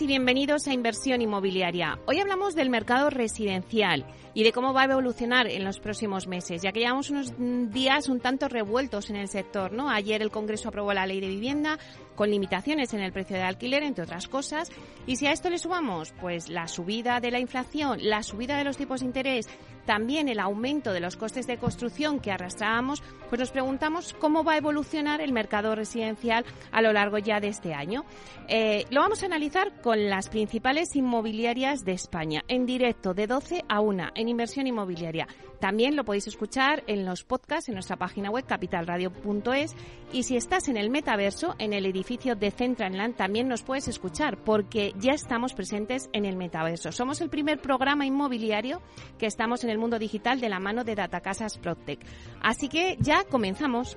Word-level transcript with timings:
Y 0.00 0.06
bienvenidos 0.06 0.66
a 0.68 0.72
Inversión 0.72 1.20
Inmobiliaria. 1.20 1.98
Hoy 2.06 2.18
hablamos 2.18 2.54
del 2.54 2.70
mercado 2.70 3.10
residencial 3.10 4.06
y 4.32 4.42
de 4.42 4.52
cómo 4.52 4.72
va 4.72 4.82
a 4.82 4.84
evolucionar 4.84 5.46
en 5.46 5.64
los 5.64 5.80
próximos 5.80 6.26
meses, 6.26 6.62
ya 6.62 6.72
que 6.72 6.80
llevamos 6.80 7.10
unos 7.10 7.34
días 7.70 8.08
un 8.08 8.20
tanto 8.20 8.48
revueltos 8.48 9.10
en 9.10 9.16
el 9.16 9.28
sector, 9.28 9.72
¿no? 9.72 9.90
Ayer 9.90 10.22
el 10.22 10.30
Congreso 10.30 10.70
aprobó 10.70 10.94
la 10.94 11.04
Ley 11.04 11.20
de 11.20 11.28
Vivienda 11.28 11.78
con 12.14 12.30
limitaciones 12.30 12.94
en 12.94 13.00
el 13.00 13.12
precio 13.12 13.36
de 13.36 13.42
alquiler, 13.42 13.82
entre 13.82 14.04
otras 14.04 14.28
cosas, 14.28 14.70
y 15.06 15.16
si 15.16 15.26
a 15.26 15.32
esto 15.32 15.50
le 15.50 15.58
sumamos 15.58 16.12
pues 16.20 16.48
la 16.48 16.68
subida 16.68 17.20
de 17.20 17.30
la 17.30 17.40
inflación, 17.40 17.98
la 18.02 18.22
subida 18.22 18.56
de 18.56 18.64
los 18.64 18.76
tipos 18.76 19.00
de 19.00 19.06
interés, 19.06 19.48
también 19.86 20.28
el 20.28 20.38
aumento 20.38 20.92
de 20.92 21.00
los 21.00 21.16
costes 21.16 21.46
de 21.46 21.58
construcción 21.58 22.20
que 22.20 22.30
arrastrábamos, 22.30 23.02
pues 23.28 23.40
nos 23.40 23.50
preguntamos 23.50 24.14
cómo 24.14 24.44
va 24.44 24.52
a 24.52 24.58
evolucionar 24.58 25.20
el 25.20 25.32
mercado 25.32 25.74
residencial 25.74 26.44
a 26.70 26.82
lo 26.82 26.92
largo 26.92 27.18
ya 27.18 27.40
de 27.40 27.48
este 27.48 27.74
año. 27.74 28.04
Eh, 28.48 28.84
lo 28.90 29.00
vamos 29.00 29.22
a 29.22 29.26
analizar 29.26 29.80
con 29.80 30.08
las 30.08 30.28
principales 30.28 30.94
inmobiliarias 30.94 31.84
de 31.84 31.92
España, 31.92 32.42
en 32.48 32.66
directo 32.66 33.14
de 33.14 33.26
12 33.26 33.64
a 33.68 33.80
1, 33.80 34.10
en 34.14 34.28
inversión 34.28 34.66
inmobiliaria. 34.66 35.26
También 35.62 35.94
lo 35.94 36.04
podéis 36.04 36.26
escuchar 36.26 36.82
en 36.88 37.06
los 37.06 37.22
podcasts 37.22 37.68
en 37.68 37.74
nuestra 37.74 37.94
página 37.94 38.30
web 38.30 38.44
capitalradio.es 38.44 39.76
y 40.12 40.24
si 40.24 40.36
estás 40.36 40.66
en 40.66 40.76
el 40.76 40.90
metaverso, 40.90 41.54
en 41.60 41.72
el 41.72 41.86
edificio 41.86 42.34
de 42.34 42.50
Centraland, 42.50 43.14
también 43.14 43.46
nos 43.46 43.62
puedes 43.62 43.86
escuchar 43.86 44.38
porque 44.42 44.92
ya 44.98 45.12
estamos 45.12 45.54
presentes 45.54 46.10
en 46.12 46.24
el 46.24 46.36
metaverso. 46.36 46.90
Somos 46.90 47.20
el 47.20 47.30
primer 47.30 47.60
programa 47.60 48.04
inmobiliario 48.04 48.82
que 49.20 49.26
estamos 49.26 49.62
en 49.62 49.70
el 49.70 49.78
mundo 49.78 50.00
digital 50.00 50.40
de 50.40 50.48
la 50.48 50.58
mano 50.58 50.82
de 50.82 50.96
Datacasas 50.96 51.58
Protec. 51.58 52.00
Así 52.40 52.68
que 52.68 52.96
ya 52.98 53.22
comenzamos. 53.22 53.96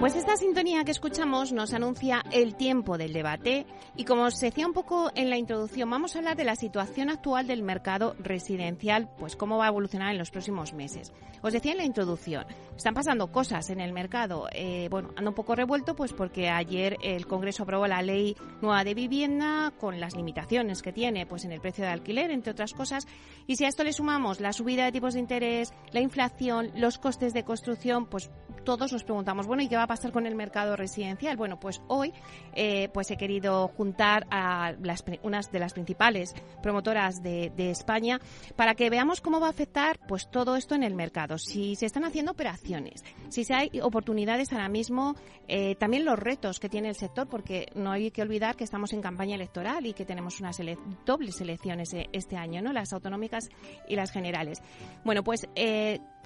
Pues 0.00 0.14
esta 0.14 0.36
sintonía 0.36 0.84
que 0.84 0.90
escuchamos 0.90 1.52
nos 1.52 1.72
anuncia 1.72 2.22
el 2.30 2.54
tiempo 2.54 2.98
del 2.98 3.12
debate 3.12 3.66
y 3.96 4.04
como 4.04 4.24
os 4.24 4.38
decía 4.38 4.66
un 4.66 4.72
poco 4.72 5.10
en 5.14 5.30
la 5.30 5.38
introducción, 5.38 5.90
vamos 5.90 6.14
a 6.14 6.18
hablar 6.18 6.36
de 6.36 6.44
la 6.44 6.54
situación 6.54 7.08
actual 7.08 7.46
del 7.46 7.62
mercado 7.62 8.14
residencial, 8.18 9.08
pues 9.18 9.36
cómo 9.36 9.58
va 9.58 9.64
a 9.64 9.68
evolucionar 9.68 10.12
en 10.12 10.18
los 10.18 10.30
próximos 10.30 10.74
meses. 10.74 11.12
Os 11.42 11.52
decía 11.52 11.72
en 11.72 11.78
la 11.78 11.84
introducción, 11.84 12.46
están 12.76 12.94
pasando 12.94 13.32
cosas 13.32 13.70
en 13.70 13.80
el 13.80 13.92
mercado, 13.92 14.48
eh, 14.52 14.88
bueno, 14.90 15.10
anda 15.16 15.30
un 15.30 15.34
poco 15.34 15.56
revuelto 15.56 15.96
pues 15.96 16.12
porque 16.12 16.50
ayer 16.50 16.98
el 17.02 17.26
Congreso 17.26 17.64
aprobó 17.64 17.86
la 17.86 18.02
ley 18.02 18.36
nueva 18.60 18.84
de 18.84 18.94
vivienda 18.94 19.72
con 19.80 19.98
las 19.98 20.14
limitaciones 20.14 20.82
que 20.82 20.92
tiene 20.92 21.26
pues 21.26 21.44
en 21.44 21.52
el 21.52 21.60
precio 21.60 21.84
de 21.84 21.90
alquiler, 21.90 22.30
entre 22.30 22.52
otras 22.52 22.74
cosas, 22.74 23.08
y 23.46 23.56
si 23.56 23.64
a 23.64 23.68
esto 23.68 23.82
le 23.82 23.92
sumamos 23.92 24.40
la 24.40 24.52
subida 24.52 24.84
de 24.84 24.92
tipos 24.92 25.14
de 25.14 25.20
interés, 25.20 25.72
la 25.92 26.00
inflación, 26.00 26.70
los 26.76 26.98
costes 26.98 27.32
de 27.32 27.44
construcción, 27.44 28.06
pues 28.06 28.30
todos 28.66 28.92
nos 28.92 29.04
preguntamos, 29.04 29.46
bueno, 29.46 29.62
¿y 29.62 29.68
qué 29.68 29.76
va 29.76 29.84
a 29.84 29.86
pasar 29.86 30.10
con 30.10 30.26
el 30.26 30.34
mercado 30.34 30.74
residencial? 30.74 31.36
Bueno, 31.36 31.58
pues 31.58 31.80
hoy 31.86 32.12
eh, 32.52 32.90
pues 32.92 33.10
he 33.12 33.16
querido 33.16 33.68
juntar 33.68 34.26
a 34.28 34.72
las, 34.82 35.04
unas 35.22 35.52
de 35.52 35.60
las 35.60 35.72
principales 35.72 36.34
promotoras 36.62 37.22
de, 37.22 37.46
España 37.56 38.20
para 38.56 38.74
que 38.74 38.90
veamos 38.90 39.20
cómo 39.20 39.38
va 39.38 39.46
a 39.46 39.50
afectar 39.50 39.98
pues 40.08 40.28
todo 40.30 40.56
esto 40.56 40.74
en 40.74 40.82
el 40.82 40.94
mercado. 40.94 41.38
Si 41.38 41.76
se 41.76 41.86
están 41.86 42.04
haciendo 42.04 42.32
operaciones, 42.32 43.04
si 43.28 43.44
hay 43.52 43.70
oportunidades 43.80 44.52
ahora 44.52 44.68
mismo, 44.68 45.14
eh, 45.46 45.76
también 45.76 46.04
los 46.04 46.18
retos 46.18 46.58
que 46.58 46.68
tiene 46.68 46.88
el 46.88 46.96
sector, 46.96 47.28
porque 47.28 47.66
no 47.76 47.92
hay 47.92 48.10
que 48.10 48.22
olvidar 48.22 48.56
que 48.56 48.64
estamos 48.64 48.92
en 48.92 49.00
campaña 49.00 49.36
electoral 49.36 49.86
y 49.86 49.92
que 49.92 50.04
tenemos 50.04 50.40
unas 50.40 50.60
dobles 51.04 51.40
elecciones 51.40 51.94
eh, 51.94 52.08
este 52.12 52.36
año, 52.36 52.62
¿no? 52.62 52.72
Las 52.72 52.92
autonómicas 52.92 53.48
y 53.88 53.94
las 53.94 54.10
generales. 54.10 54.60
Bueno, 55.04 55.22
pues 55.22 55.48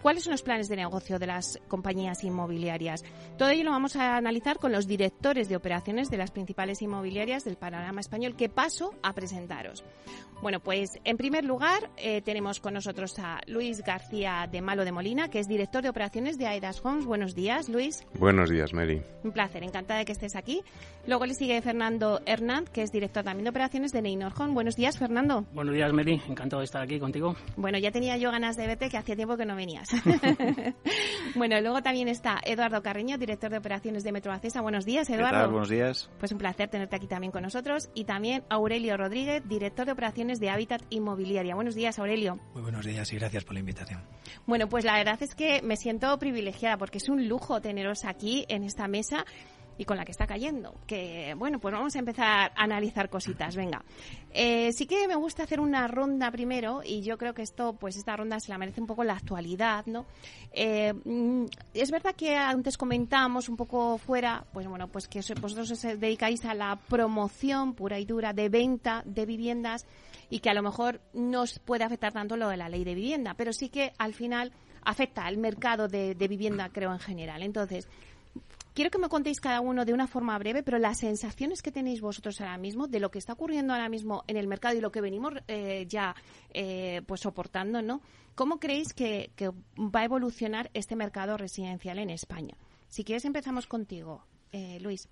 ¿Cuáles 0.03 0.25
son 0.25 0.31
los 0.31 0.43
planes 0.43 0.69
de 0.69 0.77
negocio 0.77 1.19
de 1.19 1.27
las 1.27 1.61
compañías 1.69 2.25
inmobiliarias? 2.25 3.05
Todo 3.37 3.51
ello 3.51 3.65
lo 3.65 3.71
vamos 3.73 3.97
a 3.97 4.17
analizar 4.17 4.59
con 4.59 4.73
los 4.73 4.87
directores 4.87 5.51
de 5.51 5.57
operaciones 5.57 6.11
de 6.11 6.17
las 6.17 6.31
principales 6.31 6.81
inmobiliarias 6.81 7.45
del 7.45 7.57
panorama 7.57 8.01
español 8.01 8.35
que 8.35 8.49
paso 8.49 8.95
a 9.03 9.13
presentaros. 9.13 9.85
Bueno, 10.41 10.59
pues 10.61 10.99
en 11.05 11.19
primer 11.19 11.45
lugar 11.45 11.91
eh, 11.99 12.23
tenemos 12.23 12.61
con 12.61 12.73
nosotros 12.73 13.19
a 13.19 13.41
Luis 13.47 13.83
García 13.83 14.49
de 14.51 14.63
Malo 14.63 14.87
de 14.87 14.93
Molina, 14.93 15.29
que 15.29 15.39
es 15.39 15.49
director 15.49 15.83
de 15.83 15.91
operaciones 15.91 16.39
de 16.39 16.47
Aidas 16.47 16.81
Homes. 16.83 17.05
Buenos 17.05 17.35
días, 17.35 17.69
Luis. 17.69 18.07
Buenos 18.15 18.49
días, 18.49 18.73
Mary. 18.73 19.03
Un 19.23 19.33
placer, 19.33 19.63
encantada 19.63 19.99
de 19.99 20.07
que 20.07 20.13
estés 20.13 20.37
aquí. 20.37 20.63
Luego 21.07 21.27
le 21.27 21.35
sigue 21.35 21.61
Fernando 21.61 22.23
Hernández, 22.25 22.71
que 22.71 22.81
es 22.81 22.91
director 22.91 23.23
también 23.23 23.45
de 23.45 23.51
operaciones 23.51 23.93
de 23.93 24.01
Neynor 24.01 24.33
Home. 24.39 24.55
Buenos 24.55 24.77
días, 24.77 24.97
Fernando. 24.97 25.45
Buenos 25.53 25.75
días, 25.75 25.93
Mary. 25.93 26.23
Encantado 26.27 26.61
de 26.61 26.65
estar 26.65 26.81
aquí 26.81 26.99
contigo. 26.99 27.37
Bueno, 27.57 27.77
ya 27.77 27.91
tenía 27.91 28.17
yo 28.17 28.31
ganas 28.31 28.57
de 28.57 28.67
verte, 28.67 28.89
que 28.89 28.97
hacía 28.97 29.17
tiempo 29.17 29.37
que 29.37 29.45
no 29.45 29.57
venías. 29.57 29.90
bueno, 31.35 31.61
luego 31.61 31.83
también 31.83 32.09
está 32.09 32.41
Eduardo 32.45 32.83
Carreño, 32.83 33.19
director 33.19 33.51
de 33.51 33.59
operaciones 33.59 34.05
de 34.05 34.13
Metro 34.13 34.33
Acesa. 34.33 34.61
Buenos 34.61 34.85
días, 34.85 35.09
Eduardo. 35.11 35.31
¿Qué 35.31 35.43
tal? 35.43 35.51
Buenos 35.51 35.69
días. 35.69 36.11
Pues 36.19 36.33
un 36.33 36.39
placer 36.39 36.69
tenerte 36.69 36.97
aquí 36.97 37.07
también 37.07 37.33
con 37.33 37.43
nosotros. 37.43 37.91
Y 37.95 38.05
también 38.05 38.45
Aurelio 38.49 38.97
Rodríguez, 38.97 39.43
director 39.49 39.87
de 39.87 39.93
operaciones 39.93 40.41
de 40.41 40.51
Hábitat 40.51 40.83
Inmobiliaria. 40.91 41.55
Buenos 41.55 41.75
días, 41.75 41.99
Aurelio. 41.99 42.39
Muy 42.55 42.63
buenos 42.63 42.85
días 42.85 43.13
y 43.13 43.17
gracias 43.17 43.45
por 43.45 43.55
la 43.55 43.61
invitación. 43.61 44.03
Bueno, 44.47 44.69
pues 44.69 44.85
la 44.85 44.95
verdad 44.95 45.19
es 45.23 45.35
que 45.35 45.63
me 45.63 45.77
siento 45.77 46.19
privilegiada 46.19 46.77
porque 46.77 46.99
es 46.99 47.09
un 47.09 47.29
lujo 47.29 47.61
teneros 47.61 48.05
aquí 48.05 48.45
en 48.49 48.65
esta 48.65 48.89
mesa 48.89 49.25
y 49.79 49.85
con 49.85 49.97
la 49.97 50.05
que 50.05 50.13
está 50.13 50.27
cayendo. 50.27 50.75
Que 50.87 51.35
bueno, 51.37 51.59
pues 51.59 51.75
vamos 51.75 51.95
a 51.97 51.99
empezar 51.99 52.53
a 52.55 52.63
analizar 52.63 53.09
cositas. 53.09 53.57
Venga, 53.57 53.83
eh, 54.33 54.73
sí 54.73 54.87
que 54.87 55.09
me 55.09 55.17
gusta 55.17 55.45
hacer 55.45 55.61
una 55.61 55.89
ronda 55.89 56.31
primero 56.31 56.83
y 56.85 57.03
yo 57.03 57.19
creo 57.19 57.35
que 57.35 57.43
esto, 57.43 57.75
pues 57.75 57.97
esta 57.97 58.17
ronda 58.17 58.41
se 58.41 58.51
la 58.51 58.59
merece 58.59 58.81
un 58.81 58.87
poco 58.87 59.05
la 59.05 59.15
actualidad, 59.15 59.87
¿no? 59.87 60.07
Eh, 60.53 60.93
mm, 60.93 61.47
es 61.75 61.91
verdad 61.91 62.15
que 62.15 62.37
antes 62.37 62.77
comentábamos 62.77 63.49
un 63.49 63.57
poco 63.57 63.99
fuera, 63.99 64.45
pues 64.53 64.67
bueno, 64.67 64.89
pues 64.89 65.09
que 65.09 65.21
vosotros 65.41 65.71
os 65.71 65.83
dedicáis 65.83 66.45
a 66.45 66.55
la 66.55 66.77
promoción 66.89 67.75
pura 67.75 67.99
y 67.99 68.05
dura 68.05 68.33
de 68.33 68.49
venta 68.49 69.03
de 69.05 69.27
viviendas 69.27 69.87
y 70.29 70.41
que 70.41 70.51
a 70.51 70.55
lo 70.55 70.63
mejor 70.63 71.01
no 71.13 71.43
os 71.43 71.59
puede 71.59 71.85
afectar 71.85 72.13
tanto 72.13 72.37
lo 72.37 72.49
de 72.49 72.57
la 72.57 72.69
ley 72.69 72.85
de 72.85 72.95
vivienda, 72.95 73.35
pero 73.35 73.53
sí 73.53 73.69
que 73.69 73.93
al 73.99 74.15
final 74.15 74.53
afecta 74.83 75.27
al 75.27 75.37
mercado 75.37 75.89
de, 75.89 76.15
de 76.15 76.29
vivienda, 76.29 76.71
creo, 76.73 76.93
en 76.93 77.01
general. 77.01 77.43
Entonces, 77.43 77.89
quiero 78.75 78.91
que 78.91 78.99
me 78.99 79.09
contéis 79.09 79.41
cada 79.41 79.61
uno 79.61 79.85
de 79.85 79.93
una 79.93 80.07
forma 80.07 80.39
breve, 80.39 80.63
pero 80.63 80.79
las 80.79 80.99
sensaciones 80.99 81.63
que 81.63 81.73
tenéis 81.73 82.01
vosotros 82.01 82.41
ahora 82.41 82.59
mismo 82.59 82.87
de 82.87 83.01
lo 83.01 83.11
que 83.11 83.19
está 83.19 83.33
ocurriendo 83.33 83.73
ahora 83.73 83.89
mismo 83.89 84.25
en 84.27 84.37
el 84.37 84.47
mercado 84.47 84.77
y 84.77 84.81
lo 84.81 84.93
que 84.93 85.01
venimos 85.01 85.35
eh, 85.49 85.87
ya 85.89 86.15
eh, 86.53 87.03
pues 87.07 87.21
soportando, 87.21 87.83
¿no? 87.83 88.01
¿Cómo 88.35 88.59
creéis 88.59 88.93
que, 88.95 89.31
va 89.77 90.01
a 90.01 90.05
evolucionar 90.05 90.71
este 90.75 90.97
mercado 90.97 91.37
residencial 91.37 91.99
en 91.99 92.11
España? 92.11 92.55
Si 92.89 93.05
quieres 93.05 93.25
empezamos 93.25 93.67
contigo, 93.67 94.25
eh, 94.53 94.79
Luis. 94.81 95.09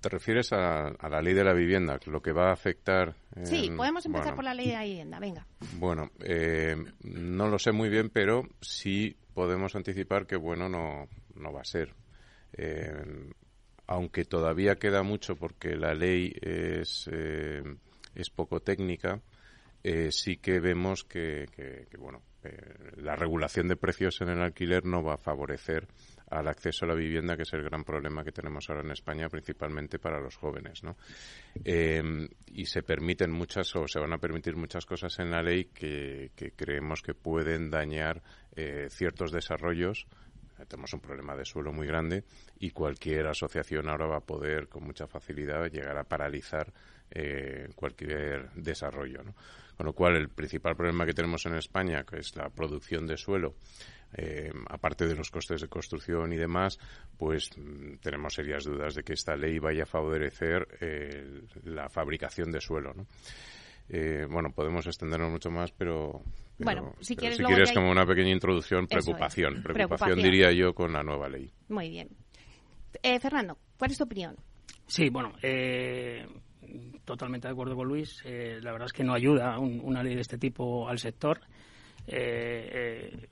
¿Te 0.00 0.08
refieres 0.08 0.52
a, 0.52 0.92
la 1.08 1.20
ley 1.20 1.34
de 1.34 1.42
la 1.42 1.52
vivienda, 1.52 1.98
lo 2.06 2.22
que 2.22 2.32
va 2.32 2.50
a 2.50 2.52
afectar? 2.52 3.16
sí, 3.42 3.70
podemos 3.76 4.06
empezar 4.06 4.34
por 4.36 4.44
la 4.44 4.54
ley 4.54 4.68
de 4.68 4.72
la 4.74 4.84
vivienda, 4.84 5.18
venga. 5.18 5.46
Bueno, 5.76 6.10
no 7.02 7.48
lo 7.48 7.58
sé 7.58 7.72
muy 7.72 7.88
bien, 7.88 8.08
pero 8.08 8.44
sí 8.60 9.16
podemos 9.38 9.76
anticipar 9.76 10.26
que, 10.26 10.34
bueno, 10.34 10.68
no, 10.68 11.06
no 11.36 11.52
va 11.52 11.60
a 11.60 11.64
ser. 11.64 11.94
Eh, 12.54 13.30
aunque 13.86 14.24
todavía 14.24 14.80
queda 14.80 15.04
mucho 15.04 15.36
porque 15.36 15.76
la 15.76 15.94
ley 15.94 16.34
es, 16.42 17.08
eh, 17.12 17.62
es 18.16 18.30
poco 18.30 18.58
técnica, 18.58 19.20
eh, 19.84 20.10
sí 20.10 20.38
que 20.38 20.58
vemos 20.58 21.04
que, 21.04 21.46
bueno, 22.00 22.20
la 22.96 23.16
regulación 23.16 23.68
de 23.68 23.76
precios 23.76 24.20
en 24.20 24.30
el 24.30 24.40
alquiler 24.40 24.84
no 24.84 25.02
va 25.02 25.14
a 25.14 25.18
favorecer 25.18 25.86
al 26.30 26.48
acceso 26.48 26.84
a 26.84 26.88
la 26.88 26.94
vivienda, 26.94 27.36
que 27.36 27.42
es 27.42 27.52
el 27.54 27.62
gran 27.62 27.84
problema 27.84 28.22
que 28.22 28.32
tenemos 28.32 28.68
ahora 28.68 28.82
en 28.82 28.90
España, 28.90 29.28
principalmente 29.28 29.98
para 29.98 30.20
los 30.20 30.36
jóvenes. 30.36 30.82
Eh, 31.64 32.28
y 32.46 32.66
se 32.66 32.82
permiten 32.82 33.30
muchas 33.30 33.74
o 33.76 33.88
se 33.88 33.98
van 33.98 34.12
a 34.12 34.18
permitir 34.18 34.56
muchas 34.56 34.84
cosas 34.84 35.18
en 35.18 35.30
la 35.30 35.42
ley 35.42 35.66
que, 35.66 36.30
creemos 36.56 37.02
que 37.02 37.14
pueden 37.14 37.70
dañar 37.70 38.22
eh, 38.54 38.88
ciertos 38.90 39.32
desarrollos 39.32 40.06
tenemos 40.66 40.92
un 40.92 41.00
problema 41.00 41.36
de 41.36 41.44
suelo 41.44 41.72
muy 41.72 41.86
grande 41.86 42.24
y 42.58 42.70
cualquier 42.70 43.26
asociación 43.26 43.88
ahora 43.88 44.06
va 44.06 44.16
a 44.16 44.26
poder 44.26 44.68
con 44.68 44.84
mucha 44.84 45.06
facilidad 45.06 45.70
llegar 45.70 45.96
a 45.96 46.04
paralizar 46.04 46.72
eh, 47.10 47.68
cualquier 47.74 48.50
desarrollo. 48.52 49.22
Con 49.78 49.86
lo 49.86 49.92
cual, 49.92 50.16
el 50.16 50.28
principal 50.28 50.74
problema 50.74 51.06
que 51.06 51.14
tenemos 51.14 51.46
en 51.46 51.54
España, 51.54 52.02
que 52.02 52.18
es 52.18 52.34
la 52.34 52.50
producción 52.50 53.06
de 53.06 53.16
suelo, 53.16 53.54
eh, 54.12 54.50
aparte 54.68 55.06
de 55.06 55.14
los 55.14 55.30
costes 55.30 55.60
de 55.60 55.68
construcción 55.68 56.32
y 56.32 56.36
demás, 56.36 56.80
pues 57.16 57.48
mm, 57.56 57.98
tenemos 58.02 58.34
serias 58.34 58.64
dudas 58.64 58.96
de 58.96 59.04
que 59.04 59.12
esta 59.12 59.36
ley 59.36 59.60
vaya 59.60 59.84
a 59.84 59.86
favorecer 59.86 60.66
eh, 60.80 61.42
la 61.62 61.88
fabricación 61.88 62.50
de 62.50 62.60
suelo. 62.60 62.92
¿no? 62.92 63.06
Eh, 63.88 64.26
bueno, 64.28 64.50
podemos 64.50 64.84
extendernos 64.84 65.30
mucho 65.30 65.48
más, 65.48 65.70
pero, 65.70 66.24
bueno, 66.58 66.96
si 66.98 67.14
quieres, 67.14 67.70
como 67.72 67.88
una 67.88 68.04
pequeña 68.04 68.32
introducción, 68.32 68.88
preocupación, 68.88 69.62
preocupación, 69.62 70.20
diría 70.20 70.50
yo 70.50 70.74
con 70.74 70.92
la 70.92 71.04
nueva 71.04 71.28
ley. 71.28 71.52
Muy 71.68 71.88
bien. 71.88 72.08
Fernando, 73.20 73.56
¿cuál 73.78 73.92
es 73.92 73.98
tu 73.98 74.02
opinión? 74.02 74.34
Sí, 74.88 75.08
bueno, 75.08 75.34
totalmente 77.04 77.48
de 77.48 77.52
acuerdo 77.52 77.76
con 77.76 77.88
Luis. 77.88 78.22
la 78.24 78.72
verdad 78.72 78.86
es 78.86 78.92
que 78.92 79.04
no 79.04 79.14
ayuda 79.14 79.58
una 79.58 80.02
ley 80.02 80.14
de 80.14 80.20
este 80.20 80.38
tipo 80.38 80.88
al 80.88 80.98
sector. 80.98 81.40
Eh, 82.06 83.28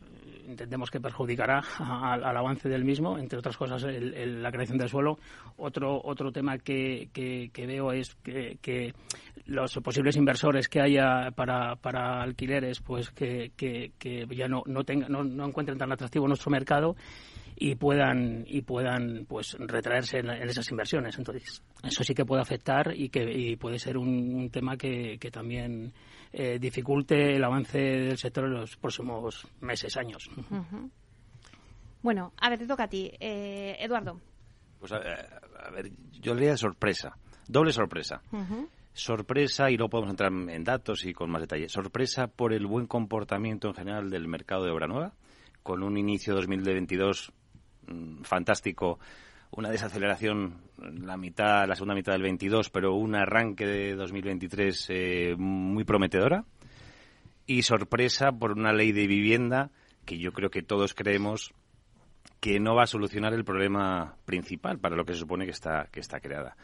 entendemos 0.46 0.90
que 0.90 1.00
perjudicará 1.00 1.62
al, 1.78 2.24
avance 2.36 2.68
del 2.68 2.84
mismo, 2.84 3.18
entre 3.18 3.38
otras 3.38 3.56
cosas 3.56 3.82
la 3.84 4.50
creación 4.52 4.78
del 4.78 4.88
suelo. 4.88 5.18
Otro, 5.56 6.00
otro 6.04 6.30
tema 6.30 6.58
que, 6.58 7.08
que, 7.12 7.66
veo 7.66 7.92
es 7.92 8.14
que, 8.16 8.94
los 9.46 9.74
posibles 9.82 10.16
inversores 10.16 10.68
que 10.68 10.80
haya 10.80 11.30
para, 11.34 11.76
para 11.76 12.22
alquileres, 12.22 12.80
pues 12.80 13.10
que, 13.10 13.52
que, 13.56 14.26
ya 14.30 14.48
no, 14.48 14.62
no, 14.66 14.82
no, 15.08 15.24
no 15.24 15.46
encuentren 15.46 15.78
tan 15.78 15.92
atractivo 15.92 16.28
nuestro 16.28 16.50
mercado 16.50 16.96
y 17.56 17.74
puedan 17.74 18.44
y 18.46 18.62
puedan 18.62 19.24
pues 19.26 19.56
retraerse 19.58 20.18
en, 20.18 20.30
esas 20.30 20.70
inversiones 20.70 21.16
entonces 21.16 21.62
eso 21.82 22.04
sí 22.04 22.14
que 22.14 22.24
puede 22.24 22.42
afectar 22.42 22.92
y 22.94 23.08
que 23.08 23.56
puede 23.58 23.78
ser 23.78 23.96
un, 23.96 24.50
tema 24.50 24.76
que, 24.76 25.18
que 25.18 25.30
también 25.30 25.92
eh, 26.38 26.58
dificulte 26.58 27.36
el 27.36 27.44
avance 27.44 27.78
del 27.78 28.18
sector 28.18 28.44
en 28.44 28.54
los 28.54 28.76
próximos 28.76 29.46
meses, 29.60 29.96
años. 29.96 30.28
Bueno, 32.02 32.32
a 32.38 32.50
ver, 32.50 32.58
te 32.58 32.66
toca 32.66 32.84
a 32.84 32.88
ti. 32.88 33.10
Eh, 33.18 33.76
Eduardo. 33.78 34.20
Pues 34.78 34.92
a, 34.92 34.98
ver, 34.98 35.90
yo 36.20 36.34
le 36.34 36.40
diría 36.40 36.56
sorpresa, 36.58 37.16
doble 37.48 37.72
sorpresa. 37.72 38.20
Sorpresa, 38.92 39.70
y 39.70 39.76
luego 39.76 39.90
podemos 39.90 40.10
entrar 40.10 40.30
en 40.32 40.64
datos 40.64 41.06
y 41.06 41.12
con 41.12 41.30
más 41.30 41.40
detalle. 41.40 41.68
Sorpresa 41.68 42.26
por 42.26 42.52
el 42.52 42.66
buen 42.66 42.86
comportamiento 42.86 43.68
en 43.68 43.74
general 43.74 44.10
del 44.10 44.28
mercado 44.28 44.64
de 44.64 44.72
obra 44.72 44.86
nueva, 44.86 45.14
con 45.62 45.82
un 45.82 45.96
inicio 45.96 46.34
2022 46.34 47.32
mm, 47.86 48.22
fantástico 48.22 48.98
una 49.50 49.70
desaceleración 49.70 50.60
la 50.78 51.16
mitad, 51.16 51.66
la 51.66 51.74
segunda 51.74 51.94
mitad 51.94 52.12
del 52.12 52.22
22, 52.22 52.70
pero 52.70 52.94
un 52.94 53.14
arranque 53.14 53.66
de 53.66 53.94
2023 53.94 54.86
eh, 54.90 55.34
muy 55.38 55.84
prometedora 55.84 56.44
y 57.46 57.62
sorpresa 57.62 58.32
por 58.32 58.52
una 58.52 58.72
ley 58.72 58.92
de 58.92 59.06
vivienda 59.06 59.70
que 60.04 60.18
yo 60.18 60.32
creo 60.32 60.50
que 60.50 60.62
todos 60.62 60.94
creemos 60.94 61.52
que 62.40 62.60
no 62.60 62.74
va 62.74 62.84
a 62.84 62.86
solucionar 62.86 63.32
el 63.32 63.44
problema 63.44 64.16
principal 64.24 64.78
para 64.78 64.96
lo 64.96 65.04
que 65.04 65.14
se 65.14 65.20
supone 65.20 65.46
que 65.46 65.52
está 65.52 65.88
que 65.90 66.00
está 66.00 66.20
creada. 66.20 66.56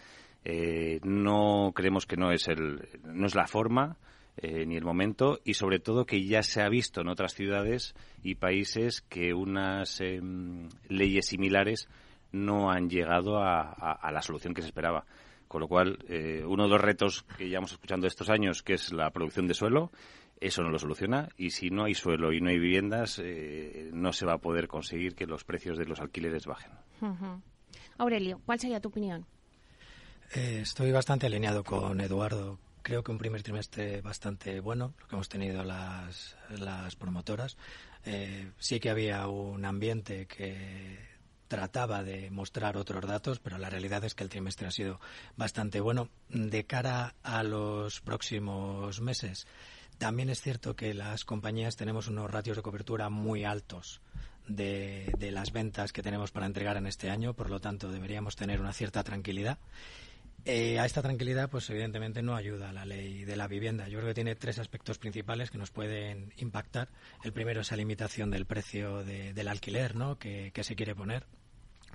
Eh, 0.44 1.00
no 1.02 1.72
creemos 1.74 2.04
que 2.06 2.16
no 2.16 2.32
es 2.32 2.48
el 2.48 2.88
no 3.04 3.26
es 3.26 3.34
la 3.34 3.46
forma 3.46 3.96
eh, 4.36 4.64
ni 4.66 4.76
el 4.76 4.84
momento 4.84 5.40
y 5.44 5.54
sobre 5.54 5.78
todo 5.78 6.06
que 6.06 6.24
ya 6.24 6.42
se 6.42 6.62
ha 6.62 6.68
visto 6.68 7.02
en 7.02 7.08
otras 7.08 7.34
ciudades 7.34 7.94
y 8.22 8.36
países 8.36 9.02
que 9.02 9.34
unas 9.34 10.00
em, 10.00 10.68
leyes 10.88 11.26
similares 11.26 11.88
no 12.32 12.70
han 12.70 12.88
llegado 12.88 13.38
a, 13.38 14.10
la 14.10 14.22
solución 14.22 14.54
que 14.54 14.62
se 14.62 14.68
esperaba. 14.68 15.04
Con 15.48 15.60
lo 15.60 15.68
cual, 15.68 15.98
eh, 16.08 16.42
uno 16.46 16.64
de 16.64 16.70
los 16.70 16.80
retos 16.80 17.24
que 17.36 17.46
llevamos 17.46 17.72
escuchando 17.72 18.06
estos 18.06 18.30
años, 18.30 18.62
que 18.62 18.72
es 18.72 18.90
la 18.90 19.10
producción 19.10 19.46
de 19.46 19.52
suelo, 19.52 19.92
eso 20.40 20.62
no 20.62 20.70
lo 20.70 20.78
soluciona. 20.78 21.28
Y 21.36 21.50
si 21.50 21.68
no 21.68 21.84
hay 21.84 21.94
suelo 21.94 22.32
y 22.32 22.40
no 22.40 22.48
hay 22.48 22.58
viviendas, 22.58 23.20
eh, 23.22 23.90
no 23.92 24.14
se 24.14 24.24
va 24.24 24.34
a 24.34 24.38
poder 24.38 24.66
conseguir 24.66 25.14
que 25.14 25.26
los 25.26 25.44
precios 25.44 25.76
de 25.76 25.84
los 25.84 26.00
alquileres 26.00 26.46
bajen. 26.46 26.72
Aurelio, 27.98 28.40
¿cuál 28.46 28.58
sería 28.58 28.80
tu 28.80 28.88
opinión? 28.88 29.26
Eh, 30.34 30.60
estoy 30.62 30.90
bastante 30.90 31.26
alineado 31.26 31.62
con 31.62 32.00
Eduardo. 32.00 32.58
Creo 32.82 33.02
que 33.02 33.12
un 33.12 33.18
primer 33.18 33.42
trimestre 33.42 34.00
bastante 34.00 34.60
bueno, 34.60 34.94
lo 35.00 35.08
que 35.08 35.14
hemos 35.14 35.28
tenido 35.28 35.62
las, 35.64 36.36
las 36.50 36.96
promotoras. 36.96 37.56
sí 38.58 38.80
que 38.80 38.90
había 38.90 39.26
un 39.28 39.64
ambiente 39.64 40.26
que 40.26 41.12
trataba 41.52 42.02
de 42.02 42.30
mostrar 42.30 42.78
otros 42.78 43.06
datos, 43.06 43.38
pero 43.38 43.58
la 43.58 43.68
realidad 43.68 44.02
es 44.04 44.14
que 44.14 44.24
el 44.24 44.30
trimestre 44.30 44.66
ha 44.66 44.70
sido 44.70 45.00
bastante 45.36 45.80
bueno. 45.80 46.08
De 46.30 46.64
cara 46.64 47.14
a 47.22 47.42
los 47.42 48.00
próximos 48.00 49.02
meses, 49.02 49.46
también 49.98 50.30
es 50.30 50.40
cierto 50.40 50.74
que 50.74 50.94
las 50.94 51.26
compañías 51.26 51.76
tenemos 51.76 52.08
unos 52.08 52.30
ratios 52.30 52.56
de 52.56 52.62
cobertura 52.62 53.10
muy 53.10 53.44
altos. 53.44 54.00
De, 54.48 55.12
de, 55.18 55.30
las 55.30 55.52
ventas 55.52 55.92
que 55.92 56.02
tenemos 56.02 56.32
para 56.32 56.46
entregar 56.46 56.76
en 56.76 56.86
este 56.86 57.10
año, 57.10 57.34
por 57.34 57.48
lo 57.48 57.60
tanto 57.60 57.92
deberíamos 57.92 58.34
tener 58.34 58.58
una 58.60 58.72
cierta 58.72 59.04
tranquilidad. 59.04 59.58
Eh, 60.44 60.78
a 60.78 60.84
esta 60.84 61.02
tranquilidad, 61.02 61.48
pues 61.48 61.70
evidentemente 61.70 62.20
no 62.22 62.34
ayuda 62.34 62.72
la 62.72 62.84
ley 62.84 63.24
de 63.24 63.36
la 63.36 63.46
vivienda. 63.46 63.88
Yo 63.88 63.98
creo 63.98 64.10
que 64.10 64.14
tiene 64.14 64.34
tres 64.34 64.58
aspectos 64.58 64.98
principales 64.98 65.50
que 65.50 65.58
nos 65.58 65.70
pueden 65.70 66.32
impactar. 66.36 66.88
El 67.22 67.32
primero 67.32 67.60
es 67.60 67.70
la 67.70 67.76
limitación 67.76 68.30
del 68.30 68.46
precio 68.46 69.04
del 69.04 69.48
alquiler, 69.48 69.94
¿no? 69.94 70.18
que 70.18 70.52
se 70.62 70.74
quiere 70.74 70.94
poner 70.94 71.26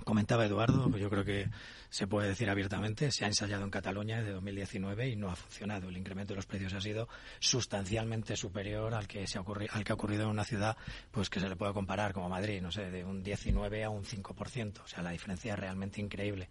Comentaba 0.04 0.46
Eduardo, 0.46 0.88
pues 0.88 1.02
yo 1.02 1.10
creo 1.10 1.24
que 1.24 1.48
se 1.90 2.06
puede 2.06 2.28
decir 2.28 2.48
abiertamente, 2.48 3.10
se 3.10 3.24
ha 3.24 3.28
ensayado 3.28 3.64
en 3.64 3.70
Cataluña 3.70 4.18
desde 4.18 4.32
2019 4.32 5.08
y 5.08 5.16
no 5.16 5.30
ha 5.30 5.36
funcionado. 5.36 5.88
El 5.88 5.96
incremento 5.96 6.32
de 6.32 6.36
los 6.36 6.46
precios 6.46 6.72
ha 6.72 6.80
sido 6.80 7.08
sustancialmente 7.40 8.36
superior 8.36 8.94
al 8.94 9.08
que, 9.08 9.26
se 9.26 9.38
ha, 9.38 9.42
al 9.42 9.84
que 9.84 9.92
ha 9.92 9.94
ocurrido 9.94 10.24
en 10.24 10.30
una 10.30 10.44
ciudad 10.44 10.76
pues 11.10 11.28
que 11.28 11.40
se 11.40 11.48
le 11.48 11.56
puede 11.56 11.72
comparar 11.72 12.12
como 12.12 12.28
Madrid, 12.28 12.62
no 12.62 12.70
sé, 12.70 12.90
de 12.90 13.04
un 13.04 13.22
19 13.22 13.84
a 13.84 13.90
un 13.90 14.04
5%. 14.04 14.80
O 14.82 14.86
sea, 14.86 15.02
la 15.02 15.10
diferencia 15.10 15.54
es 15.54 15.58
realmente 15.58 16.00
increíble. 16.00 16.48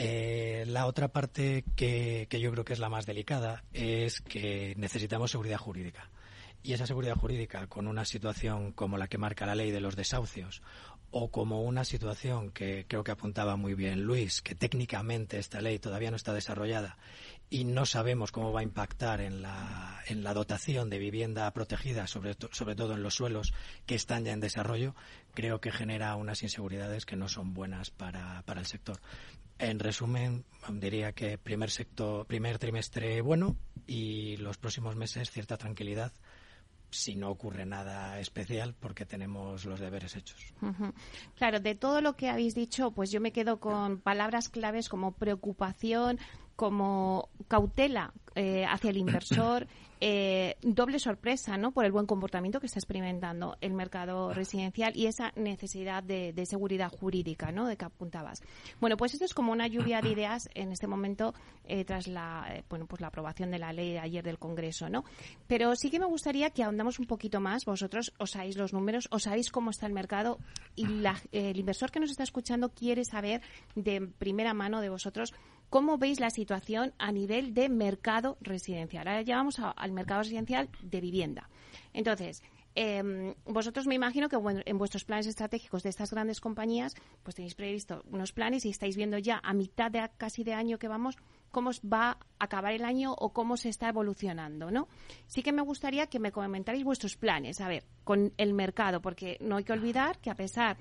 Eh, 0.00 0.62
la 0.68 0.86
otra 0.86 1.08
parte 1.08 1.64
que, 1.74 2.28
yo 2.30 2.52
creo 2.52 2.64
que 2.64 2.72
es 2.72 2.78
la 2.78 2.88
más 2.88 3.04
delicada 3.04 3.64
es 3.72 4.20
que 4.20 4.74
necesitamos 4.76 5.32
seguridad 5.32 5.58
jurídica. 5.58 6.08
Y 6.62 6.72
esa 6.72 6.86
seguridad 6.86 7.16
jurídica, 7.16 7.66
con 7.66 7.88
una 7.88 8.04
situación 8.04 8.70
como 8.70 8.96
la 8.96 9.08
que 9.08 9.18
marca 9.18 9.44
la 9.44 9.56
ley 9.56 9.72
de 9.72 9.80
los 9.80 9.96
desahucios 9.96 10.62
o 11.10 11.30
como 11.30 11.62
una 11.62 11.84
situación 11.84 12.50
que 12.52 12.84
creo 12.86 13.02
que 13.02 13.10
apuntaba 13.10 13.56
muy 13.56 13.74
bien 13.74 14.02
Luis, 14.02 14.40
que 14.40 14.54
técnicamente 14.54 15.38
esta 15.38 15.60
ley 15.60 15.78
todavía 15.80 16.10
no 16.10 16.16
está 16.16 16.32
desarrollada 16.32 16.96
y 17.50 17.64
no 17.64 17.86
sabemos 17.86 18.30
cómo 18.30 18.52
va 18.52 18.60
a 18.60 18.64
impactar 18.64 19.20
en 19.20 19.40
la, 19.40 20.02
en 20.06 20.22
la 20.22 20.34
dotación 20.34 20.90
de 20.90 20.98
vivienda 20.98 21.50
protegida, 21.52 22.06
sobre, 22.06 22.36
sobre 22.52 22.76
todo 22.76 22.94
en 22.94 23.02
los 23.02 23.14
suelos 23.14 23.54
que 23.86 23.94
están 23.94 24.24
ya 24.24 24.32
en 24.32 24.40
desarrollo, 24.40 24.94
creo 25.38 25.60
que 25.60 25.70
genera 25.70 26.16
unas 26.16 26.42
inseguridades 26.42 27.06
que 27.06 27.14
no 27.14 27.28
son 27.28 27.54
buenas 27.54 27.92
para, 27.92 28.42
para 28.42 28.58
el 28.58 28.66
sector. 28.66 28.98
En 29.60 29.78
resumen, 29.78 30.44
diría 30.68 31.12
que 31.12 31.38
primer, 31.38 31.70
sector, 31.70 32.26
primer 32.26 32.58
trimestre 32.58 33.20
bueno 33.20 33.54
y 33.86 34.36
los 34.38 34.58
próximos 34.58 34.96
meses 34.96 35.30
cierta 35.30 35.56
tranquilidad 35.56 36.12
si 36.90 37.14
no 37.14 37.30
ocurre 37.30 37.66
nada 37.66 38.18
especial 38.18 38.74
porque 38.80 39.06
tenemos 39.06 39.64
los 39.64 39.78
deberes 39.78 40.16
hechos. 40.16 40.40
Claro, 41.36 41.60
de 41.60 41.76
todo 41.76 42.00
lo 42.00 42.16
que 42.16 42.30
habéis 42.30 42.56
dicho, 42.56 42.90
pues 42.90 43.12
yo 43.12 43.20
me 43.20 43.30
quedo 43.30 43.60
con 43.60 44.00
palabras 44.00 44.48
claves 44.48 44.88
como 44.88 45.12
preocupación, 45.12 46.18
como 46.56 47.28
cautela 47.46 48.12
eh, 48.34 48.66
hacia 48.68 48.90
el 48.90 48.96
inversor, 48.96 49.68
eh, 50.00 50.56
doble 50.62 50.98
sorpresa 50.98 51.56
¿no? 51.56 51.72
por 51.72 51.84
el 51.84 51.92
buen 51.92 52.06
comportamiento 52.06 52.60
que 52.60 52.66
está 52.66 52.78
experimentando 52.78 53.56
el 53.60 53.74
mercado 53.74 54.32
residencial 54.32 54.96
y 54.96 55.06
esa 55.06 55.32
necesidad 55.36 56.02
de, 56.02 56.32
seguridad 56.46 56.90
jurídica 56.90 57.52
¿no? 57.52 57.66
de 57.66 57.76
que 57.76 57.84
apuntabas. 57.84 58.40
Bueno, 58.80 58.96
pues 58.96 59.12
esto 59.12 59.24
es 59.24 59.34
como 59.34 59.52
una 59.52 59.66
lluvia 59.66 60.00
de 60.00 60.10
ideas 60.10 60.48
en 60.54 60.72
este 60.72 60.86
momento 60.86 61.34
eh, 61.64 61.84
tras 61.84 62.06
la, 62.06 62.62
bueno, 62.70 62.86
pues 62.86 63.00
la 63.00 63.08
aprobación 63.08 63.50
de 63.50 63.58
la 63.58 63.72
ley 63.72 63.98
ayer 63.98 64.24
del 64.24 64.38
Congreso. 64.38 64.88
¿no? 64.88 65.04
Pero 65.46 65.74
sí 65.74 65.90
que 65.90 65.98
me 65.98 66.06
gustaría 66.06 66.50
que 66.50 66.62
ahondamos 66.62 66.98
un 66.98 67.06
poquito 67.06 67.40
más. 67.40 67.64
Vosotros 67.64 68.12
os 68.18 68.30
sabéis 68.30 68.56
los 68.56 68.72
números, 68.72 69.08
os 69.10 69.24
sabéis 69.24 69.50
cómo 69.50 69.70
está 69.70 69.86
el 69.86 69.92
mercado 69.92 70.38
y 70.76 70.86
el 71.32 71.58
inversor 71.58 71.90
que 71.90 72.00
nos 72.00 72.10
está 72.10 72.22
escuchando 72.22 72.70
quiere 72.70 73.04
saber 73.04 73.42
de 73.74 74.00
primera 74.00 74.54
mano 74.54 74.80
de 74.80 74.88
vosotros 74.88 75.34
¿Cómo 75.70 75.98
veis 75.98 76.20
la 76.20 76.30
situación 76.30 76.94
a 76.98 77.12
nivel 77.12 77.54
de 77.54 77.68
mercado 77.68 78.38
residencial? 78.40 79.06
Ahora 79.06 79.22
ya 79.22 79.36
vamos 79.36 79.58
al 79.58 79.92
mercado 79.92 80.22
residencial 80.22 80.68
de 80.82 81.00
vivienda. 81.00 81.48
Entonces, 81.92 82.42
Em, 82.80 83.34
vosotros 83.44 83.88
me 83.88 83.96
imagino 83.96 84.28
que 84.28 84.36
en 84.36 84.78
vuestros 84.78 85.04
planes 85.04 85.26
estratégicos 85.26 85.82
de 85.82 85.88
estas 85.88 86.12
grandes 86.12 86.40
compañías, 86.40 86.94
pues 87.24 87.34
tenéis 87.34 87.56
previsto 87.56 88.04
unos 88.08 88.30
planes 88.30 88.64
y 88.64 88.68
estáis 88.68 88.96
viendo 88.96 89.18
ya 89.18 89.40
a 89.42 89.52
mitad 89.52 89.90
de 89.90 90.08
casi 90.16 90.44
de 90.44 90.54
año 90.54 90.78
que 90.78 90.86
vamos 90.86 91.16
cómo 91.50 91.72
va 91.92 92.10
a 92.10 92.18
acabar 92.38 92.72
el 92.72 92.84
año 92.84 93.14
o 93.18 93.32
cómo 93.32 93.56
se 93.56 93.68
está 93.68 93.88
evolucionando, 93.88 94.70
¿no? 94.70 94.86
Sí 95.26 95.42
que 95.42 95.50
me 95.50 95.62
gustaría 95.62 96.06
que 96.06 96.20
me 96.20 96.30
comentarais 96.30 96.84
vuestros 96.84 97.16
planes, 97.16 97.60
a 97.60 97.66
ver, 97.66 97.82
con 98.04 98.32
el 98.36 98.54
mercado, 98.54 99.02
porque 99.02 99.38
no 99.40 99.56
hay 99.56 99.64
que 99.64 99.72
olvidar 99.72 100.20
que 100.20 100.30
a 100.30 100.36
pesar 100.36 100.76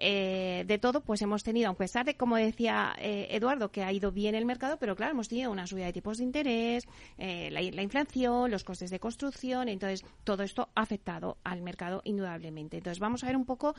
eh, 0.00 0.62
de 0.66 0.78
todo, 0.78 1.00
pues 1.00 1.20
hemos 1.22 1.42
tenido, 1.42 1.70
a 1.70 1.74
pesar 1.74 2.06
de, 2.06 2.16
como 2.16 2.36
decía 2.36 2.94
eh, 2.98 3.26
Eduardo, 3.30 3.72
que 3.72 3.82
ha 3.82 3.92
ido 3.92 4.12
bien 4.12 4.36
el 4.36 4.44
mercado, 4.44 4.76
pero 4.78 4.94
claro, 4.94 5.12
hemos 5.12 5.28
tenido 5.28 5.50
una 5.50 5.66
subida 5.66 5.86
de 5.86 5.92
tipos 5.92 6.18
de 6.18 6.24
interés, 6.24 6.84
eh, 7.18 7.50
la, 7.50 7.82
inflación, 7.82 8.50
los 8.50 8.62
costes 8.62 8.90
de 8.90 9.00
construcción, 9.00 9.68
entonces 9.68 10.04
todo 10.22 10.44
esto 10.44 10.68
ha 10.76 10.82
afectado 10.82 11.38
al 11.42 11.62
mercado 11.62 12.00
indudablemente. 12.04 12.76
Entonces 12.76 13.00
vamos 13.00 13.24
a 13.24 13.26
ver 13.26 13.36
un 13.36 13.44
poco 13.44 13.74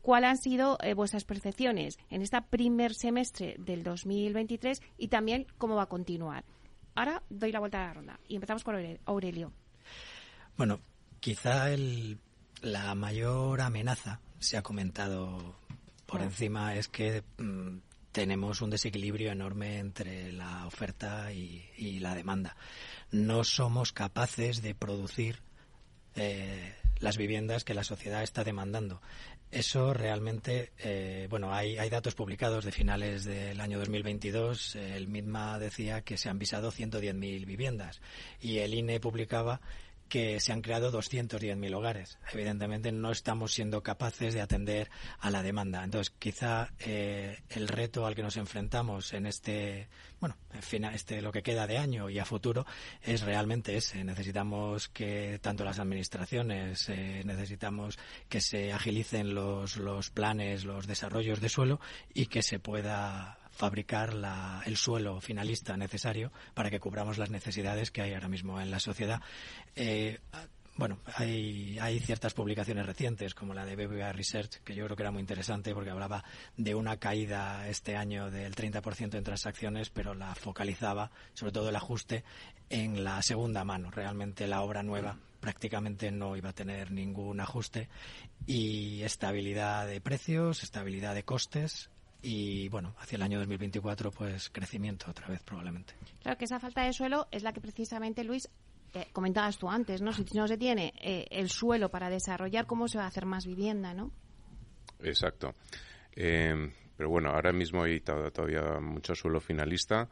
cuáles 0.00 0.30
han 0.30 0.38
sido 0.38 0.78
vuestras 0.96 1.24
percepciones 1.24 1.98
en 2.08 2.22
este 2.22 2.40
primer 2.40 2.94
semestre 2.94 3.56
del 3.58 3.82
2023 3.82 4.80
y 4.96 5.08
también 5.08 5.46
cómo 5.58 5.76
va 5.76 5.82
a 5.82 5.86
continuar. 5.86 6.44
Ahora 6.94 7.22
doy 7.28 7.52
la 7.52 7.60
vuelta 7.60 7.82
a 7.82 7.88
la 7.88 7.94
ronda 7.94 8.20
y 8.26 8.36
empezamos 8.36 8.64
con 8.64 8.76
Aurelio. 9.04 9.52
Bueno, 10.56 10.80
quizá 11.20 11.70
el, 11.70 12.18
la 12.62 12.94
mayor 12.94 13.60
amenaza 13.60 14.20
se 14.38 14.56
ha 14.56 14.62
comentado 14.62 15.57
por 16.08 16.22
encima 16.22 16.74
es 16.74 16.88
que 16.88 17.22
mm, 17.36 17.76
tenemos 18.12 18.62
un 18.62 18.70
desequilibrio 18.70 19.30
enorme 19.30 19.78
entre 19.78 20.32
la 20.32 20.66
oferta 20.66 21.30
y, 21.32 22.00
la 22.00 22.14
demanda. 22.14 22.56
No 23.10 23.44
somos 23.44 23.92
capaces 23.92 24.62
de 24.62 24.74
producir 24.74 25.42
eh, 26.14 26.74
las 27.00 27.18
viviendas 27.18 27.64
que 27.64 27.74
la 27.74 27.84
sociedad 27.84 28.22
está 28.22 28.42
demandando. 28.42 29.02
Eso 29.50 29.92
realmente, 29.92 30.72
eh, 30.78 31.26
bueno, 31.28 31.52
hay, 31.52 31.76
hay, 31.76 31.90
datos 31.90 32.14
publicados 32.14 32.64
de 32.64 32.72
finales 32.72 33.24
del 33.24 33.60
año 33.60 33.78
2022. 33.78 34.76
El 34.76 35.08
MITMA 35.08 35.58
decía 35.58 36.00
que 36.02 36.16
se 36.16 36.30
han 36.30 36.38
visado 36.38 36.72
110.000 36.72 37.44
viviendas 37.44 38.00
y 38.40 38.58
el 38.58 38.72
INE 38.72 38.98
publicaba 38.98 39.60
que 40.08 40.40
se 40.40 40.52
han 40.52 40.62
creado 40.62 40.90
210.000 40.90 41.74
hogares. 41.74 42.18
Evidentemente 42.32 42.92
no 42.92 43.10
estamos 43.10 43.52
siendo 43.52 43.82
capaces 43.82 44.34
de 44.34 44.40
atender 44.40 44.90
a 45.20 45.30
la 45.30 45.42
demanda. 45.42 45.84
Entonces, 45.84 46.12
quizá 46.18 46.70
eh, 46.80 47.38
el 47.50 47.68
reto 47.68 48.06
al 48.06 48.14
que 48.14 48.22
nos 48.22 48.36
enfrentamos 48.36 49.12
en 49.12 49.26
este, 49.26 49.88
bueno, 50.20 50.36
en 50.52 50.62
fin, 50.62 50.84
este 50.86 51.22
lo 51.22 51.32
que 51.32 51.42
queda 51.42 51.66
de 51.66 51.78
año 51.78 52.10
y 52.10 52.18
a 52.18 52.24
futuro 52.24 52.66
es 53.02 53.22
realmente 53.22 53.76
ese. 53.76 54.02
Necesitamos 54.04 54.88
que 54.88 55.38
tanto 55.40 55.64
las 55.64 55.78
administraciones, 55.78 56.88
eh, 56.88 57.22
necesitamos 57.24 57.98
que 58.28 58.40
se 58.40 58.72
agilicen 58.72 59.34
los, 59.34 59.76
los 59.76 60.10
planes, 60.10 60.64
los 60.64 60.86
desarrollos 60.86 61.40
de 61.40 61.48
suelo 61.48 61.80
y 62.14 62.26
que 62.26 62.42
se 62.42 62.58
pueda 62.58 63.38
fabricar 63.58 64.14
el 64.66 64.76
suelo 64.76 65.20
finalista 65.20 65.76
necesario 65.76 66.30
para 66.54 66.70
que 66.70 66.78
cubramos 66.78 67.18
las 67.18 67.30
necesidades 67.30 67.90
que 67.90 68.02
hay 68.02 68.14
ahora 68.14 68.28
mismo 68.28 68.60
en 68.60 68.70
la 68.70 68.78
sociedad. 68.78 69.20
Eh, 69.74 70.20
bueno, 70.76 71.00
hay, 71.16 71.76
hay 71.80 71.98
ciertas 71.98 72.34
publicaciones 72.34 72.86
recientes, 72.86 73.34
como 73.34 73.54
la 73.54 73.66
de 73.66 73.74
BBVA 73.74 74.12
Research, 74.12 74.62
que 74.62 74.76
yo 74.76 74.84
creo 74.84 74.96
que 74.96 75.02
era 75.02 75.10
muy 75.10 75.20
interesante 75.20 75.74
porque 75.74 75.90
hablaba 75.90 76.22
de 76.56 76.76
una 76.76 76.98
caída 76.98 77.68
este 77.68 77.96
año 77.96 78.30
del 78.30 78.54
30% 78.54 79.16
en 79.16 79.24
transacciones, 79.24 79.90
pero 79.90 80.14
la 80.14 80.36
focalizaba, 80.36 81.10
sobre 81.34 81.50
todo 81.50 81.70
el 81.70 81.76
ajuste, 81.76 82.22
en 82.70 83.02
la 83.02 83.20
segunda 83.22 83.64
mano. 83.64 83.90
Realmente 83.90 84.46
la 84.46 84.62
obra 84.62 84.84
nueva 84.84 85.18
prácticamente 85.40 86.12
no 86.12 86.36
iba 86.36 86.50
a 86.50 86.54
tener 86.54 86.92
ningún 86.92 87.40
ajuste 87.40 87.88
y 88.46 89.02
estabilidad 89.02 89.88
de 89.88 90.00
precios, 90.00 90.62
estabilidad 90.62 91.16
de 91.16 91.24
costes 91.24 91.90
y 92.22 92.68
bueno, 92.68 92.94
hacia 92.98 93.16
el 93.16 93.22
año 93.22 93.38
2024 93.38 94.10
pues 94.10 94.48
crecimiento 94.50 95.10
otra 95.10 95.28
vez 95.28 95.42
probablemente. 95.42 95.94
Claro 96.22 96.36
que 96.38 96.44
esa 96.44 96.58
falta 96.58 96.82
de 96.82 96.92
suelo 96.92 97.28
es 97.30 97.42
la 97.42 97.52
que 97.52 97.60
precisamente 97.60 98.24
Luis 98.24 98.48
eh, 98.94 99.06
comentabas 99.12 99.58
tú 99.58 99.68
antes, 99.68 100.00
¿no? 100.00 100.12
Si 100.12 100.24
no 100.34 100.48
se 100.48 100.56
tiene 100.56 100.94
eh, 101.00 101.26
el 101.30 101.50
suelo 101.50 101.90
para 101.90 102.10
desarrollar, 102.10 102.66
¿cómo 102.66 102.88
se 102.88 102.98
va 102.98 103.04
a 103.04 103.08
hacer 103.08 103.26
más 103.26 103.46
vivienda, 103.46 103.94
no? 103.94 104.10
Exacto. 105.00 105.54
Eh, 106.16 106.72
pero 106.96 107.10
bueno, 107.10 107.30
ahora 107.30 107.52
mismo 107.52 107.84
hay 107.84 108.00
todavía 108.00 108.80
mucho 108.80 109.14
suelo 109.14 109.40
finalista 109.40 110.08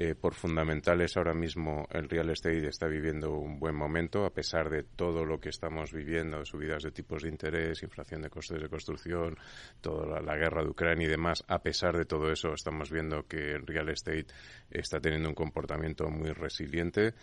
eh, 0.00 0.14
por 0.14 0.34
fundamentales 0.34 1.16
ahora 1.16 1.34
mismo 1.34 1.88
el 1.90 2.08
real 2.08 2.30
estate 2.30 2.68
está 2.68 2.86
viviendo 2.86 3.32
un 3.32 3.58
buen 3.58 3.74
momento 3.74 4.24
a 4.24 4.30
pesar 4.32 4.70
de 4.70 4.84
todo 4.84 5.24
lo 5.24 5.40
que 5.40 5.48
estamos 5.48 5.92
viviendo, 5.92 6.44
subidas 6.44 6.84
de 6.84 6.92
tipos 6.92 7.24
de 7.24 7.30
interés, 7.30 7.82
inflación 7.82 8.22
de 8.22 8.30
costes 8.30 8.62
de 8.62 8.68
construcción, 8.68 9.36
toda 9.80 10.20
la, 10.20 10.36
guerra 10.36 10.62
de 10.62 10.70
Ucrania 10.70 11.08
y 11.08 11.10
demás. 11.10 11.42
A 11.48 11.60
pesar 11.64 11.96
de 11.96 12.04
todo 12.04 12.30
eso, 12.30 12.52
estamos 12.52 12.92
viendo 12.92 13.26
que 13.26 13.54
el 13.54 13.66
real 13.66 13.88
estate 13.88 14.28
está 14.70 15.00
teniendo 15.00 15.30
un 15.30 15.34
comportamiento 15.34 16.08
muy 16.08 16.30
resiliente. 16.30 17.14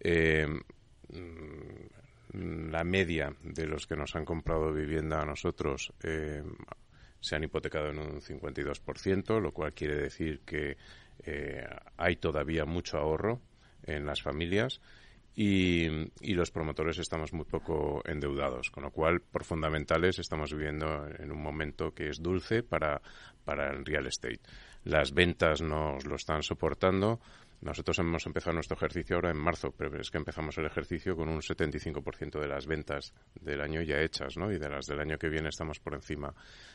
Eh, 0.00 0.46
mm, 1.10 2.70
la 2.70 2.82
media 2.82 3.30
de 3.42 3.66
los 3.66 3.86
que 3.86 3.94
nos 3.94 4.16
han 4.16 4.24
comprado 4.24 4.72
vivienda 4.72 5.20
a 5.20 5.26
nosotros 5.26 5.92
eh, 6.02 6.42
se 7.20 7.36
han 7.36 7.44
hipotecado 7.44 7.90
en 7.90 7.98
un 7.98 8.22
52%, 8.22 9.38
lo 9.38 9.52
cual 9.52 9.74
quiere 9.74 9.96
decir 9.96 10.40
que 10.46 10.78
eh, 11.24 11.66
hay 11.96 12.16
todavía 12.16 12.64
mucho 12.64 12.98
ahorro 12.98 13.40
en 13.84 14.06
las 14.06 14.22
familias 14.22 14.80
y, 15.34 15.88
los 16.34 16.50
promotores 16.50 16.98
estamos 16.98 17.32
muy 17.32 17.44
poco 17.44 18.02
endeudados, 18.04 18.70
con 18.70 18.82
lo 18.84 18.90
cual, 18.90 19.20
por 19.20 19.44
fundamentales, 19.44 20.18
estamos 20.18 20.52
viviendo 20.52 21.06
en 21.18 21.32
un 21.32 21.42
momento 21.42 21.94
que 21.94 22.08
es 22.08 22.22
dulce 22.22 22.62
para, 22.62 23.00
para 23.44 23.70
el 23.70 23.84
real 23.84 24.06
estate. 24.06 24.40
Las 24.84 25.12
ventas 25.12 25.62
nos 25.62 26.04
lo 26.04 26.16
están 26.16 26.42
soportando, 26.42 27.20
nosotros 27.62 27.96
hemos 28.00 28.26
empezado 28.26 28.54
nuestro 28.54 28.76
ejercicio 28.76 29.14
ahora 29.14 29.30
en 29.30 29.38
marzo, 29.38 29.70
pero 29.70 30.00
es 30.00 30.10
que 30.10 30.18
empezamos 30.18 30.58
el 30.58 30.66
ejercicio 30.66 31.14
con 31.14 31.28
un 31.28 31.40
75% 31.40 32.40
de 32.40 32.48
las 32.48 32.66
ventas 32.66 33.14
del 33.40 33.60
año 33.60 33.80
ya 33.82 34.00
hechas, 34.00 34.36
¿no? 34.36 34.50
Y 34.50 34.58
de 34.58 34.68
las 34.68 34.86
del 34.86 34.98
año 34.98 35.16
que 35.16 35.28
viene 35.28 35.48
estamos 35.48 35.78
por 35.78 35.94
encima 35.94 36.34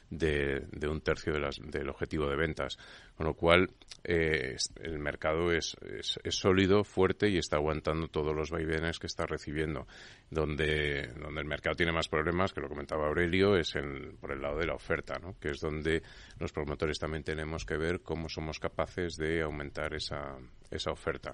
de, 0.10 0.65
un 0.89 1.01
tercio 1.01 1.34
de 1.34 1.41
las, 1.41 1.60
del 1.60 1.89
objetivo 1.89 2.29
de 2.29 2.38
ventas. 2.38 2.77
Con 3.15 3.25
lo 3.25 3.34
cual, 3.34 3.70
eh, 4.06 4.56
el 4.82 5.00
mercado 5.00 5.51
es, 5.51 5.75
es, 5.82 6.36
sólido, 6.36 6.86
fuerte 6.86 7.27
y 7.27 7.38
está 7.38 7.58
aguantando 7.58 8.08
todos 8.08 8.34
los 8.34 8.50
vaivenes 8.50 8.98
que 8.98 9.08
está 9.08 9.25
recibiendo. 9.25 9.88
Donde, 10.29 11.08
donde 11.20 11.41
el 11.41 11.48
mercado 11.48 11.75
tiene 11.75 11.91
más 11.91 12.08
problemas, 12.08 12.53
que 12.53 12.62
lo 12.62 12.70
comentaba 12.70 13.08
Aurelio, 13.08 13.58
es 13.58 13.74
por 14.22 14.32
el 14.32 14.41
lado 14.41 14.58
de 14.58 14.67
la 14.67 14.75
oferta, 14.75 15.20
¿no? 15.20 15.38
Que 15.38 15.50
es 15.50 15.60
donde 15.60 16.01
los 16.39 16.53
promotores 16.53 16.98
también 16.98 17.24
tenemos 17.24 17.65
que 17.65 17.75
ver 17.75 18.01
cómo 18.01 18.29
somos 18.29 18.60
capaces 18.60 19.17
de 19.17 19.41
aumentar 19.41 19.94
esa 19.94 20.38
esa 20.70 20.92
oferta. 20.92 21.34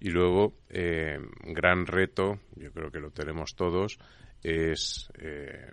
Y 0.00 0.10
luego, 0.10 0.54
eh, 0.68 1.18
gran 1.42 1.86
reto, 1.86 2.40
yo 2.56 2.72
creo 2.72 2.90
que 2.90 3.00
lo 3.00 3.10
tenemos 3.10 3.54
todos, 3.54 3.98
es 4.42 5.10
eh, 5.18 5.70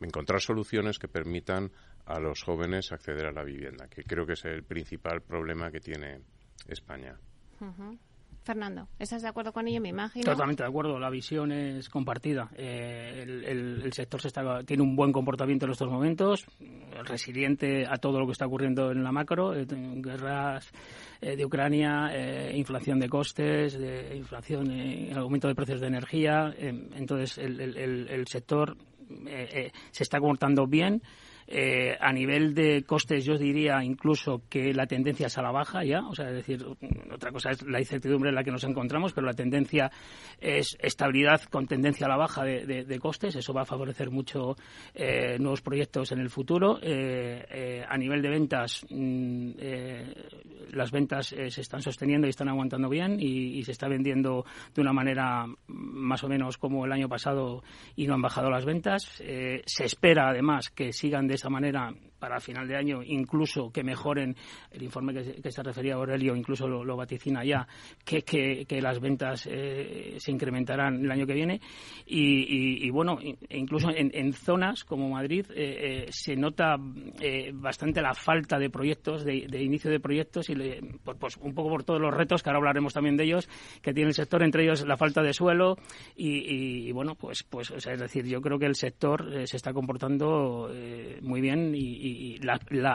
encontrar 0.00 0.40
soluciones 0.40 0.98
que 0.98 1.08
permitan 1.08 1.70
a 2.06 2.18
los 2.18 2.42
jóvenes 2.42 2.92
acceder 2.92 3.26
a 3.26 3.32
la 3.32 3.44
vivienda, 3.44 3.88
que 3.88 4.02
creo 4.02 4.26
que 4.26 4.32
es 4.32 4.44
el 4.44 4.64
principal 4.64 5.22
problema 5.22 5.70
que 5.70 5.80
tiene 5.80 6.20
España. 6.66 7.16
Fernando, 8.42 8.88
¿estás 8.98 9.22
de 9.22 9.28
acuerdo 9.28 9.52
con 9.52 9.68
ello? 9.68 9.80
Me 9.80 9.90
imagino. 9.90 10.24
Totalmente 10.24 10.62
de 10.62 10.68
acuerdo. 10.68 10.98
La 10.98 11.10
visión 11.10 11.52
es 11.52 11.88
compartida. 11.88 12.50
Eh, 12.56 13.22
el, 13.46 13.92
sector 13.92 14.20
se 14.20 14.28
está, 14.28 14.62
tiene 14.64 14.82
un 14.82 14.96
buen 14.96 15.12
comportamiento 15.12 15.66
en 15.66 15.72
estos 15.72 15.90
momentos, 15.90 16.46
resiliente 17.04 17.86
a 17.86 17.96
todo 17.98 18.18
lo 18.18 18.26
que 18.26 18.32
está 18.32 18.46
ocurriendo 18.46 18.92
en 18.92 19.04
la 19.04 19.12
macro, 19.12 19.54
eh, 19.54 19.66
guerras 19.68 20.70
eh, 21.20 21.36
de 21.36 21.44
Ucrania, 21.44 22.10
inflación 22.54 22.98
de 22.98 23.08
costes, 23.08 23.78
de 23.78 24.16
inflación, 24.16 24.70
aumento 25.16 25.48
de 25.48 25.54
precios 25.54 25.80
de 25.80 25.88
energía. 25.88 26.54
entonces, 26.58 27.36
el, 27.38 27.60
el 27.60 28.26
sector 28.26 28.76
se 29.90 30.02
está 30.02 30.18
comportando 30.18 30.66
bien. 30.66 31.02
Eh, 31.52 31.96
a 31.98 32.12
nivel 32.12 32.54
de 32.54 32.84
costes, 32.84 33.24
yo 33.24 33.36
diría 33.36 33.82
incluso 33.82 34.42
que 34.48 34.72
la 34.72 34.86
tendencia 34.86 35.26
es 35.26 35.36
a 35.36 35.42
la 35.42 35.50
baja 35.50 35.82
ya. 35.82 36.06
O 36.06 36.14
sea, 36.14 36.28
es 36.28 36.36
decir, 36.36 36.64
otra 37.12 37.32
cosa 37.32 37.50
es 37.50 37.66
la 37.66 37.80
incertidumbre 37.80 38.28
en 38.28 38.36
la 38.36 38.44
que 38.44 38.52
nos 38.52 38.62
encontramos, 38.62 39.12
pero 39.12 39.26
la 39.26 39.32
tendencia 39.32 39.90
es 40.40 40.76
estabilidad 40.80 41.42
con 41.50 41.66
tendencia 41.66 42.06
a 42.06 42.08
la 42.08 42.16
baja 42.16 42.44
de, 42.44 42.98
costes. 43.00 43.34
Eso 43.34 43.52
va 43.52 43.62
a 43.62 43.64
favorecer 43.64 44.12
mucho 44.12 44.56
eh, 44.94 45.38
nuevos 45.40 45.60
proyectos 45.60 46.12
en 46.12 46.20
el 46.20 46.30
futuro. 46.30 46.78
Eh, 46.80 47.84
a 47.88 47.98
nivel 47.98 48.22
de 48.22 48.28
ventas, 48.28 48.86
mm, 48.88 49.50
las 50.70 50.92
ventas 50.92 51.26
se 51.26 51.60
están 51.60 51.82
sosteniendo 51.82 52.28
y 52.28 52.30
están 52.30 52.48
aguantando 52.48 52.88
bien 52.88 53.18
y, 53.18 53.58
y 53.58 53.64
se 53.64 53.72
está 53.72 53.88
vendiendo 53.88 54.44
de 54.72 54.82
una 54.82 54.92
manera 54.92 55.46
más 55.66 56.22
o 56.22 56.28
menos 56.28 56.58
como 56.58 56.84
el 56.84 56.92
año 56.92 57.08
pasado 57.08 57.64
y 57.96 58.06
no 58.06 58.14
han 58.14 58.22
bajado 58.22 58.50
las 58.50 58.64
ventas. 58.64 59.02
se 59.16 59.84
espera 59.84 60.28
además 60.28 60.70
que 60.70 60.92
sigan 60.92 61.26
de 61.26 61.39
esa 61.40 61.48
manera 61.48 61.94
para 62.20 62.38
final 62.38 62.68
de 62.68 62.76
año, 62.76 63.02
incluso 63.02 63.72
que 63.72 63.82
mejoren 63.82 64.36
el 64.70 64.82
informe 64.82 65.14
que, 65.14 65.50
se 65.50 65.62
refería 65.62 65.94
a 65.94 65.96
Aurelio, 65.96 66.36
incluso 66.36 66.68
lo, 66.68 66.96
vaticina 66.96 67.42
ya, 67.44 67.66
que, 68.04 68.22
que, 68.22 68.80
las 68.80 69.00
ventas 69.00 69.48
eh, 69.50 70.16
se 70.18 70.30
incrementarán 70.30 71.02
el 71.02 71.10
año 71.10 71.26
que 71.26 71.32
viene. 71.32 71.60
Y, 72.06 72.88
bueno, 72.90 73.18
incluso 73.48 73.88
en, 73.90 74.32
zonas 74.32 74.84
como 74.84 75.08
Madrid 75.08 75.46
eh, 75.54 76.06
se 76.10 76.36
nota 76.36 76.76
bastante 77.54 78.02
la 78.02 78.14
falta 78.14 78.58
de 78.58 78.70
proyectos, 78.70 79.24
de, 79.24 79.62
inicio 79.62 79.90
de 79.90 79.98
proyectos, 79.98 80.50
y 80.50 80.54
pues, 81.02 81.16
pues, 81.18 81.36
un 81.38 81.54
poco 81.54 81.70
por 81.70 81.84
todos 81.84 82.00
los 82.00 82.12
retos, 82.12 82.42
que 82.42 82.50
ahora 82.50 82.58
hablaremos 82.58 82.92
también 82.92 83.16
de 83.16 83.24
ellos, 83.24 83.48
que 83.80 83.94
tiene 83.94 84.08
el 84.08 84.14
sector, 84.14 84.42
entre 84.42 84.64
ellos 84.64 84.86
la 84.86 84.96
falta 84.96 85.22
de 85.22 85.32
suelo. 85.32 85.76
Y, 86.16 86.92
bueno, 86.92 87.14
pues, 87.14 87.42
pues 87.44 87.70
es 87.70 87.98
decir, 87.98 88.26
yo 88.26 88.42
creo 88.42 88.58
que 88.58 88.66
el 88.66 88.74
sector 88.74 89.46
se 89.46 89.56
está 89.56 89.72
comportando 89.72 90.70
muy 91.22 91.40
bien 91.40 91.74
y 91.74 92.09
y 92.10 92.40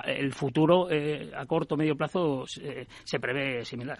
el 0.06 0.34
futuro 0.34 0.90
eh, 0.90 1.32
a 1.36 1.46
corto 1.46 1.76
o 1.76 1.78
medio 1.78 1.96
plazo 1.96 2.46
se, 2.48 3.20
prevé 3.20 3.66
similar. 3.66 4.00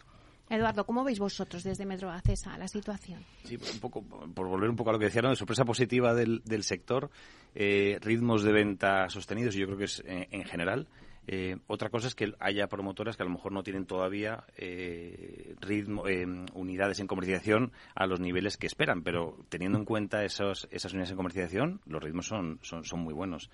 Eduardo, 0.50 0.86
¿cómo 0.86 1.04
veis 1.04 1.18
vosotros 1.18 1.64
desde 1.64 1.86
Metro 1.86 2.12
Acesa 2.12 2.58
la 2.58 2.68
situación? 2.68 3.20
Sí, 3.44 3.56
un 3.56 3.80
poco, 3.80 4.04
por 4.04 4.48
volver 4.48 4.70
un 4.70 4.76
poco 4.76 4.92
a 4.92 4.94
lo 4.94 5.00
que 5.00 5.06
decía, 5.06 5.24
¿no? 5.24 5.36
sorpresa 5.36 5.66
positiva 5.66 6.14
del, 6.14 6.42
sector, 6.64 7.10
eh, 7.56 7.98
ritmos 8.02 8.44
de 8.44 8.52
venta 8.52 9.10
sostenidos, 9.10 9.56
y 9.56 9.60
yo 9.60 9.66
creo 9.66 9.78
que 9.78 9.86
es 9.86 10.04
eh, 10.06 10.28
en 10.30 10.44
general. 10.44 10.88
Eh, 11.28 11.58
otra 11.68 11.90
cosa 11.90 12.08
es 12.08 12.16
que 12.16 12.34
haya 12.40 12.68
promotoras 12.68 13.18
que 13.18 13.24
a 13.24 13.26
lo 13.26 13.32
mejor 13.32 13.52
no 13.52 13.64
tienen 13.64 13.86
todavía 13.86 14.44
eh, 14.58 15.56
ritmo, 15.60 16.08
eh, 16.08 16.26
unidades 16.54 17.00
en 17.00 17.08
comercialización 17.08 17.72
a 17.96 18.06
los 18.06 18.20
niveles 18.20 18.58
que 18.58 18.68
esperan, 18.68 19.02
pero 19.02 19.38
teniendo 19.50 19.78
en 19.78 19.86
cuenta 19.86 20.24
esos, 20.24 20.68
esas 20.72 20.94
unidades 20.94 21.12
en 21.12 21.18
comercialización, 21.18 21.82
los 21.86 22.04
ritmos 22.04 22.28
son, 22.28 22.60
son, 22.62 22.84
son 22.84 23.00
muy 23.00 23.14
buenos. 23.14 23.50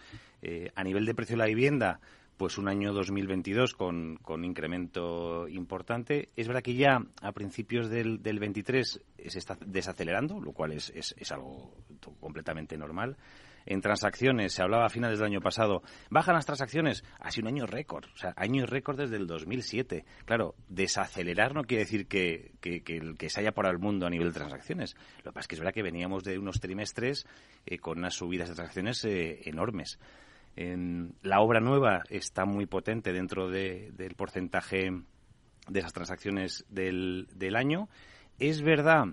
a 0.75 0.83
nivel 0.83 1.05
de 1.05 1.15
precio 1.15 1.35
de 1.35 1.39
la 1.39 1.45
vivienda, 1.45 1.99
pues 2.37 2.57
un 2.57 2.67
año 2.67 2.91
2022 2.93 3.73
con, 3.73 4.17
con 4.17 4.43
incremento 4.43 5.47
importante. 5.47 6.29
Es 6.35 6.47
verdad 6.47 6.63
que 6.63 6.73
ya 6.73 6.99
a 7.21 7.31
principios 7.31 7.89
del, 7.89 8.21
del 8.21 8.39
23 8.39 9.01
se 9.27 9.39
está 9.39 9.57
desacelerando, 9.65 10.39
lo 10.39 10.51
cual 10.51 10.71
es, 10.71 10.89
es, 10.95 11.13
es 11.17 11.31
algo 11.31 11.75
completamente 12.19 12.77
normal 12.77 13.15
en 13.65 13.81
transacciones, 13.81 14.53
se 14.53 14.61
hablaba 14.61 14.85
a 14.85 14.89
finales 14.89 15.19
del 15.19 15.27
año 15.27 15.41
pasado, 15.41 15.81
bajan 16.09 16.35
las 16.35 16.45
transacciones, 16.45 17.03
ha 17.19 17.31
sido 17.31 17.47
un 17.47 17.55
año 17.55 17.65
récord, 17.65 18.05
o 18.13 18.17
sea, 18.17 18.33
año 18.35 18.65
récord 18.65 18.97
desde 18.97 19.17
el 19.17 19.27
2007. 19.27 20.05
Claro, 20.25 20.55
desacelerar 20.67 21.53
no 21.53 21.63
quiere 21.63 21.83
decir 21.83 22.07
que, 22.07 22.53
que, 22.61 23.29
se 23.29 23.39
haya 23.39 23.51
parado 23.51 23.73
el 23.73 23.79
mundo 23.79 24.05
a 24.05 24.09
nivel 24.09 24.29
de 24.29 24.33
transacciones. 24.33 24.95
Lo 25.23 25.31
que 25.31 25.33
pasa 25.33 25.41
es 25.41 25.47
que 25.47 25.55
es 25.55 25.59
verdad 25.59 25.73
que 25.73 25.83
veníamos 25.83 26.23
de 26.23 26.37
unos 26.37 26.59
trimestres 26.59 27.25
eh, 27.65 27.77
con 27.77 27.99
unas 27.99 28.15
subidas 28.15 28.49
de 28.49 28.55
transacciones 28.55 29.03
eh, 29.05 29.41
enormes. 29.45 29.99
la 30.55 31.39
obra 31.39 31.59
nueva 31.59 32.03
está 32.09 32.45
muy 32.45 32.65
potente 32.65 33.13
dentro 33.13 33.49
del 33.49 34.15
porcentaje 34.15 34.91
de 35.67 35.79
esas 35.79 35.93
transacciones 35.93 36.65
del 36.69 37.55
año. 37.55 37.87
Es 38.39 38.61
verdad 38.61 39.05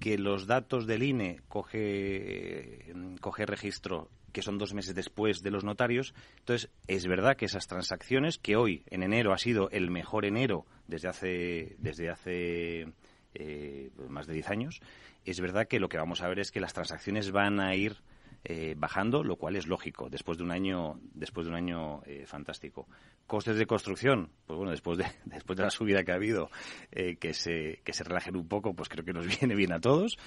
que 0.00 0.18
los 0.18 0.46
datos 0.46 0.86
del 0.86 1.02
INE 1.02 1.40
coge, 1.48 2.92
coge 3.20 3.46
registro 3.46 4.10
que 4.32 4.42
son 4.42 4.58
dos 4.58 4.74
meses 4.74 4.94
después 4.94 5.42
de 5.42 5.50
los 5.50 5.62
notarios. 5.62 6.14
Entonces, 6.38 6.70
es 6.88 7.06
verdad 7.06 7.36
que 7.36 7.44
esas 7.44 7.66
transacciones, 7.66 8.38
que 8.38 8.56
hoy, 8.56 8.82
en 8.90 9.02
enero, 9.02 9.32
ha 9.32 9.38
sido 9.38 9.70
el 9.70 9.90
mejor 9.90 10.24
enero 10.24 10.64
desde 10.88 11.08
hace, 11.08 11.76
desde 11.78 12.10
hace 12.10 12.92
eh, 13.34 13.90
más 14.08 14.26
de 14.26 14.34
10 14.34 14.50
años, 14.50 14.80
es 15.24 15.40
verdad 15.40 15.68
que 15.68 15.80
lo 15.80 15.88
que 15.88 15.98
vamos 15.98 16.22
a 16.22 16.28
ver 16.28 16.40
es 16.40 16.50
que 16.50 16.60
las 16.60 16.72
transacciones 16.72 17.30
van 17.30 17.60
a 17.60 17.74
ir 17.74 17.98
eh, 18.44 18.74
bajando, 18.76 19.22
lo 19.22 19.36
cual 19.36 19.54
es 19.54 19.68
lógico 19.68 20.10
después 20.10 20.36
de 20.36 20.42
un 20.42 20.50
año 20.50 20.98
después 21.14 21.46
de 21.46 21.50
un 21.50 21.56
año 21.56 22.02
eh, 22.06 22.24
fantástico. 22.26 22.88
Costes 23.26 23.56
de 23.56 23.66
construcción, 23.66 24.30
pues 24.46 24.56
bueno, 24.56 24.72
después 24.72 24.98
de 24.98 25.06
después 25.26 25.56
de 25.56 25.62
la 25.62 25.70
subida 25.70 26.02
que 26.02 26.10
ha 26.10 26.16
habido, 26.16 26.50
eh, 26.90 27.16
que 27.16 27.34
se 27.34 27.80
que 27.84 27.92
se 27.92 28.02
relajen 28.02 28.36
un 28.36 28.48
poco, 28.48 28.74
pues 28.74 28.88
creo 28.88 29.04
que 29.04 29.12
nos 29.12 29.26
viene 29.40 29.54
bien 29.54 29.72
a 29.72 29.80
todos. 29.80 30.18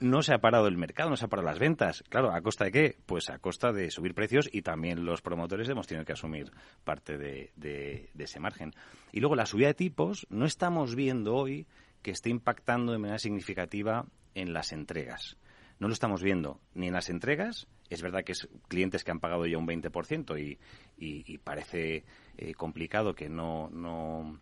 No 0.00 0.22
se 0.22 0.32
ha 0.34 0.38
parado 0.38 0.66
el 0.66 0.76
mercado, 0.76 1.10
no 1.10 1.16
se 1.16 1.26
ha 1.26 1.28
parado 1.28 1.46
las 1.46 1.58
ventas. 1.58 2.02
Claro, 2.08 2.32
¿a 2.32 2.40
costa 2.40 2.64
de 2.64 2.72
qué? 2.72 2.96
Pues 3.06 3.28
a 3.28 3.38
costa 3.38 3.70
de 3.72 3.90
subir 3.90 4.14
precios 4.14 4.48
y 4.50 4.62
también 4.62 5.04
los 5.04 5.20
promotores 5.20 5.68
hemos 5.68 5.86
tenido 5.86 6.04
que 6.04 6.14
asumir 6.14 6.50
parte 6.84 7.18
de, 7.18 7.52
de 7.56 8.24
ese 8.24 8.40
margen. 8.40 8.72
Y 9.12 9.20
luego 9.20 9.36
la 9.36 9.46
subida 9.46 9.68
de 9.68 9.74
tipos, 9.74 10.26
no 10.30 10.46
estamos 10.46 10.94
viendo 10.94 11.34
hoy 11.34 11.66
que 12.02 12.12
esté 12.12 12.30
impactando 12.30 12.92
de 12.92 12.98
manera 12.98 13.18
significativa 13.18 14.06
en 14.34 14.52
las 14.52 14.72
entregas. 14.72 15.36
No 15.80 15.88
lo 15.88 15.94
estamos 15.94 16.22
viendo 16.22 16.60
ni 16.74 16.88
en 16.88 16.92
las 16.92 17.08
entregas. 17.08 17.66
Es 17.88 18.02
verdad 18.02 18.22
que 18.22 18.32
es 18.32 18.48
clientes 18.68 19.02
que 19.02 19.10
han 19.10 19.18
pagado 19.18 19.46
ya 19.46 19.58
un 19.58 19.66
20% 19.66 20.38
y, 20.38 20.58
y, 20.98 21.38
parece 21.38 22.04
eh, 22.36 22.54
complicado 22.54 23.14
que 23.14 23.28
no, 23.28 23.68
no, 23.70 24.38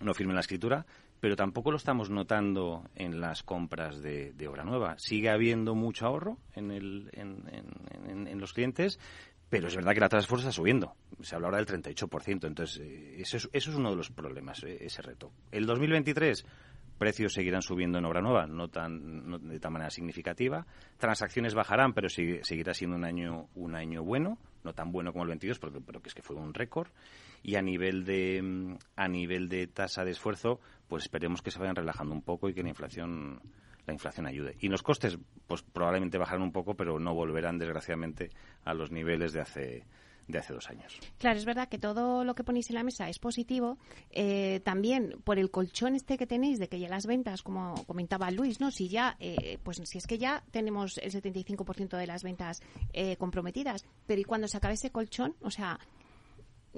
no 0.00 0.14
firmen 0.14 0.36
la 0.36 0.40
escritura, 0.40 0.86
pero 1.20 1.34
tampoco 1.34 1.72
lo 1.72 1.76
estamos 1.76 2.08
notando 2.08 2.88
en 2.94 3.20
las 3.20 3.42
compras 3.42 4.00
de, 4.00 4.32
obra 4.48 4.64
nueva. 4.64 4.94
Sigue 4.98 5.28
habiendo 5.28 5.74
mucho 5.74 6.06
ahorro 6.06 6.38
en, 6.54 6.70
el, 6.70 7.10
en, 7.12 8.28
en, 8.28 8.40
los 8.40 8.52
clientes, 8.52 9.00
pero 9.48 9.66
es 9.66 9.74
verdad 9.74 9.92
que 9.92 10.00
la 10.00 10.08
de 10.08 10.18
esfuerzo 10.18 10.48
está 10.48 10.56
subiendo. 10.56 10.94
Se 11.20 11.34
habla 11.34 11.48
ahora 11.48 11.58
del 11.58 11.66
38%. 11.66 12.46
Entonces, 12.46 12.80
eh, 12.80 13.16
eso 13.18 13.38
es, 13.38 13.48
eso 13.52 13.70
es 13.70 13.76
uno 13.76 13.90
de 13.90 13.96
los 13.96 14.10
problemas, 14.10 14.62
eh, 14.62 14.78
ese 14.80 15.02
reto. 15.02 15.32
El 15.50 15.66
2023 15.66 16.46
precios 16.98 17.32
seguirán 17.32 17.62
subiendo 17.62 17.98
en 17.98 18.04
obra 18.04 18.20
nueva, 18.20 18.46
no 18.46 18.68
tan 18.68 19.48
de 19.48 19.60
tal 19.60 19.72
manera 19.72 19.90
significativa. 19.90 20.66
Transacciones 20.98 21.54
bajarán, 21.54 21.92
pero 21.92 22.08
seguirá 22.08 22.74
siendo 22.74 22.96
un 22.96 23.04
año 23.04 23.48
un 23.54 23.74
año 23.74 24.02
bueno, 24.02 24.38
no 24.64 24.72
tan 24.72 24.92
bueno 24.92 25.12
como 25.12 25.24
el 25.24 25.28
22, 25.28 25.58
pero, 25.58 25.80
pero 25.80 26.00
que 26.00 26.08
es 26.08 26.14
que 26.14 26.22
fue 26.22 26.36
un 26.36 26.54
récord. 26.54 26.88
Y 27.42 27.56
a 27.56 27.62
nivel 27.62 28.04
de 28.04 28.42
mm, 28.42 28.76
a 28.96 29.08
nivel 29.08 29.48
de 29.48 29.66
tasa 29.66 30.04
de 30.04 30.10
esfuerzo, 30.10 30.60
pues 30.88 31.04
esperemos 31.04 31.42
que 31.42 31.50
se 31.50 31.58
vayan 31.58 31.76
relajando 31.76 32.14
un 32.14 32.22
poco 32.22 32.48
y 32.48 32.54
que 32.54 32.62
la 32.62 32.70
inflación 32.70 33.40
la 33.86 33.92
inflación 33.92 34.26
ayude. 34.26 34.56
Y 34.60 34.68
los 34.68 34.82
costes, 34.82 35.18
pues 35.46 35.62
probablemente 35.62 36.18
bajarán 36.18 36.42
un 36.42 36.52
poco, 36.52 36.74
pero 36.74 36.98
no 36.98 37.14
volverán 37.14 37.58
desgraciadamente 37.58 38.30
a 38.64 38.74
los 38.74 38.90
niveles 38.90 39.32
de 39.32 39.40
hace 39.40 39.84
de 40.28 40.38
hace 40.38 40.52
dos 40.52 40.68
años. 40.68 40.98
Claro, 41.18 41.38
es 41.38 41.44
verdad 41.44 41.68
que 41.68 41.78
todo 41.78 42.24
lo 42.24 42.34
que 42.34 42.44
ponéis 42.44 42.70
en 42.70 42.76
la 42.76 42.82
mesa 42.82 43.08
es 43.08 43.18
positivo. 43.18 43.78
Eh, 44.10 44.60
también 44.64 45.16
por 45.24 45.38
el 45.38 45.50
colchón 45.50 45.94
este 45.94 46.18
que 46.18 46.26
tenéis 46.26 46.58
de 46.58 46.68
que 46.68 46.78
ya 46.78 46.88
las 46.88 47.06
ventas, 47.06 47.42
como 47.42 47.74
comentaba 47.86 48.30
Luis, 48.30 48.60
¿no? 48.60 48.70
Si 48.70 48.88
ya, 48.88 49.16
eh, 49.20 49.58
pues 49.62 49.80
si 49.84 49.98
es 49.98 50.06
que 50.06 50.18
ya 50.18 50.42
tenemos 50.50 50.98
el 50.98 51.12
75% 51.12 51.96
de 51.96 52.06
las 52.06 52.22
ventas 52.22 52.60
eh, 52.92 53.16
comprometidas, 53.16 53.84
pero 54.06 54.20
¿y 54.20 54.24
cuando 54.24 54.48
se 54.48 54.56
acabe 54.56 54.74
ese 54.74 54.90
colchón? 54.90 55.36
O 55.42 55.50
sea, 55.50 55.78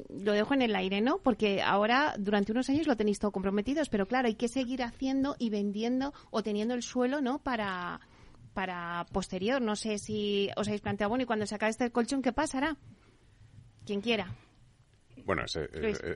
lo 0.08 0.32
dejo 0.32 0.54
en 0.54 0.62
el 0.62 0.76
aire, 0.76 1.00
¿no? 1.00 1.18
Porque 1.18 1.62
ahora, 1.62 2.14
durante 2.18 2.52
unos 2.52 2.68
años 2.68 2.87
lo 2.87 2.96
tenéis 2.96 3.18
todo 3.18 3.32
comprometido, 3.32 3.82
pero 3.90 4.06
claro, 4.06 4.28
hay 4.28 4.34
que 4.34 4.48
seguir 4.48 4.82
haciendo 4.82 5.37
y 5.38 5.50
vendiendo 5.50 6.12
o 6.30 6.42
teniendo 6.42 6.74
el 6.74 6.82
suelo, 6.82 7.20
¿no? 7.20 7.38
Para, 7.38 8.00
para 8.52 9.06
posterior. 9.12 9.62
No 9.62 9.76
sé 9.76 9.98
si 9.98 10.50
os 10.56 10.68
habéis 10.68 10.82
planteado, 10.82 11.11
bueno, 11.11 11.22
y 11.24 11.26
cuando 11.26 11.46
se 11.46 11.54
acabe 11.54 11.70
este 11.70 11.90
colchón, 11.90 12.22
¿qué 12.22 12.32
pasará? 12.32 12.76
Quien 13.88 14.03
quiera. 14.03 14.31
Bueno, 15.24 15.44
ese, 15.46 15.66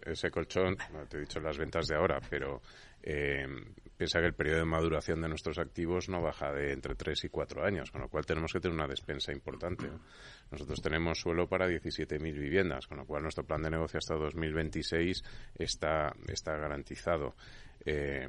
ese, 0.04 0.30
colchón, 0.30 0.76
te 1.08 1.16
he 1.16 1.20
dicho 1.20 1.40
las 1.40 1.56
ventas 1.56 1.86
de 1.86 1.96
ahora, 1.96 2.20
pero 2.28 2.60
eh, 3.02 3.46
piensa 3.96 4.20
que 4.20 4.26
el 4.26 4.34
periodo 4.34 4.58
de 4.58 4.64
maduración 4.66 5.22
de 5.22 5.28
nuestros 5.30 5.56
activos 5.58 6.10
no 6.10 6.20
baja 6.20 6.52
de 6.52 6.74
entre 6.74 6.94
3 6.94 7.24
y 7.24 7.28
4 7.30 7.64
años, 7.64 7.90
con 7.90 8.02
lo 8.02 8.10
cual 8.10 8.26
tenemos 8.26 8.52
que 8.52 8.60
tener 8.60 8.74
una 8.74 8.86
despensa 8.86 9.32
importante. 9.32 9.88
Nosotros 10.50 10.82
tenemos 10.82 11.18
suelo 11.18 11.48
para 11.48 11.66
17.000 11.66 12.20
viviendas, 12.20 12.86
con 12.86 12.98
lo 12.98 13.06
cual 13.06 13.22
nuestro 13.22 13.46
plan 13.46 13.62
de 13.62 13.70
negocio 13.70 13.96
hasta 13.96 14.16
2026 14.16 15.22
está, 15.54 16.14
está 16.28 16.58
garantizado. 16.58 17.34
Eh, 17.86 18.28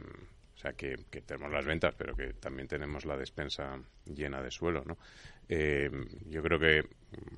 sea, 0.63 0.73
que, 0.73 0.97
tenemos 1.25 1.51
las 1.51 1.65
ventas, 1.65 1.93
pero 1.97 2.15
que 2.15 2.33
también 2.33 2.67
tenemos 2.67 3.05
la 3.05 3.17
despensa 3.17 3.79
llena 4.05 4.41
de 4.41 4.49
suelo, 4.49 4.83
¿no? 4.85 4.97
Eh, 5.49 5.91
yo 6.29 6.41
creo 6.41 6.57
que 6.57 6.83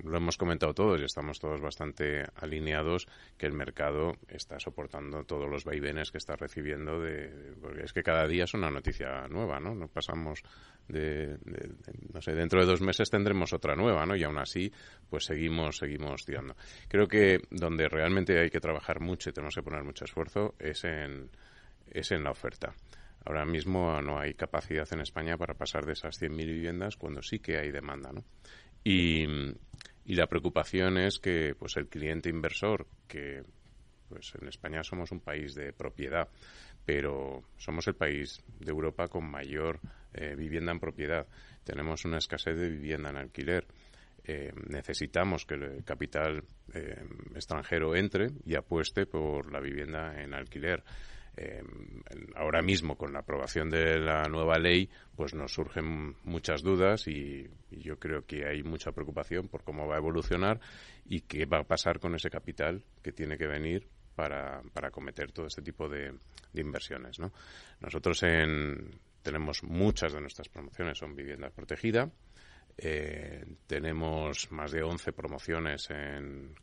lo 0.04 0.18
hemos 0.18 0.38
comentado 0.38 0.76
todos 0.76 1.02
y 1.02 1.06
estamos 1.06 1.40
todos 1.40 1.60
bastante 1.60 2.24
alineados 2.36 3.08
que 3.36 3.48
el 3.48 3.54
mercado 3.54 4.14
está 4.28 4.60
soportando 4.60 5.24
todos 5.24 5.50
los 5.50 5.66
vaivenes 5.66 6.12
que 6.12 6.20
está 6.20 6.36
recibiendo 6.36 7.02
de, 7.02 7.56
porque 7.60 7.84
es 7.84 7.94
que 7.94 8.04
cada 8.04 8.28
día 8.28 8.44
es 8.44 8.54
una 8.54 8.70
noticia 8.70 9.28
nueva 9.28 9.60
no 9.60 9.74
no 9.74 9.88
pasamos 9.88 10.44
de, 10.88 11.36
no 12.14 12.22
sé 12.22 12.34
dentro 12.34 12.60
de 12.60 12.68
dos 12.68 12.82
meses 12.82 13.10
tendremos 13.10 13.54
otra 13.54 13.76
nueva 13.76 14.06
no 14.06 14.16
y 14.16 14.24
aún 14.24 14.38
así 14.38 14.72
pues 15.10 15.26
seguimos 15.26 15.78
seguimos 15.78 16.26
tirando. 16.26 16.56
Creo 16.88 17.08
que 17.08 17.42
donde 17.50 17.90
realmente 17.90 18.40
hay 18.40 18.52
que 18.52 18.60
trabajar 18.60 19.00
mucho 19.00 19.32
y 19.32 19.34
tenemos 19.34 19.56
que 19.56 19.64
poner 19.64 19.84
mucho 19.84 20.06
esfuerzo 20.06 20.54
es 20.60 20.84
en 20.84 21.32
es 21.88 22.12
en 22.12 22.24
la 22.24 22.32
oferta 22.32 22.76
Ahora 23.26 23.44
mismo 23.46 24.00
no 24.02 24.20
hay 24.20 24.36
capacidad 24.36 24.88
en 24.94 25.02
España 25.02 25.36
para 25.36 25.56
pasar 25.56 25.86
de 25.86 25.94
esas 25.94 26.22
100.000 26.22 26.46
viviendas 26.46 26.96
cuando 26.96 27.24
sí 27.24 27.40
que 27.40 27.58
hay 27.58 27.72
demanda, 27.72 28.12
¿no? 28.14 28.24
Y, 28.84 29.26
la 30.06 30.28
preocupación 30.28 31.00
es 31.00 31.18
que 31.20 31.56
pues 31.58 31.76
el 31.78 31.88
cliente 31.88 32.30
inversor, 32.30 32.86
que 33.08 33.42
pues 34.08 34.34
en 34.40 34.48
España 34.48 34.84
somos 34.84 35.12
un 35.12 35.20
país 35.20 35.56
de 35.56 35.74
propiedad, 35.74 36.30
pero 36.86 37.42
somos 37.58 37.88
el 37.88 37.96
país 37.96 38.44
de 38.60 38.70
Europa 38.70 39.08
con 39.08 39.26
mayor 39.26 39.80
eh, 40.14 40.36
vivienda 40.36 40.72
en 40.72 40.80
propiedad. 40.80 41.26
Tenemos 41.64 42.06
una 42.06 42.20
escasez 42.20 42.56
de 42.56 42.70
vivienda 42.70 43.10
en 43.10 43.18
alquiler. 43.18 43.66
eh, 44.28 44.54
necesitamos 44.70 45.46
que 45.46 45.56
el 45.56 45.84
capital 45.84 46.44
eh, 46.74 47.04
extranjero 47.34 47.96
entre 47.96 48.30
y 48.46 48.56
apueste 48.56 49.08
por 49.08 49.52
la 49.52 49.60
vivienda 49.60 50.22
en 50.22 50.36
alquiler. 50.36 50.84
Eh, 51.38 51.64
ahora 52.36 52.62
mismo, 52.62 52.98
con 52.98 53.14
la 53.14 53.20
aprobación 53.20 53.70
de 53.70 54.00
la 54.00 54.24
nueva 54.24 54.58
ley, 54.58 54.90
pues 55.16 55.34
nos 55.34 55.54
surgen 55.54 56.16
muchas 56.24 56.62
dudas 56.62 57.08
y, 57.08 57.50
yo 57.72 58.00
creo 58.00 58.26
que 58.26 58.48
hay 58.48 58.64
mucha 58.64 58.94
preocupación 58.94 59.50
por 59.50 59.64
cómo 59.64 59.86
va 59.88 59.96
a 59.96 60.00
evolucionar 60.00 60.62
y 61.06 61.22
qué 61.22 61.46
va 61.46 61.60
a 61.60 61.64
pasar 61.64 62.00
con 62.00 62.16
ese 62.16 62.30
capital 62.30 62.84
que 63.04 63.12
tiene 63.12 63.38
que 63.38 63.48
venir 63.48 63.88
para, 64.16 64.62
para 64.74 64.92
cometer 64.92 65.32
todo 65.32 65.48
este 65.48 65.62
tipo 65.62 65.90
de, 65.90 66.14
de 66.54 66.62
inversiones. 66.62 67.20
¿no? 67.20 67.34
Nosotros 67.82 68.24
en, 68.24 68.92
tenemos 69.22 69.64
muchas 69.64 70.14
de 70.14 70.22
nuestras 70.22 70.48
promociones 70.48 70.98
son 70.98 71.16
vivienda 71.16 71.50
protegida 71.50 72.10
eh, 72.78 73.46
tenemos 73.68 74.52
más 74.52 74.72
de 74.72 74.84
11 74.84 75.14
promociones 75.14 75.88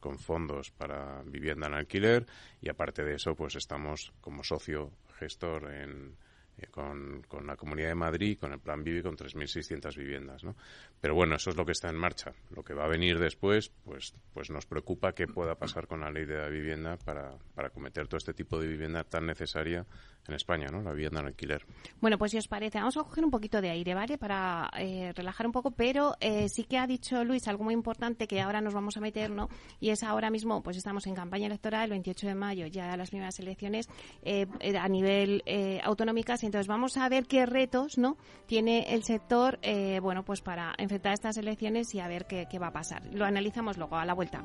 con 0.00 0.18
fondos 0.18 0.70
para 0.70 1.22
vivienda 1.22 1.66
en 1.66 1.74
alquiler 1.74 2.26
y 2.60 2.68
aparte 2.68 3.02
de 3.02 3.14
eso, 3.14 3.34
pues 3.34 3.56
estamos 3.56 4.12
como 4.20 4.44
socio 4.44 4.92
gestor 5.18 5.72
en, 5.72 6.16
eh, 6.58 6.66
con, 6.70 7.22
la 7.46 7.56
Comunidad 7.56 7.88
de 7.88 7.94
Madrid, 7.94 8.38
con 8.38 8.52
el 8.52 8.60
Plan 8.60 8.84
Vivi, 8.84 9.02
con 9.02 9.16
3.600 9.16 9.96
viviendas, 9.96 10.44
¿no? 10.44 10.54
Pero 11.00 11.14
bueno, 11.14 11.36
eso 11.36 11.50
es 11.50 11.56
lo 11.56 11.64
que 11.64 11.72
está 11.72 11.88
en 11.88 11.96
marcha. 11.96 12.32
Lo 12.50 12.62
que 12.62 12.74
va 12.74 12.84
a 12.84 12.88
venir 12.88 13.18
después, 13.18 13.70
pues, 13.84 14.14
pues 14.34 14.50
nos 14.50 14.66
preocupa 14.66 15.14
qué 15.14 15.26
pueda 15.26 15.54
pasar 15.54 15.86
con 15.86 16.00
la 16.00 16.10
ley 16.10 16.26
de 16.26 16.36
la 16.36 16.48
vivienda 16.48 16.98
para, 16.98 17.38
para 17.62 17.72
cometer 17.72 18.08
todo 18.08 18.18
este 18.18 18.34
tipo 18.34 18.58
de 18.58 18.66
vivienda 18.66 19.04
tan 19.04 19.24
necesaria 19.24 19.86
en 20.26 20.34
España, 20.34 20.66
¿no? 20.68 20.82
La 20.82 20.90
vivienda 20.90 21.20
en 21.20 21.26
alquiler. 21.26 21.64
Bueno, 22.00 22.18
pues 22.18 22.32
si 22.32 22.38
os 22.38 22.48
parece, 22.48 22.78
vamos 22.78 22.96
a 22.96 23.04
coger 23.04 23.24
un 23.24 23.30
poquito 23.30 23.60
de 23.60 23.70
aire, 23.70 23.94
¿vale? 23.94 24.18
Para 24.18 24.68
eh, 24.78 25.12
relajar 25.14 25.46
un 25.46 25.52
poco, 25.52 25.70
pero 25.70 26.16
eh, 26.18 26.48
sí 26.48 26.64
que 26.64 26.76
ha 26.76 26.88
dicho 26.88 27.22
Luis 27.22 27.46
algo 27.46 27.62
muy 27.62 27.74
importante 27.74 28.26
que 28.26 28.40
ahora 28.40 28.60
nos 28.60 28.74
vamos 28.74 28.96
a 28.96 29.00
meter, 29.00 29.30
¿no? 29.30 29.48
Y 29.78 29.90
es 29.90 30.02
ahora 30.02 30.28
mismo, 30.28 30.60
pues 30.60 30.76
estamos 30.76 31.06
en 31.06 31.14
campaña 31.14 31.46
electoral, 31.46 31.84
el 31.84 31.90
28 31.90 32.26
de 32.26 32.34
mayo, 32.34 32.66
ya 32.66 32.96
las 32.96 33.10
primeras 33.10 33.38
elecciones 33.38 33.88
eh, 34.24 34.46
a 34.80 34.88
nivel 34.88 35.44
autonómicas, 35.84 36.42
y 36.42 36.46
entonces 36.46 36.66
vamos 36.66 36.96
a 36.96 37.08
ver 37.08 37.26
qué 37.26 37.46
retos, 37.46 37.96
¿no? 37.96 38.16
Tiene 38.46 38.92
el 38.92 39.04
sector, 39.04 39.60
bueno, 40.02 40.24
pues 40.24 40.40
para 40.40 40.74
enfrentar 40.78 41.12
estas 41.12 41.36
elecciones 41.36 41.94
y 41.94 42.00
a 42.00 42.08
ver 42.08 42.26
qué, 42.26 42.48
qué 42.50 42.58
va 42.58 42.68
a 42.68 42.72
pasar. 42.72 43.06
Lo 43.12 43.24
analizamos 43.24 43.76
luego 43.78 43.96
a 43.96 44.04
la 44.04 44.14
vuelta. 44.14 44.44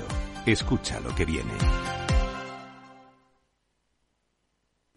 Escucha 0.45 0.99
lo 0.99 1.13
que 1.13 1.23
viene. 1.23 1.53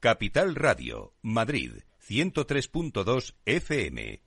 Capital 0.00 0.54
Radio, 0.54 1.12
Madrid, 1.22 1.72
103.2 2.08 3.34
FM. 3.44 4.22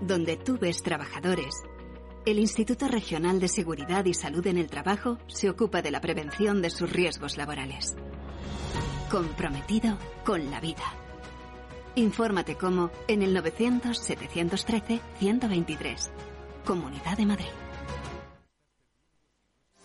Donde 0.00 0.36
tú 0.36 0.58
ves 0.58 0.82
trabajadores, 0.82 1.54
el 2.26 2.40
Instituto 2.40 2.88
Regional 2.88 3.38
de 3.38 3.46
Seguridad 3.46 4.04
y 4.06 4.14
Salud 4.14 4.44
en 4.48 4.58
el 4.58 4.66
Trabajo 4.66 5.18
se 5.28 5.48
ocupa 5.48 5.80
de 5.80 5.92
la 5.92 6.00
prevención 6.00 6.60
de 6.60 6.70
sus 6.70 6.90
riesgos 6.90 7.36
laborales. 7.36 7.94
Comprometido 9.08 9.96
con 10.24 10.50
la 10.50 10.60
vida. 10.60 10.92
Infórmate 11.94 12.56
cómo 12.56 12.90
en 13.06 13.22
el 13.22 13.32
900-713-123. 13.36 16.10
Comunidad 16.64 17.16
de 17.16 17.26
Madrid. 17.26 17.67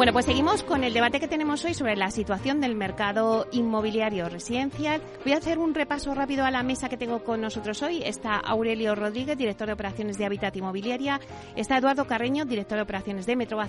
Bueno, 0.00 0.14
pues 0.14 0.24
seguimos 0.24 0.62
con 0.62 0.82
el 0.82 0.94
debate 0.94 1.20
que 1.20 1.28
tenemos 1.28 1.62
hoy 1.66 1.74
sobre 1.74 1.94
la 1.94 2.10
situación 2.10 2.58
del 2.62 2.74
mercado 2.74 3.46
inmobiliario 3.52 4.30
residencial. 4.30 5.02
Voy 5.24 5.34
a 5.34 5.36
hacer 5.36 5.58
un 5.58 5.74
repaso 5.74 6.14
rápido 6.14 6.46
a 6.46 6.50
la 6.50 6.62
mesa 6.62 6.88
que 6.88 6.96
tengo 6.96 7.22
con 7.22 7.42
nosotros 7.42 7.82
hoy. 7.82 8.02
Está 8.02 8.36
Aurelio 8.36 8.94
Rodríguez, 8.94 9.36
director 9.36 9.66
de 9.66 9.74
operaciones 9.74 10.16
de 10.16 10.24
Habitat 10.24 10.56
Inmobiliaria. 10.56 11.20
Está 11.54 11.76
Eduardo 11.76 12.06
Carreño, 12.06 12.46
director 12.46 12.78
de 12.78 12.82
operaciones 12.82 13.26
de 13.26 13.36
Metro. 13.36 13.60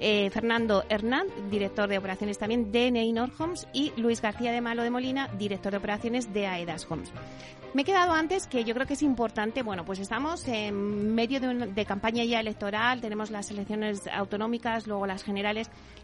Eh, 0.00 0.28
Fernando 0.30 0.82
Hernán, 0.88 1.28
director 1.48 1.88
de 1.88 1.98
operaciones 1.98 2.36
también 2.36 2.72
de 2.72 2.90
Neynor 2.90 3.30
Homes. 3.38 3.68
Y 3.72 3.92
Luis 3.96 4.20
García 4.20 4.50
de 4.50 4.60
Malo 4.60 4.82
de 4.82 4.90
Molina, 4.90 5.28
director 5.38 5.70
de 5.70 5.78
operaciones 5.78 6.32
de 6.32 6.48
Aedas 6.48 6.84
Homes. 6.90 7.12
Me 7.74 7.82
he 7.82 7.84
quedado 7.84 8.12
antes 8.12 8.46
que 8.46 8.62
yo 8.62 8.72
creo 8.72 8.86
que 8.86 8.94
es 8.94 9.02
importante, 9.02 9.64
bueno, 9.64 9.84
pues 9.84 9.98
estamos 9.98 10.46
en 10.46 11.12
medio 11.12 11.40
de, 11.40 11.84
campaña 11.84 12.22
ya 12.22 12.38
electoral, 12.38 13.00
tenemos 13.00 13.32
las 13.32 13.50
elecciones 13.50 14.06
autonómicas, 14.06 14.86
luego 14.86 15.08
las 15.08 15.24
generales. 15.24 15.43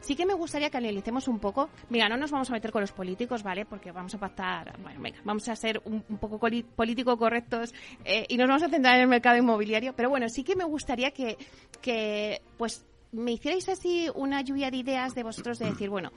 Sí 0.01 0.17
que 0.17 0.25
me 0.25 0.35
gustaría 0.35 0.71
que 0.71 0.79
analicemos 0.79 1.29
un 1.29 1.39
poco, 1.39 1.69
mira, 1.91 2.09
no 2.09 2.17
nos 2.17 2.31
vamos 2.31 2.49
a 2.51 2.55
meter 2.55 2.73
con 2.73 2.81
los 2.81 2.93
políticos, 2.93 3.43
¿vale? 3.43 3.67
Porque 3.67 3.93
vamos 3.93 4.15
a 4.15 4.19
pactar, 4.19 4.79
bueno, 4.83 5.01
venga, 5.01 5.19
vamos 5.25 5.47
a 5.49 5.57
ser 5.57 5.81
un, 5.85 6.03
poco 6.19 6.39
político 6.39 7.17
correctos 7.19 7.75
eh, 8.05 8.25
y 8.29 8.37
nos 8.39 8.49
vamos 8.49 8.63
a 8.63 8.69
centrar 8.71 8.97
en 8.97 9.03
el 9.03 9.09
mercado 9.09 9.37
inmobiliario, 9.37 9.95
pero 9.95 10.09
bueno, 10.09 10.29
sí 10.29 10.43
que 10.43 10.57
me 10.57 10.65
gustaría 10.65 11.11
que, 11.11 11.37
que 11.83 12.41
pues 12.57 12.87
me 13.13 13.33
hicierais 13.33 13.69
así 13.69 14.09
una 14.15 14.41
lluvia 14.41 14.71
de 14.71 14.79
ideas 14.79 15.15
de 15.15 15.23
vosotros 15.23 15.59
de 15.59 15.67
decir, 15.67 15.91
bueno, 15.91 16.13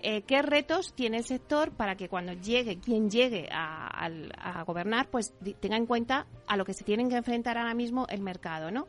eh, 0.00 0.22
qué 0.22 0.40
retos 0.40 0.94
tiene 0.94 1.18
el 1.18 1.24
sector 1.24 1.72
para 1.72 1.96
que 1.96 2.08
cuando 2.08 2.32
llegue, 2.32 2.78
quien 2.78 3.10
llegue 3.10 3.48
a, 3.50 4.06
a 4.38 4.62
gobernar, 4.64 5.08
pues 5.10 5.34
tenga 5.60 5.76
en 5.76 5.86
cuenta 5.86 6.26
a 6.46 6.56
lo 6.56 6.64
que 6.64 6.72
se 6.72 6.84
tienen 6.84 7.10
que 7.10 7.16
enfrentar 7.16 7.58
ahora 7.58 7.74
mismo 7.74 8.06
el 8.08 8.22
mercado, 8.22 8.70
¿no? 8.70 8.86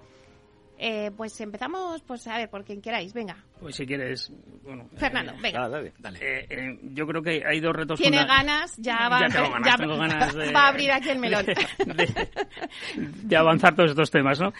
Eh, 0.79 1.11
pues 1.17 1.39
empezamos, 1.41 2.01
pues 2.03 2.27
a 2.27 2.37
ver, 2.37 2.49
por 2.49 2.63
quien 2.63 2.81
queráis, 2.81 3.13
venga. 3.13 3.43
Pues 3.59 3.75
si 3.75 3.85
quieres, 3.85 4.31
bueno. 4.63 4.87
Fernando, 4.95 5.33
eh, 5.33 5.37
venga. 5.41 5.67
Dale, 5.67 5.93
dale. 5.97 6.19
Eh, 6.21 6.47
eh, 6.49 6.79
yo 6.93 7.07
creo 7.07 7.21
que 7.21 7.43
hay 7.45 7.59
dos 7.59 7.75
retos. 7.75 7.99
Tiene 7.99 8.23
ganas, 8.25 8.77
ya 8.77 9.09
va, 9.09 9.21
ya 9.21 9.27
ganas, 9.27 9.65
ya, 9.65 9.77
tengo 9.77 9.97
ganas 9.97 10.35
de, 10.35 10.51
va 10.51 10.65
a 10.65 10.67
abrir 10.67 10.91
aquí 10.91 11.09
el 11.09 11.19
melón. 11.19 11.45
De, 11.87 12.27
de, 12.95 13.37
avanzar 13.37 13.75
todos 13.75 13.91
estos 13.91 14.11
temas, 14.11 14.39
¿no? 14.39 14.51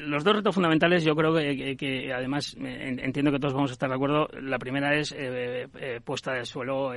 los 0.00 0.24
dos 0.24 0.36
retos 0.36 0.54
fundamentales, 0.54 1.04
yo 1.04 1.14
creo 1.14 1.34
que, 1.34 1.76
que, 1.76 2.12
además 2.12 2.56
entiendo 2.58 3.30
que 3.30 3.38
todos 3.38 3.54
vamos 3.54 3.70
a 3.70 3.74
estar 3.74 3.88
de 3.88 3.94
acuerdo. 3.94 4.28
La 4.40 4.58
primera 4.58 4.94
es 4.94 5.14
puesta 6.04 6.32
de 6.32 6.44
suelo 6.44 6.92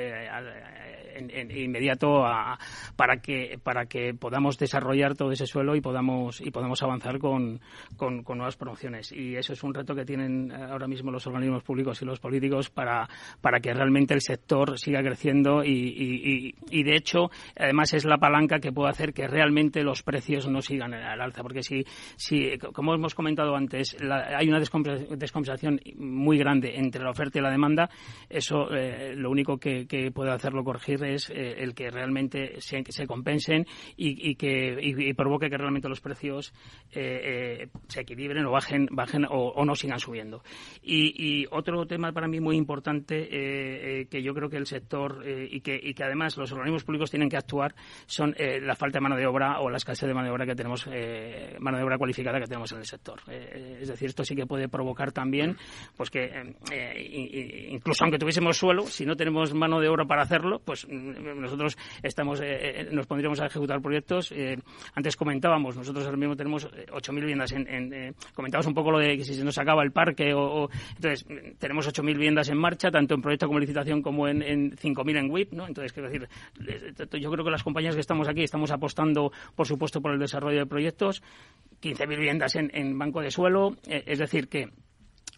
en, 1.15 1.51
inmediato 1.51 2.25
a, 2.25 2.57
para 2.95 3.17
que 3.17 3.59
para 3.61 3.85
que 3.85 4.13
podamos 4.13 4.57
desarrollar 4.57 5.15
todo 5.15 5.31
ese 5.31 5.47
suelo 5.47 5.75
y 5.75 5.81
podamos 5.81 6.41
y 6.41 6.51
podamos 6.51 6.81
avanzar 6.83 7.19
con, 7.19 7.59
con, 7.95 8.23
nuevas 8.25 8.57
promociones 8.57 9.11
y 9.11 9.35
eso 9.35 9.53
es 9.53 9.63
un 9.63 9.73
reto 9.73 9.95
que 9.95 10.05
tienen 10.05 10.51
ahora 10.51 10.87
mismo 10.87 10.94
los 11.03 11.27
organismos 11.27 11.63
públicos 11.63 12.01
y 12.01 12.05
los 12.05 12.19
políticos 12.19 12.69
para 12.69 13.08
para 13.41 13.60
que 13.60 13.73
realmente 13.73 14.13
el 14.13 14.21
sector 14.21 14.77
siga 14.79 15.01
creciendo 15.01 15.63
y, 15.63 15.69
y, 15.69 16.55
y, 16.69 16.84
de 16.84 16.95
hecho 16.95 17.29
además 17.58 17.93
es 17.93 18.05
la 18.05 18.17
palanca 18.17 18.60
que 18.60 18.71
puede 18.71 18.89
hacer 18.89 19.13
que 19.13 19.27
realmente 19.27 19.84
los 19.84 20.03
precios 20.03 20.47
no 20.47 20.62
sigan 20.62 20.93
al 20.93 21.21
alza 21.21 21.41
porque 21.41 21.63
si 21.63 21.84
si 22.15 22.58
como 22.73 22.93
hemos 22.93 23.15
comentado 23.15 23.55
antes 23.55 23.95
hay 24.01 24.47
una 24.47 24.60
descompensación 24.60 25.79
muy 25.97 26.38
grande 26.38 26.75
entre 26.75 27.03
la 27.03 27.12
oferta 27.12 27.39
y 27.39 27.41
la 27.41 27.51
demanda 27.51 27.89
eso 28.29 28.73
eh, 28.73 29.13
lo 29.15 29.29
único 29.29 29.58
que, 29.58 29.88
que 29.88 30.12
puede 30.12 30.31
hacerlo 30.31 30.63
corregir 30.63 31.03
es 31.03 31.29
eh, 31.29 31.55
el 31.58 31.73
que 31.73 31.89
realmente 31.89 32.62
se, 32.62 32.84
se 32.88 33.08
compensen 33.08 33.65
y, 33.97 34.36
que 34.36 34.77
y, 34.81 35.13
provoque 35.13 35.49
que 35.49 35.58
realmente 35.58 35.89
los 35.89 36.01
precios 36.01 36.53
eh, 36.91 37.63
eh, 37.63 37.67
se 37.88 38.01
equilibren 38.01 38.45
o 38.45 38.51
bajen, 38.51 38.88
bajen 38.91 39.25
o, 39.29 39.63
no 39.65 39.75
sigan 39.75 39.99
subiendo. 39.99 40.43
Y, 40.87 41.45
otro 41.51 41.85
tema 41.85 42.11
para 42.11 42.27
mí 42.27 42.39
muy 42.39 42.55
importante 42.55 44.07
que 44.09 44.23
yo 44.23 44.33
creo 44.33 44.49
que 44.49 44.57
el 44.57 44.65
sector 44.65 45.23
y, 45.27 45.61
que, 45.61 45.79
y 45.81 45.93
que 45.93 46.03
además 46.03 46.37
los 46.37 46.51
organismos 46.51 46.83
públicos 46.83 47.09
tienen 47.09 47.29
que 47.29 47.37
actuar 47.37 47.73
son 48.05 48.35
la 48.37 48.75
falta 48.75 48.97
de 48.97 49.01
mano 49.01 49.15
de 49.15 49.25
obra 49.25 49.59
o 49.59 49.69
la 49.69 49.77
escasez 49.77 50.07
de 50.07 50.13
mano 50.13 50.27
de 50.27 50.33
obra 50.33 50.45
que 50.45 50.55
tenemos, 50.55 50.87
mano 51.59 51.77
de 51.77 51.83
obra 51.83 51.97
cualificada 51.97 52.39
que 52.39 52.45
tenemos 52.45 52.71
en 52.71 52.79
el 52.79 52.85
sector. 52.85 53.21
es 53.27 53.87
decir, 53.87 54.09
esto 54.09 54.23
sí 54.23 54.35
que 54.35 54.45
puede 54.45 54.67
provocar 54.67 55.11
también 55.11 55.57
pues 55.95 56.09
que 56.09 56.55
incluso 57.69 58.03
aunque 58.03 58.19
tuviésemos 58.19 58.57
suelo, 58.57 58.85
si 58.87 59.05
no 59.05 59.15
tenemos 59.15 59.53
mano 59.53 59.79
de 59.79 59.89
obra 59.89 60.05
para 60.05 60.23
hacerlo, 60.23 60.59
pues 60.63 60.87
nosotros 60.87 61.77
estamos, 62.03 62.39
eh, 62.41 62.81
eh, 62.81 62.87
nos 62.91 63.07
pondríamos 63.07 63.39
a 63.39 63.47
ejecutar 63.47 63.81
proyectos. 63.81 64.31
Eh, 64.31 64.57
antes 64.93 65.15
comentábamos, 65.15 65.75
nosotros 65.75 66.05
ahora 66.05 66.17
mismo 66.17 66.35
tenemos 66.35 66.67
8.000 66.67 67.15
viviendas. 67.15 67.51
En, 67.51 67.67
en 67.67 68.15
comentábamos 68.33 68.67
un 68.67 68.73
poco 68.73 68.91
lo 68.91 68.99
de 68.99 69.17
que 69.17 69.23
si 69.23 69.33
se 69.33 69.43
nos 69.43 69.57
acaba 69.57 69.83
el 69.83 69.91
parque 69.91 70.33
o, 70.33 70.69
entonces 70.95 71.25
tenemos 71.59 71.88
8.000 71.88 72.05
viviendas 72.05 72.49
en 72.49 72.57
marcha, 72.57 72.91
tanto 72.91 73.15
en 73.15 73.21
proyecto 73.21 73.47
como 73.47 73.59
licitación 73.59 74.01
como 74.01 74.27
en, 74.27 74.41
en 74.41 74.71
5.000 74.75 75.17
en 75.17 75.31
WIP, 75.31 75.53
¿no? 75.53 75.67
Entonces, 75.67 75.93
quiero 75.93 76.09
decir, 76.09 76.27
yo 77.19 77.31
creo 77.31 77.45
que 77.45 77.51
las 77.51 77.63
compañías 77.63 77.95
que 77.95 78.01
estamos 78.01 78.27
aquí 78.27 78.43
estamos 78.43 78.71
apostando, 78.71 79.31
por 79.55 79.67
supuesto, 79.67 80.01
por 80.01 80.13
el 80.13 80.19
desarrollo 80.19 80.59
de 80.59 80.65
proyectos, 80.65 81.21
15.000 81.81 82.07
viviendas 82.07 82.55
en, 82.55 82.71
en 82.73 82.97
banco 82.97 83.21
de 83.21 83.31
suelo, 83.31 83.75
es 83.88 84.19
decir, 84.19 84.47
que 84.47 84.69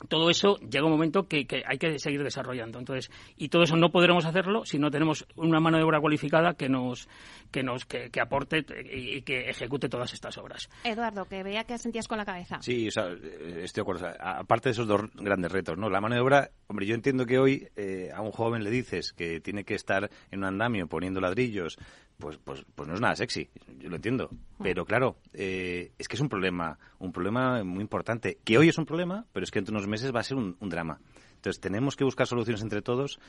todo 0.08 0.30
eso 0.30 0.58
llega 0.58 0.86
un 0.86 0.92
momento 0.92 1.28
que, 1.28 1.48
hay 1.66 1.78
que 1.78 2.00
seguir 2.00 2.24
desarrollando. 2.24 2.80
Entonces, 2.80 3.12
y 3.36 3.50
todo 3.50 3.64
eso 3.64 3.76
no 3.76 3.90
podremos 3.90 4.26
hacerlo 4.26 4.66
si 4.66 4.80
no 4.80 4.92
tenemos 4.92 5.26
una 5.36 5.60
mano 5.60 5.78
de 5.78 5.84
obra 5.84 6.00
cualificada 6.00 6.54
que 6.54 6.70
nos 6.70 7.08
que 7.52 7.64
nos 7.64 7.86
que, 7.86 8.10
aporte 8.22 8.66
y, 8.92 9.22
que 9.22 9.50
ejecute 9.50 9.90
todas 9.90 10.14
estas 10.14 10.38
obras. 10.38 10.70
Eduardo, 10.84 11.26
que 11.26 11.44
veía 11.44 11.64
que 11.64 11.78
sentías 11.78 12.08
con 12.08 12.18
la 12.18 12.26
cabeza. 12.26 12.62
Sí, 12.62 12.88
o 12.88 12.92
sea, 12.92 13.10
estoy 13.10 13.68
de 13.76 13.82
acuerdo. 13.82 14.08
aparte 14.20 14.70
de 14.70 14.74
esos 14.74 14.88
dos 14.88 15.02
grandes 15.16 15.52
retos, 15.52 15.78
¿no? 15.78 15.90
La 15.90 16.02
mano 16.02 16.16
de 16.16 16.22
obra, 16.22 16.50
hombre, 16.68 16.86
yo 16.86 16.96
entiendo 16.96 17.26
que 17.26 17.40
hoy 17.40 17.68
eh, 17.76 18.12
a 18.14 18.22
un 18.22 18.32
joven 18.32 18.64
le 18.64 18.70
dices 18.70 19.14
que 19.14 19.40
tiene 19.40 19.64
que 19.64 19.76
estar 19.76 20.10
en 20.32 20.40
un 20.40 20.46
andamio 20.46 20.88
poniendo 20.88 21.22
ladrillos, 21.22 21.78
pues, 22.18 22.38
pues, 22.38 22.66
pues 22.76 22.88
no 22.88 22.96
es 22.96 23.02
nada 23.02 23.16
sexy, 23.16 23.50
yo 23.80 23.90
lo 23.90 23.96
entiendo. 23.96 24.30
Mm. 24.58 24.64
Pero 24.64 24.86
claro, 24.86 25.18
eh, 25.34 25.92
es 25.98 26.08
que 26.08 26.16
es 26.16 26.22
un 26.22 26.30
problema, 26.30 26.78
un 27.00 27.12
problema 27.12 27.64
muy 27.64 27.82
importante, 27.82 28.40
que 28.44 28.58
hoy 28.58 28.70
es 28.70 28.78
un 28.78 28.86
problema, 28.86 29.26
pero 29.34 29.44
es 29.44 29.52
que 29.52 29.60
entre 29.60 29.74
unos 29.74 29.88
meses 29.88 30.14
va 30.14 30.22
a 30.22 30.24
ser 30.24 30.38
un, 30.38 30.58
drama. 30.62 31.00
Entonces 31.36 31.60
tenemos 31.62 31.96
que 31.96 32.04
buscar 32.04 32.28
soluciones 32.28 32.62
entre 32.62 32.82
todos 32.82 33.20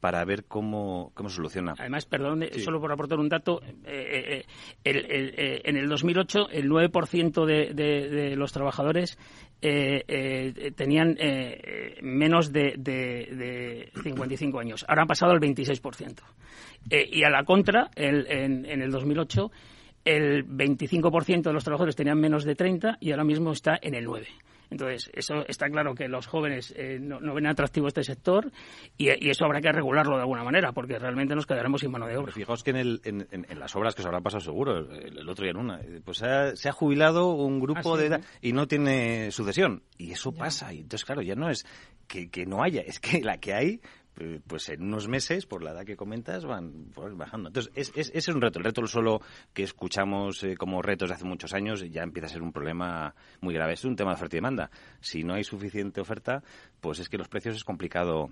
para 0.00 0.24
ver 0.24 0.44
cómo, 0.44 1.10
cómo 1.14 1.28
soluciona. 1.28 1.74
Además, 1.78 2.06
perdón, 2.06 2.44
solo 2.58 2.80
por 2.80 2.92
aportar 2.92 3.18
un 3.18 3.28
dato, 3.28 3.60
eh, 3.84 4.44
eh, 4.84 5.60
en 5.64 5.76
el 5.76 5.88
2008 5.88 6.50
el 6.50 6.68
9% 6.68 7.44
de, 7.44 7.74
de, 7.74 8.36
los 8.36 8.52
trabajadores 8.52 9.18
tenían 9.60 11.16
menos 12.00 12.52
de, 12.52 12.74
de, 12.78 13.90
55 14.02 14.60
años. 14.60 14.84
Ahora 14.88 15.02
han 15.02 15.08
pasado 15.08 15.32
al 15.32 15.40
26%. 15.40 16.22
Eh, 16.90 17.08
y 17.12 17.24
a 17.24 17.30
la 17.30 17.44
contra, 17.44 17.90
en, 17.94 18.64
el 18.64 18.90
2008, 18.90 19.50
el 20.04 20.46
25% 20.46 21.42
de 21.42 21.52
los 21.52 21.64
trabajadores 21.64 21.96
tenían 21.96 22.18
menos 22.18 22.44
de 22.44 22.54
30 22.54 22.98
y 23.00 23.10
ahora 23.10 23.24
mismo 23.24 23.52
está 23.52 23.78
en 23.80 23.94
el 23.94 24.06
9%. 24.06 24.26
Entonces, 24.70 25.10
eso 25.14 25.44
está 25.46 25.68
claro 25.68 25.94
que 25.94 26.08
los 26.08 26.26
jóvenes 26.26 26.74
eh, 26.76 26.98
no, 27.00 27.34
ven 27.34 27.46
atractivo 27.46 27.88
este 27.88 28.04
sector 28.04 28.50
y, 28.96 29.08
eso 29.08 29.44
habrá 29.44 29.60
que 29.60 29.72
regularlo 29.72 30.16
de 30.16 30.22
alguna 30.22 30.44
manera 30.44 30.72
porque 30.72 30.98
realmente 30.98 31.34
nos 31.34 31.46
quedaremos 31.46 31.80
sin 31.80 31.90
mano 31.90 32.06
de 32.06 32.16
obra. 32.16 32.32
Fijaos 32.32 32.62
que 32.62 32.70
en, 32.70 33.46
las 33.58 33.74
obras 33.76 33.94
que 33.94 34.02
os 34.02 34.06
habrán 34.06 34.22
pasado 34.22 34.40
seguro, 34.40 34.78
el, 34.78 35.28
otro 35.28 35.44
día 35.44 35.52
en 35.52 35.58
una, 35.58 35.80
pues 36.04 36.18
se 36.54 36.68
ha 36.68 36.72
jubilado 36.72 37.32
un 37.32 37.60
grupo 37.60 37.94
ah, 37.94 37.98
de 37.98 38.06
edad 38.06 38.20
y 38.40 38.52
no 38.52 38.66
tiene 38.66 39.30
sucesión. 39.30 39.82
Y 39.96 40.12
eso 40.12 40.32
pasa. 40.32 40.72
Y 40.72 40.80
entonces, 40.80 41.04
claro, 41.04 41.22
ya 41.22 41.34
no 41.34 41.50
es 41.50 41.66
que, 42.06 42.30
que 42.30 42.46
no 42.46 42.62
haya, 42.62 42.82
es 42.82 43.00
que 43.00 43.20
la 43.20 43.38
que 43.38 43.54
hay 43.54 43.80
eh, 44.20 44.40
pues 44.46 44.68
en 44.68 44.82
unos 44.82 45.08
meses, 45.08 45.46
por 45.46 45.62
la 45.62 45.72
edad 45.72 45.84
que 45.84 45.96
comentas, 45.96 46.44
van 46.44 46.90
pues, 46.94 47.16
bajando. 47.16 47.48
Entonces, 47.48 47.72
es, 47.74 47.92
es, 47.94 48.10
es, 48.14 48.28
un 48.28 48.40
reto. 48.40 48.58
El 48.58 48.64
reto 48.64 48.86
solo 48.86 49.20
que 49.52 49.62
escuchamos 49.62 50.42
eh, 50.44 50.56
como 50.56 50.82
retos 50.82 51.08
de 51.08 51.14
hace 51.14 51.24
muchos 51.24 51.54
años 51.54 51.84
ya 51.90 52.02
empieza 52.02 52.26
a 52.26 52.30
ser 52.30 52.42
un 52.42 52.52
problema 52.52 53.14
muy 53.40 53.54
grave. 53.54 53.74
Es 53.74 53.84
un 53.84 53.96
tema 53.96 54.10
de 54.10 54.16
oferta 54.16 54.36
y 54.36 54.38
demanda. 54.38 54.70
Si 55.00 55.22
no 55.24 55.34
hay 55.34 55.44
suficiente 55.44 56.00
oferta, 56.00 56.42
pues 56.80 56.98
es 56.98 57.08
que 57.08 57.18
los 57.18 57.28
precios 57.28 57.56
es 57.56 57.64
complicado 57.64 58.30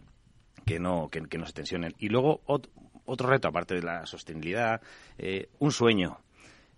que 0.64 0.80
no, 0.80 1.08
que, 1.08 1.38
no 1.38 1.46
se 1.46 1.52
tensionen. 1.52 1.94
Y 1.98 2.08
luego, 2.08 2.42
otro 2.44 3.28
reto, 3.28 3.48
aparte 3.48 3.74
de 3.74 3.82
la 3.82 4.06
sostenibilidad, 4.06 4.80
eh, 5.18 5.48
un 5.58 5.72
sueño. 5.72 6.18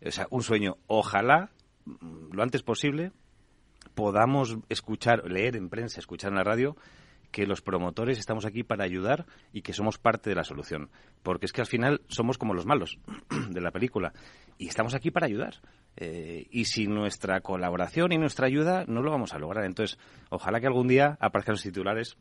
O 0.04 0.10
sea, 0.10 0.26
un 0.30 0.42
sueño. 0.42 0.76
Ojalá, 0.86 1.50
mm, 1.84 2.32
lo 2.32 2.42
antes 2.42 2.62
posible, 2.62 3.12
podamos 3.94 4.58
escuchar, 4.68 5.28
leer 5.30 5.56
en 5.56 5.70
prensa, 5.70 6.00
escuchar 6.00 6.30
en 6.30 6.36
la 6.36 6.44
radio 6.44 6.76
que 7.30 7.46
los 7.46 7.60
promotores 7.60 8.18
estamos 8.18 8.46
aquí 8.46 8.62
para 8.62 8.84
ayudar 8.84 9.26
y 9.52 9.62
que 9.62 9.72
somos 9.72 9.98
parte 9.98 10.30
de 10.30 10.36
la 10.36 10.44
solución. 10.44 10.90
Porque 11.22 11.46
es 11.46 11.52
que 11.52 11.60
al 11.60 11.66
final 11.66 12.02
somos 12.08 12.38
como 12.38 12.54
los 12.54 12.66
malos 12.66 12.98
de 13.50 13.60
la 13.60 13.70
película 13.70 14.12
y 14.56 14.68
estamos 14.68 14.94
aquí 14.94 15.10
para 15.10 15.26
ayudar. 15.26 15.60
Eh, 15.96 16.46
y 16.50 16.66
sin 16.66 16.94
nuestra 16.94 17.40
colaboración 17.40 18.12
y 18.12 18.18
nuestra 18.18 18.46
ayuda 18.46 18.84
no 18.86 19.02
lo 19.02 19.10
vamos 19.10 19.34
a 19.34 19.38
lograr. 19.38 19.64
Entonces, 19.64 19.98
ojalá 20.30 20.60
que 20.60 20.66
algún 20.66 20.86
día 20.88 21.18
aparezcan 21.20 21.54
los 21.54 21.62
titulares 21.62 22.16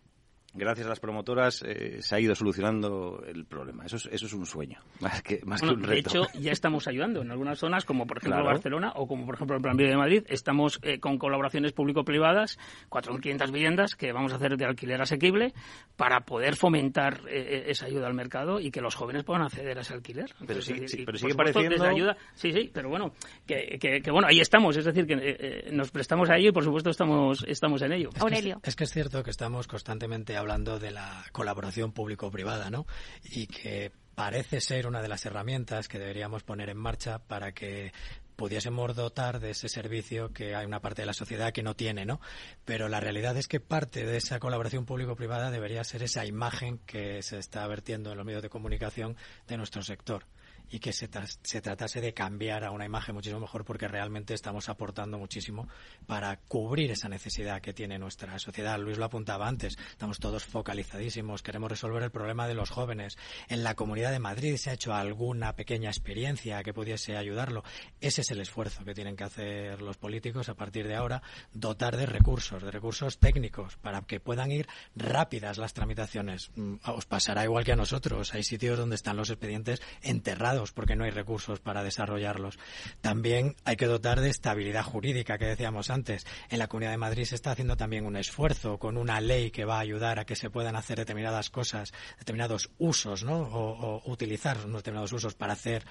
gracias 0.54 0.88
a 0.88 0.90
las 0.90 1.00
promotoras 1.00 1.64
eh, 1.66 2.02
se 2.02 2.16
ha 2.16 2.20
ido 2.20 2.36
solucionando 2.36 3.24
el 3.28 3.46
problema. 3.46 3.86
Eso 3.86 3.98
es, 3.98 4.08
eso 4.12 4.26
es 4.26 4.34
un 4.34 4.46
sueño, 4.46 4.80
más 5.00 5.22
que, 5.22 5.42
más 5.46 5.62
que 5.62 5.70
un 5.70 5.84
reto. 5.84 5.90
De 5.90 6.00
hecho, 6.00 6.40
ya 6.40 6.52
estamos 6.52 6.88
ayudando 6.88 7.22
en 7.22 7.32
algunas 7.32 7.60
zonas, 7.60 7.86
como 7.86 8.06
por 8.06 8.18
ejemplo 8.18 8.44
Barcelona 8.44 8.94
o 8.96 9.08
como 9.08 9.26
por 9.26 9.36
ejemplo 9.36 9.56
el 9.56 9.62
Plan 9.62 9.78
Vida 9.78 9.90
de 9.90 9.98
Madrid. 9.98 10.24
Estamos 10.28 10.80
eh, 10.82 11.00
con 11.00 11.18
colaboraciones 11.18 11.74
público-privadas, 11.74 12.58
4.500 12.90 13.52
viviendas 13.52 13.96
que 13.96 14.12
vamos 14.12 14.34
a 14.34 14.38
hacer 14.38 14.58
de 14.58 14.66
alquiler 14.66 15.02
asequible 15.02 15.54
para 15.96 16.22
poder 16.22 16.56
fomentar 16.56 17.22
eh, 17.30 17.66
esa 17.68 17.86
ayuda 17.86 18.08
al 18.08 18.14
mercado 18.14 18.60
y 18.60 18.72
que 18.72 18.82
los 18.82 18.96
jóvenes 18.96 19.24
puedan 19.24 19.44
acceder 19.44 19.78
a 19.78 19.82
ese 19.82 19.94
alquiler. 19.94 20.34
pero, 20.46 20.62
sí, 20.62 20.74
pero 21.06 21.18
sigue 21.18 21.36
pareciendo... 21.36 21.84
ayuda, 21.84 22.18
sí, 22.34 22.52
sí, 22.52 22.70
pero 22.74 22.90
bueno, 22.90 23.14
que, 23.46 23.78
que, 23.80 24.12
bueno, 24.12 24.28
ahí 24.28 24.40
estamos. 24.40 24.76
Es 24.78 24.86
decir, 24.86 25.06
que 25.06 25.70
nos 25.72 25.92
prestamos 25.92 26.30
a 26.30 26.38
ello 26.38 26.50
y 26.50 26.52
por 26.52 26.64
supuesto 26.64 26.90
estamos, 26.90 27.46
estamos 27.48 27.82
en 27.82 27.94
ello. 27.94 28.10
Aurelio. 28.20 28.60
es 28.64 28.76
que 28.76 28.84
es 28.84 28.92
cierto 28.92 29.24
que 29.24 29.32
estamos 29.32 29.68
constantemente 29.68 30.37
hablando 30.38 30.80
de 30.80 30.91
la 30.91 31.26
colaboración 31.32 31.91
público-privada, 31.91 32.69
¿no? 32.69 32.86
Y 33.23 33.47
que 33.47 33.91
parece 34.15 34.62
ser 34.62 34.88
una 34.88 35.02
de 35.02 35.08
las 35.08 35.26
herramientas 35.26 35.88
que 35.88 36.00
deberíamos 36.00 36.43
poner 36.43 36.69
en 36.69 36.78
marcha 36.78 37.19
para 37.19 37.52
que 37.52 37.91
pudiésemos 38.36 38.95
dotar 38.95 39.39
de 39.39 39.50
ese 39.50 39.67
servicio 39.67 40.32
que 40.32 40.56
hay 40.56 40.65
una 40.65 40.80
parte 40.80 41.02
de 41.02 41.08
la 41.08 41.13
sociedad 41.13 41.52
que 41.52 41.63
no 41.63 41.76
tiene, 41.76 42.06
¿no? 42.06 42.21
Pero 42.65 42.88
la 42.88 43.00
realidad 43.00 43.36
es 43.36 43.47
que 43.47 43.60
parte 43.60 44.06
de 44.06 44.17
esa 44.17 44.39
colaboración 44.39 44.86
público-privada 44.86 45.52
debería 45.52 45.84
ser 45.84 46.04
esa 46.04 46.26
imagen 46.26 46.80
que 46.86 47.21
se 47.23 47.39
está 47.39 47.67
vertiendo 47.67 48.12
en 48.12 48.17
los 48.17 48.26
medios 48.26 48.43
de 48.43 48.50
comunicación 48.50 49.17
de 49.47 49.58
nuestro 49.58 49.82
sector 49.82 50.23
y 50.70 50.80
que 50.80 50.94
se, 50.94 51.10
se, 51.44 51.62
tratase 51.62 52.02
de 52.02 52.14
cambiar 52.14 52.64
a 52.64 52.72
una 52.72 52.86
imagen 52.86 53.16
muchísimo 53.16 53.40
mejor 53.40 53.64
porque 53.64 53.88
realmente 53.88 54.34
estamos 54.34 54.70
aportando 54.70 55.18
muchísimo 55.18 55.68
para 56.06 56.38
cubrir 56.38 56.92
esa 56.92 57.10
necesidad 57.10 57.62
que 57.62 57.74
tiene 57.74 57.98
nuestra 57.98 58.38
sociedad. 58.40 58.80
Luis 58.80 58.98
lo 58.98 59.06
apuntaba 59.06 59.48
antes, 59.48 59.78
estamos 59.90 60.20
todos 60.20 60.46
focalizadísimos, 60.46 61.42
queremos 61.42 61.70
resolver 61.70 62.04
el 62.04 62.12
problema 62.12 62.48
de 62.48 62.56
los 62.56 62.70
jóvenes. 62.70 63.18
En 63.48 63.64
la 63.64 63.76
Comunidad 63.76 64.12
de 64.12 64.20
Madrid 64.20 64.58
se 64.58 64.70
ha 64.70 64.74
hecho 64.74 64.94
alguna 64.94 65.56
pequeña 65.56 65.90
experiencia 65.90 66.64
que 66.64 66.74
pudiese 66.74 67.16
ayudarlo. 67.16 67.64
Ese 68.02 68.22
es 68.22 68.32
el 68.32 68.42
esfuerzo 68.42 68.84
que 68.84 68.94
tienen 68.94 69.16
que 69.16 69.24
hacer 69.24 69.82
los 69.82 69.98
políticos 69.98 70.50
a 70.50 70.56
partir 70.56 70.88
de 70.88 70.96
ahora, 70.96 71.22
dotar 71.54 71.96
de 71.96 72.06
recursos, 72.06 72.62
de 72.62 72.72
recursos 72.72 73.20
técnicos 73.20 73.78
para 73.78 74.02
que 74.02 74.20
puedan 74.20 74.52
ir 74.52 74.68
rápidas 74.96 75.58
las 75.58 75.74
tramitaciones. 75.74 76.52
Mm, 76.56 76.76
os 76.86 77.06
pasará 77.06 77.44
igual 77.44 77.64
que 77.64 77.72
a 77.72 77.76
nosotros. 77.76 78.34
Hay 78.34 78.44
sitios 78.44 78.78
donde 78.78 78.96
están 78.96 79.18
los 79.18 79.30
expedientes 79.30 79.82
enterrados 80.02 80.57
porque 80.74 80.96
no 80.96 81.04
hay 81.04 81.12
recursos 81.12 81.60
para 81.60 81.84
desarrollarlos. 81.84 82.60
También 83.02 83.56
hay 83.63 83.76
que 83.76 83.86
dotar 83.86 84.20
de 84.20 84.30
estabilidad 84.30 84.84
jurídica 84.84 85.38
que 85.38 85.46
decíamos 85.46 85.89
antes. 85.89 86.26
En 86.50 86.60
la 86.60 86.67
Comunidad 86.67 86.91
de 86.91 86.98
Madrid 86.98 87.26
se 87.26 87.36
está 87.36 87.52
haciendo 87.52 87.78
también 87.78 88.06
un 88.06 88.17
esfuerzo 88.17 88.78
con 88.78 88.98
una 88.98 89.22
ley 89.22 89.52
que 89.52 89.65
va 89.65 89.78
a 89.78 89.82
ayudar 89.82 90.20
a 90.20 90.26
que 90.26 90.36
se 90.36 90.50
puedan 90.50 90.76
hacer 90.76 90.98
determinadas 90.98 91.50
cosas, 91.50 91.93
determinados 92.17 92.70
usos, 92.78 93.24
¿no? 93.24 93.38
O, 93.38 94.02
utilizar 94.12 94.58
determinados 94.58 95.13
usos 95.13 95.36
para 95.36 95.54
hacer 95.54 95.86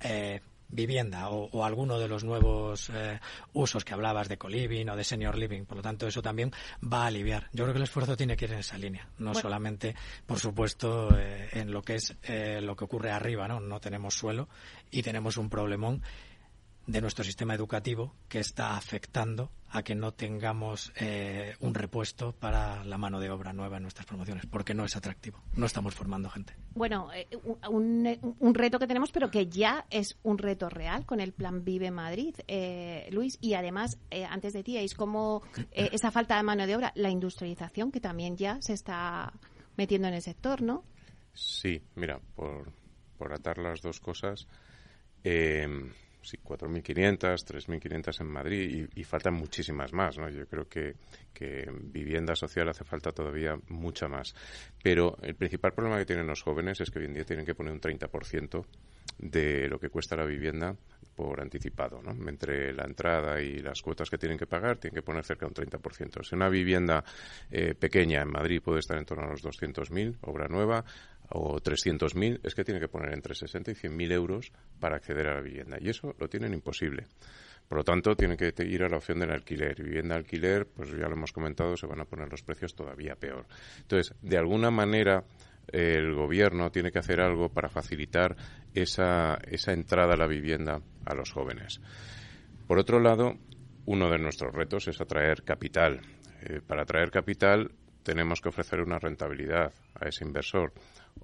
eh, 0.00 0.40
vivienda 0.68 1.28
o, 1.30 1.64
alguno 1.64 1.98
de 1.98 2.08
los 2.08 2.24
nuevos 2.24 2.90
eh, 2.92 3.20
usos 3.52 3.84
que 3.84 3.94
hablabas 3.94 4.28
de 4.28 4.38
co-living 4.38 4.88
o 4.88 4.96
de 4.96 5.04
senior 5.04 5.36
living. 5.36 5.64
Por 5.64 5.78
lo 5.78 5.82
tanto, 5.82 6.06
eso 6.06 6.22
también 6.22 6.52
va 6.82 7.04
a 7.04 7.06
aliviar. 7.06 7.48
Yo 7.52 7.64
creo 7.64 7.72
que 7.72 7.78
el 7.78 7.84
esfuerzo 7.84 8.16
tiene 8.16 8.36
que 8.36 8.46
ir 8.46 8.52
en 8.52 8.58
esa 8.58 8.78
línea, 8.78 9.08
no 9.18 9.34
solamente, 9.34 9.94
por 10.26 10.38
supuesto, 10.38 11.16
eh, 11.16 11.48
en 11.52 11.72
lo 11.72 11.82
que 11.82 11.96
es 11.96 12.16
eh, 12.24 12.60
lo 12.62 12.76
que 12.76 12.84
ocurre 12.84 13.10
arriba, 13.10 13.48
¿no? 13.48 13.60
No 13.60 13.80
tenemos 13.80 14.14
suelo 14.14 14.48
y 14.90 15.02
tenemos 15.02 15.36
un 15.36 15.48
problemón 15.48 16.02
de 16.86 17.00
nuestro 17.00 17.24
sistema 17.24 17.54
educativo 17.54 18.14
que 18.28 18.40
está 18.40 18.76
afectando 18.76 19.50
a 19.70 19.82
que 19.82 19.94
no 19.94 20.12
tengamos 20.12 20.92
eh, 20.96 21.56
un 21.58 21.74
repuesto 21.74 22.32
para 22.32 22.84
la 22.84 22.96
mano 22.96 23.18
de 23.18 23.30
obra 23.30 23.52
nueva 23.52 23.78
en 23.78 23.82
nuestras 23.82 24.06
promociones, 24.06 24.46
porque 24.46 24.72
no 24.72 24.84
es 24.84 24.94
atractivo, 24.94 25.42
no 25.56 25.66
estamos 25.66 25.94
formando 25.94 26.30
gente. 26.30 26.54
Bueno, 26.74 27.10
eh, 27.12 27.26
un, 27.68 28.36
un, 28.38 28.54
reto 28.54 28.78
que 28.78 28.86
tenemos, 28.86 29.10
pero 29.10 29.32
que 29.32 29.48
ya 29.48 29.84
es 29.90 30.16
un 30.22 30.38
reto 30.38 30.68
real 30.68 31.04
con 31.06 31.20
el 31.20 31.32
Plan 31.32 31.64
Vive 31.64 31.90
Madrid, 31.90 32.36
eh, 32.46 33.08
Luis, 33.10 33.36
y 33.40 33.54
además, 33.54 33.98
antes 34.30 34.52
de 34.52 34.62
ti, 34.62 34.76
es 34.76 34.94
como 34.94 35.42
esa 35.72 36.12
falta 36.12 36.36
de 36.36 36.44
mano 36.44 36.66
de 36.66 36.76
obra, 36.76 36.92
la 36.94 37.10
industrialización 37.10 37.90
que 37.90 38.00
también 38.00 38.36
ya 38.36 38.58
se 38.60 38.74
está 38.74 39.32
metiendo 39.76 40.06
en 40.06 40.14
el 40.14 40.22
sector, 40.22 40.62
¿no? 40.62 40.84
Sí, 41.32 41.82
mira, 41.96 42.20
por, 42.36 42.70
por 43.18 43.32
atar 43.32 43.58
las 43.58 43.82
dos 43.82 43.98
cosas, 43.98 44.46
eh, 45.24 45.66
sí, 46.24 46.38
4.500, 46.42 47.44
3.500 47.44 48.20
en 48.20 48.26
Madrid 48.26 48.88
y, 48.94 49.04
faltan 49.04 49.34
muchísimas 49.34 49.92
más. 49.92 50.18
¿no? 50.18 50.28
Yo 50.28 50.46
creo 50.46 50.68
que, 50.68 50.94
que 51.32 51.70
vivienda 51.70 52.34
social 52.34 52.68
hace 52.68 52.84
falta 52.84 53.12
todavía 53.12 53.56
mucha 53.68 54.08
más. 54.08 54.34
Pero 54.82 55.16
el 55.22 55.34
principal 55.34 55.72
problema 55.72 55.98
que 55.98 56.06
tienen 56.06 56.26
los 56.26 56.42
jóvenes 56.42 56.80
es 56.80 56.90
que 56.90 56.98
hoy 56.98 57.06
en 57.06 57.14
día 57.14 57.24
tienen 57.24 57.46
que 57.46 57.54
poner 57.54 57.72
un 57.72 57.80
30% 57.80 58.64
de 59.18 59.68
lo 59.68 59.78
que 59.78 59.90
cuesta 59.90 60.16
la 60.16 60.24
vivienda 60.24 60.74
por 61.14 61.40
anticipado, 61.40 62.02
¿no? 62.02 62.10
Entre 62.28 62.72
la 62.72 62.84
entrada 62.84 63.40
y 63.40 63.60
las 63.60 63.80
cuotas 63.82 64.10
que 64.10 64.18
tienen 64.18 64.36
que 64.36 64.46
pagar, 64.46 64.78
tienen 64.78 64.96
que 64.96 65.02
poner 65.02 65.24
cerca 65.24 65.46
de 65.46 65.62
un 65.62 65.70
30%. 65.70 66.24
Si 66.24 66.34
una 66.34 66.48
vivienda 66.48 67.04
eh, 67.50 67.74
pequeña 67.74 68.22
en 68.22 68.30
Madrid 68.30 68.60
puede 68.60 68.80
estar 68.80 68.98
en 68.98 69.04
torno 69.04 69.24
a 69.24 69.30
los 69.30 69.44
200.000, 69.44 70.18
obra 70.22 70.48
nueva, 70.48 70.84
o 71.30 71.58
300.000, 71.60 72.40
es 72.42 72.54
que 72.54 72.64
tiene 72.64 72.80
que 72.80 72.88
poner 72.88 73.12
entre 73.12 73.34
60 73.34 73.70
y 73.70 73.74
100.000 73.74 74.12
euros 74.12 74.52
para 74.80 74.96
acceder 74.96 75.28
a 75.28 75.34
la 75.34 75.40
vivienda. 75.40 75.78
Y 75.80 75.88
eso 75.88 76.14
lo 76.18 76.28
tienen 76.28 76.52
imposible. 76.54 77.06
Por 77.68 77.78
lo 77.78 77.84
tanto, 77.84 78.14
tiene 78.14 78.36
que 78.36 78.52
ir 78.64 78.82
a 78.82 78.88
la 78.88 78.98
opción 78.98 79.18
del 79.18 79.30
alquiler. 79.30 79.82
Vivienda 79.82 80.16
alquiler, 80.16 80.66
pues 80.66 80.90
ya 80.90 81.08
lo 81.08 81.14
hemos 81.14 81.32
comentado, 81.32 81.76
se 81.76 81.86
van 81.86 82.00
a 82.00 82.04
poner 82.04 82.30
los 82.30 82.42
precios 82.42 82.74
todavía 82.74 83.16
peor. 83.16 83.46
Entonces, 83.78 84.14
de 84.20 84.36
alguna 84.36 84.70
manera, 84.70 85.24
el 85.68 86.14
gobierno 86.14 86.70
tiene 86.70 86.92
que 86.92 86.98
hacer 86.98 87.20
algo 87.20 87.48
para 87.48 87.68
facilitar 87.68 88.36
esa, 88.74 89.38
esa 89.46 89.72
entrada 89.72 90.12
a 90.12 90.16
la 90.16 90.26
vivienda 90.26 90.80
a 91.06 91.14
los 91.14 91.32
jóvenes. 91.32 91.80
Por 92.66 92.78
otro 92.78 93.00
lado, 93.00 93.34
uno 93.86 94.10
de 94.10 94.18
nuestros 94.18 94.52
retos 94.54 94.88
es 94.88 95.00
atraer 95.00 95.42
capital. 95.42 96.00
Eh, 96.42 96.60
para 96.66 96.82
atraer 96.82 97.10
capital 97.10 97.70
tenemos 98.02 98.40
que 98.40 98.50
ofrecer 98.50 98.80
una 98.80 98.98
rentabilidad 98.98 99.72
a 99.94 100.08
ese 100.08 100.24
inversor. 100.24 100.72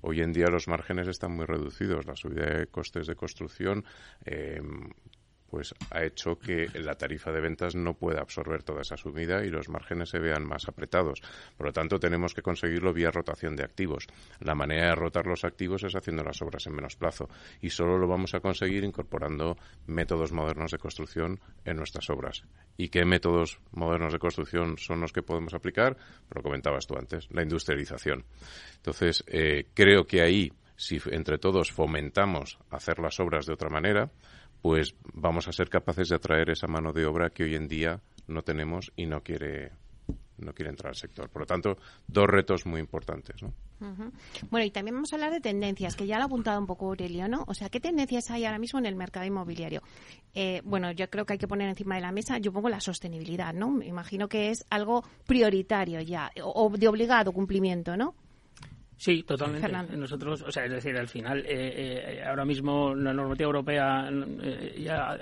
Hoy 0.02 0.20
en 0.20 0.32
día 0.32 0.46
los 0.46 0.68
márgenes 0.68 1.08
están 1.08 1.32
muy 1.32 1.46
reducidos. 1.46 2.06
La 2.06 2.16
subida 2.16 2.46
de 2.46 2.66
costes 2.66 3.06
de 3.06 3.16
construcción 3.16 3.84
eh, 4.24 4.60
pues 5.50 5.74
ha 5.90 6.04
hecho 6.04 6.38
que 6.38 6.68
la 6.74 6.94
tarifa 6.94 7.32
de 7.32 7.40
ventas 7.40 7.74
no 7.74 7.94
pueda 7.94 8.20
absorber 8.20 8.62
toda 8.62 8.82
esa 8.82 8.96
subida 8.96 9.44
y 9.44 9.50
los 9.50 9.68
márgenes 9.68 10.10
se 10.10 10.18
vean 10.18 10.46
más 10.46 10.68
apretados. 10.68 11.20
Por 11.56 11.66
lo 11.66 11.72
tanto, 11.72 11.98
tenemos 11.98 12.34
que 12.34 12.42
conseguirlo 12.42 12.92
vía 12.92 13.10
rotación 13.10 13.56
de 13.56 13.64
activos. 13.64 14.06
La 14.38 14.54
manera 14.54 14.86
de 14.86 14.94
rotar 14.94 15.26
los 15.26 15.44
activos 15.44 15.82
es 15.82 15.94
haciendo 15.94 16.22
las 16.22 16.40
obras 16.42 16.66
en 16.66 16.74
menos 16.74 16.96
plazo 16.96 17.28
y 17.60 17.70
solo 17.70 17.98
lo 17.98 18.06
vamos 18.06 18.34
a 18.34 18.40
conseguir 18.40 18.84
incorporando 18.84 19.56
métodos 19.86 20.32
modernos 20.32 20.70
de 20.70 20.78
construcción 20.78 21.40
en 21.64 21.76
nuestras 21.76 22.08
obras. 22.10 22.44
¿Y 22.76 22.88
qué 22.88 23.04
métodos 23.04 23.60
modernos 23.72 24.12
de 24.12 24.18
construcción 24.18 24.78
son 24.78 25.00
los 25.00 25.12
que 25.12 25.22
podemos 25.22 25.54
aplicar? 25.54 25.96
Lo 26.34 26.42
comentabas 26.42 26.86
tú 26.86 26.96
antes, 26.96 27.28
la 27.30 27.42
industrialización. 27.42 28.24
Entonces, 28.76 29.24
eh, 29.26 29.66
creo 29.74 30.06
que 30.06 30.22
ahí, 30.22 30.52
si 30.76 31.00
entre 31.10 31.38
todos 31.38 31.72
fomentamos 31.72 32.58
hacer 32.70 32.98
las 32.98 33.20
obras 33.20 33.46
de 33.46 33.52
otra 33.52 33.68
manera, 33.68 34.10
pues 34.62 34.94
vamos 35.14 35.48
a 35.48 35.52
ser 35.52 35.68
capaces 35.68 36.08
de 36.08 36.16
atraer 36.16 36.50
esa 36.50 36.66
mano 36.66 36.92
de 36.92 37.06
obra 37.06 37.30
que 37.30 37.44
hoy 37.44 37.54
en 37.54 37.68
día 37.68 38.00
no 38.26 38.42
tenemos 38.42 38.92
y 38.96 39.06
no 39.06 39.22
quiere 39.22 39.72
no 40.40 40.52
quiere 40.54 40.70
entrar 40.70 40.90
al 40.90 40.96
sector. 40.96 41.28
Por 41.28 41.42
lo 41.42 41.46
tanto, 41.46 41.76
dos 42.06 42.26
retos 42.26 42.66
muy 42.66 42.80
importantes. 42.80 43.42
¿no? 43.42 43.52
Bueno, 44.50 44.66
y 44.66 44.70
también 44.70 44.94
vamos 44.94 45.12
a 45.12 45.16
hablar 45.16 45.32
de 45.32 45.40
tendencias, 45.40 45.96
que 45.96 46.06
ya 46.06 46.16
lo 46.16 46.22
ha 46.22 46.26
apuntado 46.26 46.58
un 46.58 46.66
poco 46.66 46.86
Aurelio, 46.86 47.28
¿no? 47.28 47.44
O 47.46 47.54
sea, 47.54 47.68
¿qué 47.68 47.80
tendencias 47.80 48.30
hay 48.30 48.44
ahora 48.44 48.58
mismo 48.58 48.78
en 48.78 48.86
el 48.86 48.96
mercado 48.96 49.26
inmobiliario? 49.26 49.82
Eh, 50.34 50.62
bueno, 50.64 50.92
yo 50.92 51.08
creo 51.10 51.24
que 51.24 51.34
hay 51.34 51.38
que 51.38 51.48
poner 51.48 51.68
encima 51.68 51.96
de 51.96 52.00
la 52.00 52.12
mesa, 52.12 52.38
yo 52.38 52.52
pongo 52.52 52.68
la 52.68 52.80
sostenibilidad, 52.80 53.52
¿no? 53.52 53.70
Me 53.70 53.86
imagino 53.86 54.28
que 54.28 54.50
es 54.50 54.64
algo 54.70 55.04
prioritario 55.26 56.00
ya, 56.00 56.30
o 56.42 56.70
de 56.70 56.88
obligado 56.88 57.32
cumplimiento, 57.32 57.96
¿no? 57.96 58.14
Sí, 59.00 59.22
totalmente. 59.22 59.96
Nosotros, 59.96 60.42
o 60.46 60.52
sea, 60.52 60.66
es 60.66 60.72
decir, 60.72 60.94
al 60.94 61.08
final, 61.08 61.38
eh, 61.46 62.18
eh, 62.18 62.22
ahora 62.22 62.44
mismo 62.44 62.94
la 62.94 63.14
normativa 63.14 63.46
europea 63.46 64.10
eh, 64.42 64.74
ya 64.78 65.16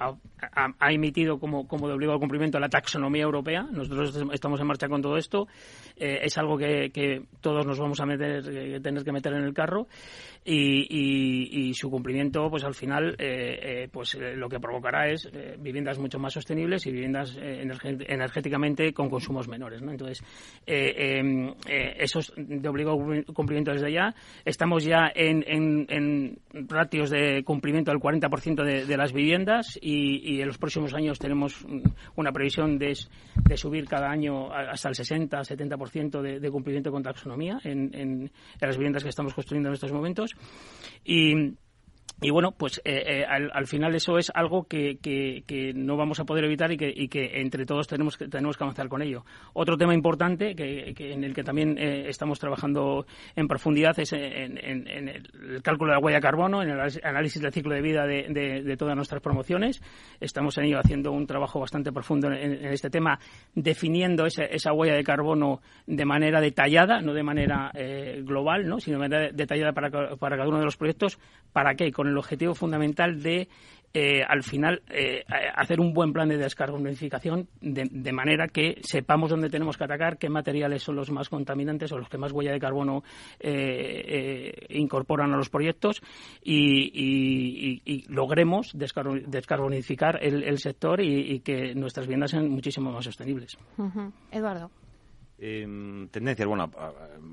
ha, 0.00 0.92
emitido 0.92 1.38
como, 1.38 1.68
como 1.68 1.86
de 1.86 1.94
obligado 1.94 2.18
cumplimiento 2.18 2.58
la 2.58 2.68
taxonomía 2.68 3.22
europea. 3.22 3.62
Nosotros 3.70 4.20
estamos 4.32 4.60
en 4.60 4.66
marcha 4.66 4.88
con 4.88 5.00
todo 5.00 5.16
esto. 5.16 5.46
es 5.96 6.36
algo 6.38 6.58
que, 6.58 6.90
que, 6.90 7.22
todos 7.40 7.64
nos 7.64 7.78
vamos 7.78 8.00
a 8.00 8.06
meter, 8.06 8.82
tener 8.82 9.04
que 9.04 9.12
meter 9.12 9.34
en 9.34 9.44
el 9.44 9.54
carro 9.54 9.86
y, 10.44 11.72
su 11.74 11.90
cumplimiento, 11.90 12.50
pues 12.50 12.64
al 12.64 12.74
final, 12.74 13.14
eh, 13.18 13.84
eh, 13.84 13.88
pues 13.90 14.14
eh, 14.14 14.34
lo 14.36 14.48
que 14.48 14.58
provocará 14.58 15.08
es 15.08 15.28
viviendas 15.58 15.98
mucho 15.98 16.18
más 16.18 16.32
sostenibles 16.32 16.86
y 16.86 16.92
viviendas 16.92 17.36
energéticamente 17.36 18.92
con 18.92 19.08
consumos 19.08 19.48
menores. 19.48 19.82
¿no? 19.82 19.90
Entonces, 19.92 20.22
em, 20.66 21.54
eso 21.66 22.20
de 22.72 22.90
obligado 22.90 23.34
cumplimiento 23.34 23.72
desde 23.72 23.92
ya. 23.92 24.14
Estamos 24.44 24.84
ya 24.84 25.10
en, 25.14 26.38
ratios 26.68 27.10
de 27.10 27.42
cumplimiento 27.44 27.90
del 27.90 28.00
40% 28.00 28.64
de, 28.64 28.86
de 28.86 28.96
las 28.96 29.12
viviendas 29.12 29.78
y, 29.80 30.40
en 30.40 30.46
los 30.46 30.58
próximos 30.58 30.94
años 30.94 31.18
tenemos 31.18 31.64
una 32.16 32.32
previsión 32.32 32.78
de, 32.78 32.94
subir 33.54 33.86
cada 33.86 34.10
año 34.10 34.52
hasta 34.52 34.88
el 34.88 34.94
60-70% 34.94 36.20
de, 36.20 36.40
de 36.40 36.50
cumplimiento 36.50 36.90
con 36.90 37.02
taxonomía 37.02 37.58
en, 37.64 37.90
en, 37.94 38.30
las 38.60 38.76
viviendas 38.76 39.02
que 39.02 39.10
estamos 39.10 39.34
construyendo 39.34 39.68
en 39.68 39.74
estos 39.74 39.92
momentos. 39.92 40.30
Y 41.04 41.54
y 42.22 42.30
bueno, 42.30 42.52
pues 42.52 42.80
eh, 42.84 43.24
eh, 43.24 43.24
al, 43.26 43.66
final 43.66 43.96
eso 43.96 44.16
es 44.16 44.30
algo 44.32 44.64
que, 44.64 44.98
que, 45.02 45.72
no 45.74 45.96
vamos 45.96 46.20
a 46.20 46.24
poder 46.24 46.44
evitar 46.44 46.70
y 46.70 46.76
que, 47.08 47.40
entre 47.40 47.66
todos 47.66 47.88
tenemos 47.88 48.16
que, 48.16 48.28
tenemos 48.28 48.56
que 48.56 48.62
avanzar 48.62 48.88
con 48.88 49.02
ello. 49.02 49.24
Otro 49.54 49.76
tema 49.76 49.92
importante 49.92 50.54
que, 50.54 50.94
en 50.96 51.24
el 51.24 51.34
que 51.34 51.42
también 51.42 51.76
eh, 51.78 52.08
estamos 52.08 52.38
trabajando 52.38 53.06
en 53.34 53.48
profundidad 53.48 53.98
es 53.98 54.12
en, 54.12 54.56
el 54.56 55.62
cálculo 55.62 55.90
de 55.90 55.96
la 55.96 56.04
huella 56.04 56.18
de 56.18 56.22
carbono, 56.22 56.62
en 56.62 56.70
el 56.70 56.80
análisis 57.02 57.42
del 57.42 57.52
ciclo 57.52 57.74
de 57.74 57.82
vida 57.82 58.06
de, 58.06 58.62
de, 58.64 58.76
todas 58.76 58.94
nuestras 58.94 59.20
promociones. 59.20 59.82
Estamos 60.20 60.56
en 60.58 60.66
ello 60.66 60.78
haciendo 60.78 61.10
un 61.10 61.26
trabajo 61.26 61.58
bastante 61.58 61.90
profundo 61.90 62.28
en, 62.30 62.66
este 62.66 62.88
tema, 62.88 63.18
definiendo 63.52 64.26
esa, 64.26 64.44
esa, 64.44 64.72
huella 64.72 64.94
de 64.94 65.02
carbono 65.02 65.60
de 65.88 66.04
manera 66.04 66.40
detallada, 66.40 67.00
no 67.00 67.14
de 67.14 67.22
manera 67.24 67.72
global, 68.22 68.68
¿no? 68.68 68.78
sino 68.78 68.98
de 68.98 69.08
manera 69.08 69.32
detallada 69.32 69.72
para, 69.72 70.14
para 70.16 70.36
cada 70.36 70.48
uno 70.48 70.60
de 70.60 70.66
los 70.66 70.76
proyectos. 70.76 71.18
¿Para 71.52 71.74
qué? 71.74 71.90
Con 71.92 72.08
el 72.08 72.16
objetivo 72.16 72.54
fundamental 72.54 73.22
de 73.22 73.48
eh, 73.94 74.22
al 74.26 74.42
final 74.42 74.80
eh, 74.88 75.22
hacer 75.54 75.78
un 75.78 75.92
buen 75.92 76.14
plan 76.14 76.26
de 76.26 76.38
descarbonificación 76.38 77.46
de, 77.60 78.12
manera 78.12 78.48
que 78.48 78.80
sepamos 78.82 79.28
dónde 79.28 79.50
tenemos 79.50 79.76
que 79.76 79.84
atacar, 79.84 80.16
qué 80.16 80.30
materiales 80.30 80.82
son 80.82 80.96
los 80.96 81.10
más 81.10 81.28
contaminantes 81.28 81.92
o 81.92 81.98
los 81.98 82.08
que 82.08 82.16
más 82.16 82.32
huella 82.32 82.52
de 82.52 82.58
carbono 82.58 83.02
eh, 83.38 84.66
incorporan 84.70 85.34
a 85.34 85.36
los 85.36 85.50
proyectos 85.50 86.00
y, 86.42 87.82
logremos 88.08 88.72
descarbonificar 88.74 90.18
el, 90.22 90.58
sector 90.58 91.02
y, 91.02 91.40
que 91.40 91.74
nuestras 91.74 92.06
viviendas 92.06 92.30
sean 92.30 92.48
muchísimo 92.48 92.92
más 92.92 93.04
sostenibles. 93.04 93.58
Eduardo. 94.30 94.70
Eh, 95.44 95.66
tendencias, 96.12 96.46
bueno, 96.46 96.70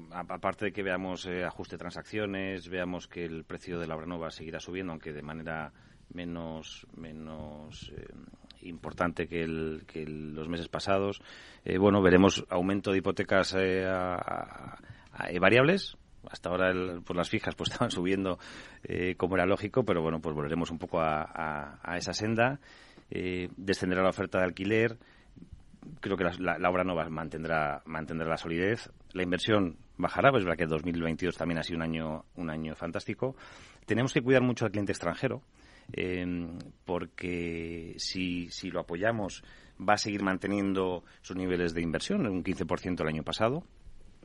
aparte 0.09 0.65
de 0.65 0.71
que 0.71 0.81
veamos 0.81 1.27
eh, 1.27 1.45
ajuste 1.45 1.75
de 1.75 1.81
transacciones, 1.81 2.67
veamos 2.67 3.07
que 3.07 3.23
el 3.23 3.43
precio 3.43 3.77
de 3.77 3.85
la 3.85 3.95
obra 3.95 4.07
nueva 4.07 4.31
seguirá 4.31 4.59
subiendo, 4.59 4.93
aunque 4.93 5.13
de 5.13 5.21
manera 5.21 5.71
menos 6.11 6.87
menos 6.97 7.93
eh, 7.95 8.07
importante 8.63 9.27
que, 9.27 9.43
el, 9.43 9.83
que 9.85 10.07
los 10.07 10.49
meses 10.49 10.69
pasados. 10.69 11.21
Eh, 11.63 11.77
bueno, 11.77 12.01
veremos 12.01 12.43
aumento 12.49 12.91
de 12.91 12.97
hipotecas 12.97 13.53
a, 13.55 14.79
variables. 15.39 15.95
Hasta 16.31 16.49
ahora 16.49 16.73
pues 17.05 17.15
las 17.15 17.29
fijas 17.29 17.53
pues 17.53 17.69
estaban 17.71 17.91
subiendo 17.91 18.39
como 19.17 19.35
era 19.35 19.45
lógico, 19.45 19.83
pero 19.83 20.01
bueno, 20.01 20.19
pues 20.19 20.33
volveremos 20.33 20.71
un 20.71 20.79
poco 20.79 20.99
a, 20.99 21.79
a 21.83 21.97
esa 21.97 22.13
senda. 22.13 22.59
descenderá 23.07 24.01
la 24.01 24.09
oferta 24.09 24.39
de 24.39 24.45
alquiler 24.45 24.97
creo 25.99 26.17
que 26.17 26.23
la, 26.23 26.69
obra 26.69 26.83
no 26.83 26.95
mantendrá, 27.09 27.81
mantendrá 27.85 28.27
la 28.27 28.37
solidez. 28.37 28.91
La 29.13 29.23
inversión 29.23 29.77
bajará, 29.97 30.31
pues 30.31 30.41
es 30.41 30.45
verdad 30.45 30.57
que 30.57 30.65
2022 30.65 31.37
también 31.37 31.59
ha 31.59 31.63
sido 31.63 31.77
un 31.77 31.83
año, 31.83 32.25
un 32.35 32.49
año 32.49 32.75
fantástico. 32.75 33.35
Tenemos 33.85 34.13
que 34.13 34.21
cuidar 34.21 34.41
mucho 34.41 34.65
al 34.65 34.71
cliente 34.71 34.91
extranjero, 34.91 35.41
em, 35.91 36.57
porque 36.85 37.95
si, 37.97 38.49
si 38.49 38.71
lo 38.71 38.81
apoyamos 38.81 39.43
va 39.79 39.93
a 39.93 39.97
seguir 39.97 40.23
manteniendo 40.23 41.03
sus 41.21 41.35
niveles 41.35 41.73
de 41.73 41.81
inversión, 41.81 42.27
un 42.27 42.43
15% 42.43 43.01
el 43.01 43.07
año 43.07 43.23
pasado 43.23 43.63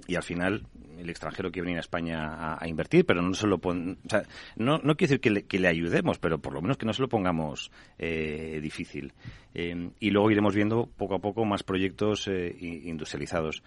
y 0.07 0.17
al 0.17 0.23
final 0.23 0.67
el 0.99 1.11
extranjero 1.11 1.51
quiere 1.51 1.67
venir 1.67 1.79
a 1.79 1.81
España 1.81 2.57
a, 2.59 2.69
invertir, 2.69 3.05
pero 3.05 3.23
no 3.23 3.35
se 3.35 3.47
lo 3.47 3.59
pon, 3.59 3.99
o 4.05 4.09
sea, 4.09 4.23
no, 4.57 4.79
no 4.79 4.97
quiere 4.97 5.19
decir 5.19 5.45
que 5.47 5.59
le, 5.59 5.69
ayudemos, 5.69 6.19
pero 6.19 6.39
por 6.39 6.53
lo 6.53 6.63
menos 6.63 6.77
que 6.77 6.87
no 6.87 6.93
se 6.93 7.03
lo 7.03 7.09
pongamos 7.09 7.71
eh, 7.99 8.61
difícil. 8.63 9.13
Eh, 9.55 9.91
y 10.01 10.11
luego 10.11 10.31
iremos 10.31 10.55
viendo 10.55 10.87
poco 10.87 11.17
a 11.17 11.19
poco 11.19 11.45
más 11.45 11.63
proyectos 11.63 12.29
eh, 12.29 12.57
industrializados. 12.61 13.63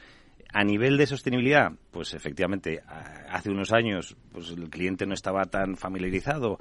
A 0.54 0.64
nivel 0.64 0.98
de 0.98 1.06
sostenibilidad, 1.06 1.74
pues 1.92 2.14
efectivamente, 2.14 2.82
hace 3.30 3.50
unos 3.50 3.74
años 3.74 4.16
pues 4.32 4.52
el 4.52 4.70
cliente 4.70 5.06
no 5.06 5.14
estaba 5.14 5.44
tan 5.44 5.76
familiarizado 5.76 6.58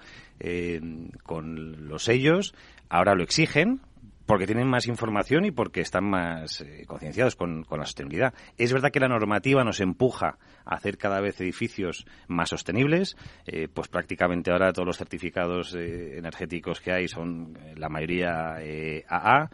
con 1.23 1.89
los 1.89 2.03
sellos, 2.03 2.53
ahora 2.89 3.15
lo 3.15 3.23
exigen, 3.23 3.81
porque 4.27 4.47
tienen 4.47 4.69
más 4.69 4.87
información 4.87 5.45
y 5.45 5.51
porque 5.51 5.81
están 5.81 6.05
más 6.05 6.61
eh, 6.61 6.85
concienciados 6.87 7.37
con, 7.37 7.65
la 7.71 7.85
sostenibilidad. 7.85 8.35
Es 8.59 8.73
verdad 8.73 8.91
que 8.91 9.01
la 9.01 9.09
normativa 9.09 9.65
nos 9.65 9.81
empuja 9.81 10.39
a 10.65 10.75
hacer 10.75 10.99
cada 10.99 11.21
vez 11.21 11.41
edificios 11.41 12.07
más 12.27 12.51
sostenibles, 12.51 13.17
eh, 13.47 13.69
pues 13.73 13.89
prácticamente 13.89 14.51
ahora 14.51 14.73
todos 14.73 14.87
los 14.87 14.99
certificados 14.99 15.75
eh, 15.75 16.19
energéticos 16.19 16.81
que 16.81 16.93
hay 16.93 17.09
son 17.09 17.57
la 17.77 17.89
mayoría 17.89 18.57
AA 19.09 19.51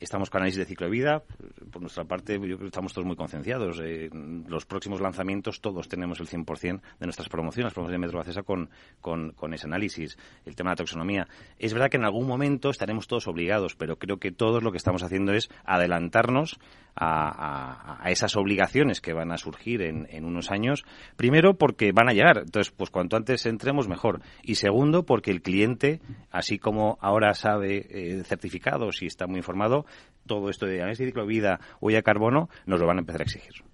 estamos 0.00 0.30
con 0.30 0.40
análisis 0.40 0.58
de 0.58 0.64
ciclo 0.64 0.86
de 0.86 0.92
vida. 0.92 1.22
Por 1.70 1.82
nuestra 1.82 2.04
parte, 2.04 2.34
yo 2.34 2.40
creo 2.40 2.58
que 2.58 2.66
estamos 2.66 2.92
todos 2.92 3.06
muy 3.06 3.16
concienciados. 3.16 3.80
los 3.80 4.66
próximos 4.66 5.00
lanzamientos, 5.00 5.60
todos 5.60 5.88
tenemos 5.88 6.20
el 6.20 6.28
100% 6.28 6.80
de 6.98 7.06
nuestras 7.06 7.28
promociones, 7.28 7.64
las 7.66 7.74
promociones 7.74 8.00
de 8.00 8.06
Metro 8.06 8.20
Acesa 8.20 8.42
con, 8.42 8.70
con, 9.00 9.54
ese 9.54 9.66
análisis. 9.66 10.16
El 10.46 10.54
tema 10.54 10.70
de 10.70 10.72
la 10.72 10.76
taxonomía. 10.76 11.28
Es 11.58 11.72
verdad 11.72 11.88
que 11.90 11.96
en 11.96 12.04
algún 12.04 12.26
momento 12.26 12.70
estaremos 12.70 13.08
todos 13.08 13.26
obligados, 13.26 13.74
pero 13.74 13.96
creo 13.96 14.18
que 14.18 14.30
todos 14.30 14.62
lo 14.62 14.70
que 14.70 14.78
estamos 14.78 15.02
haciendo 15.02 15.32
es 15.32 15.48
adelantarnos 15.64 16.58
a, 16.96 18.02
esas 18.06 18.36
obligaciones 18.36 19.00
que 19.00 19.12
van 19.12 19.32
a 19.32 19.38
surgir 19.38 19.82
en, 19.82 20.06
en, 20.10 20.24
unos 20.24 20.50
años. 20.50 20.84
Primero, 21.16 21.54
porque 21.54 21.92
van 21.92 22.08
a 22.08 22.12
llegar. 22.12 22.38
Entonces, 22.38 22.72
pues 22.76 22.90
cuanto 22.90 23.16
antes 23.16 23.46
entremos, 23.46 23.88
mejor. 23.88 24.20
Y 24.42 24.56
segundo, 24.56 25.04
porque 25.04 25.30
el 25.30 25.42
cliente, 25.42 26.00
así 26.30 26.58
como 26.58 26.98
ahora 27.00 27.34
sabe 27.34 27.86
eh, 27.90 28.22
certificados 28.24 29.02
y 29.02 29.06
está 29.06 29.26
muy 29.26 29.39
informado, 29.40 29.86
todo 30.26 30.50
esto 30.50 30.66
de 30.66 30.80
análisis 30.80 31.00
de 31.00 31.06
ciclo 31.06 31.22
de 31.22 31.28
vida, 31.28 31.60
huella 31.80 32.02
carbono, 32.02 32.48
nos 32.66 32.78
lo 32.78 32.86
van 32.86 32.98
a 32.98 33.00
empezar 33.00 33.22
a 33.22 33.24
exigir. 33.24 33.64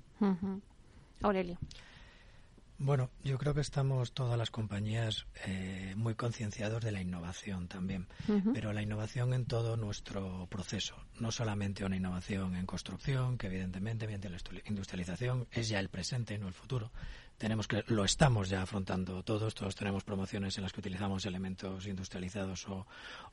Aurelio. 1.23 1.59
Bueno, 2.79 3.09
yo 3.25 3.39
creo 3.39 3.55
que 3.55 3.63
estamos 3.63 4.13
todas 4.13 4.37
las 4.37 4.51
compañías 4.51 5.27
eh, 5.47 5.95
muy 5.97 6.15
concienciados 6.15 6.85
de 6.85 6.93
la 6.93 7.01
innovación 7.01 7.69
también, 7.69 8.07
pero 8.53 8.75
la 8.75 8.83
innovación 8.83 9.33
en 9.33 9.47
todo 9.47 9.79
nuestro 9.79 10.47
proceso, 10.51 10.95
no 11.19 11.33
solamente 11.33 11.87
una 11.87 11.97
innovación 11.97 12.55
en 12.55 12.67
construcción, 12.67 13.39
que 13.39 13.47
evidentemente 13.47 14.05
mediante 14.05 14.29
la 14.29 14.39
industrialización 14.67 15.47
es 15.53 15.71
ya 15.71 15.81
el 15.81 15.89
presente, 15.89 16.37
no 16.37 16.49
el 16.49 16.53
futuro, 16.53 16.93
tenemos 17.39 17.69
que 17.69 17.85
lo 17.89 18.05
estamos 18.05 18.49
ya 18.49 18.63
afrontando 18.63 19.23
todos 19.23 19.55
todos 19.55 19.75
tenemos 19.75 20.05
promociones 20.05 20.57
en 20.57 20.63
las 20.63 20.73
que 20.73 20.81
utilizamos 20.81 21.27
elementos 21.27 21.87
industrializados 21.87 22.67
o, 22.69 22.87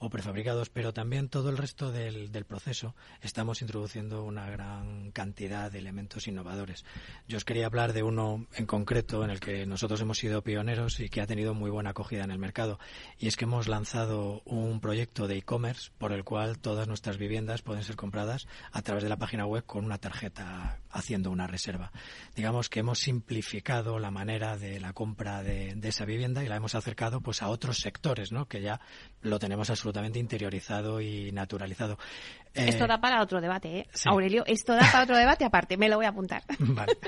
prefabricados 0.10 0.70
pero 0.70 0.93
también 0.93 1.30
todo 1.30 1.49
el 1.49 1.58
resto 1.58 1.91
del, 1.91 2.30
proceso 2.45 2.95
estamos 3.22 3.62
introduciendo 3.62 4.24
una 4.24 4.49
gran 4.49 5.12
cantidad 5.12 5.72
de 5.72 5.80
elementos 5.80 6.28
innovadores. 6.28 6.84
Yo 7.28 7.38
os 7.38 7.45
quería 7.45 7.68
hablar 7.68 7.93
de 7.93 8.04
uno 8.04 8.47
en 8.54 8.66
concreto 8.66 9.24
en 9.24 9.30
el 9.30 9.39
que 9.39 9.66
nosotros 9.66 10.01
hemos 10.01 10.18
sido 10.18 10.41
pioneros 10.41 10.99
y 10.99 11.10
que 11.10 11.22
ha 11.22 11.28
tenido 11.28 11.54
muy 11.54 11.72
buena 11.72 11.91
acogida 11.91 12.26
en 12.26 12.32
el 12.32 12.39
mercado 12.39 12.80
y 13.18 13.28
es 13.28 13.38
que 13.38 13.45
hemos 13.45 13.68
lanzado 13.68 14.41
un 14.45 14.82
proyecto 14.82 15.28
de 15.28 15.38
e-commerce 15.38 15.91
por 15.97 16.12
el 16.12 16.26
cual 16.26 16.60
todas 16.60 16.88
nuestras 16.88 17.18
viviendas 17.18 17.62
pueden 17.62 17.84
ser 17.84 17.95
compradas 17.95 18.47
a 18.72 18.82
través 18.82 19.04
de 19.04 19.10
la 19.10 19.18
página 19.18 19.45
web 19.45 19.66
con 19.66 19.86
una 19.86 19.97
tarjeta 19.97 20.80
haciendo 20.89 21.32
una 21.32 21.47
reserva. 21.47 21.91
Digamos 22.36 22.70
que 22.70 22.82
hemos 22.82 22.99
simplificado 22.99 23.93
la 24.00 24.12
manera 24.12 24.58
de 24.58 24.80
la 24.80 24.94
compra 24.94 25.44
de, 25.44 25.78
esa 25.84 26.06
vivienda 26.06 26.44
y 26.44 26.48
la 26.48 26.56
hemos 26.56 26.76
acercado 26.76 27.22
pues 27.22 27.41
a 27.41 27.50
otros 27.50 27.78
sectores, 27.78 28.32
¿no? 28.32 28.48
Que 28.48 28.62
ya 28.62 28.80
lo 29.22 29.39
tenemos 29.39 29.70
absolutamente 29.70 30.20
interiorizado 30.20 31.02
y 31.02 31.32
naturalizado. 31.32 31.98
Esto 32.54 32.86
eh, 32.86 32.88
da 32.88 33.01
para 33.01 33.22
otro 33.22 33.41
debate, 33.41 33.80
¿eh? 33.80 33.88
Aurelio, 34.06 34.43
esto 34.45 34.74
da 34.74 34.82
para 34.91 35.04
otro 35.04 35.18
debate 35.18 35.45
aparte, 35.45 35.78
me 35.78 35.89
lo 35.89 35.97
voy 35.97 36.06
a 36.06 36.10
apuntar. 36.10 36.43
Vale. 36.60 36.97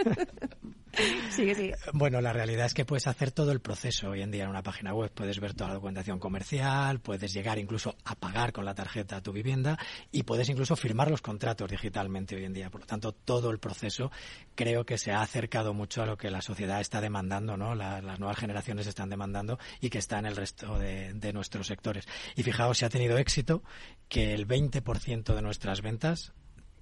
Bueno, 1.94 2.22
la 2.22 2.34
realidad 2.34 2.68
es 2.68 2.74
que 2.74 2.86
puedes 2.86 3.08
hacer 3.08 3.32
todo 3.32 3.52
el 3.52 3.60
proceso 3.60 4.12
hoy 4.12 4.22
en 4.22 4.32
día 4.32 4.44
en 4.44 4.50
una 4.50 4.64
página 4.64 4.94
web. 4.94 5.12
Puedes 5.14 5.40
ver 5.40 5.54
toda 5.54 5.70
la 5.70 5.74
documentación 5.76 6.20
comercial, 6.20 7.00
puedes 7.00 7.34
llegar 7.34 7.60
incluso 7.60 7.96
a 8.06 8.16
pagar 8.16 8.54
con 8.54 8.66
la 8.66 8.74
tarjeta 8.74 9.18
a 9.18 9.22
tu 9.22 9.32
vivienda 9.32 9.78
y 10.12 10.24
puedes 10.24 10.50
incluso 10.50 10.76
firmar 10.76 11.10
los 11.10 11.22
contratos 11.22 11.70
digitalmente 11.70 12.36
hoy 12.36 12.46
en 12.46 12.54
día. 12.54 12.70
Por 12.70 12.82
lo 12.82 12.88
tanto, 12.88 13.12
todo 13.12 13.52
el 13.52 13.60
proceso 13.60 14.12
creo 14.56 14.86
que 14.86 14.98
se 14.98 15.12
ha 15.12 15.22
acercado 15.22 15.74
mucho 15.74 16.02
a 16.02 16.06
lo 16.06 16.18
que 16.18 16.32
la 16.32 16.42
sociedad 16.42 16.80
está 16.80 17.02
demandando, 17.02 17.58
¿no? 17.58 17.76
las 17.76 18.20
nuevas 18.20 18.38
generaciones 18.38 18.88
están 18.88 19.10
demandando 19.10 19.60
y 19.82 19.90
que 19.90 19.98
está 19.98 20.20
en 20.20 20.28
el 20.28 20.36
resto 20.36 20.80
de, 20.80 21.14
de 21.14 21.34
nuestros 21.34 21.68
sectores. 21.68 22.08
Y 22.36 22.44
fijaos, 22.44 22.78
si 22.78 22.86
ha 22.86 22.90
tenido 22.90 23.18
éxito 23.18 23.64
que 24.08 24.34
el 24.34 24.48
20% 24.48 25.35
de 25.36 25.42
nuestras 25.42 25.82
ventas 25.82 26.34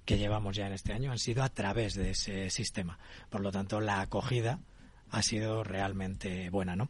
que 0.04 0.18
llevamos 0.18 0.56
ya 0.56 0.66
en 0.66 0.72
este 0.72 0.92
año 0.92 1.12
han 1.12 1.18
sido 1.18 1.42
a 1.42 1.48
través 1.48 1.94
de 1.94 2.10
ese 2.10 2.50
sistema. 2.50 2.98
Por 3.30 3.40
lo 3.40 3.50
tanto, 3.50 3.80
la 3.80 4.00
acogida 4.00 4.60
ha 5.10 5.22
sido 5.22 5.62
realmente 5.62 6.50
buena, 6.50 6.74
¿no? 6.76 6.88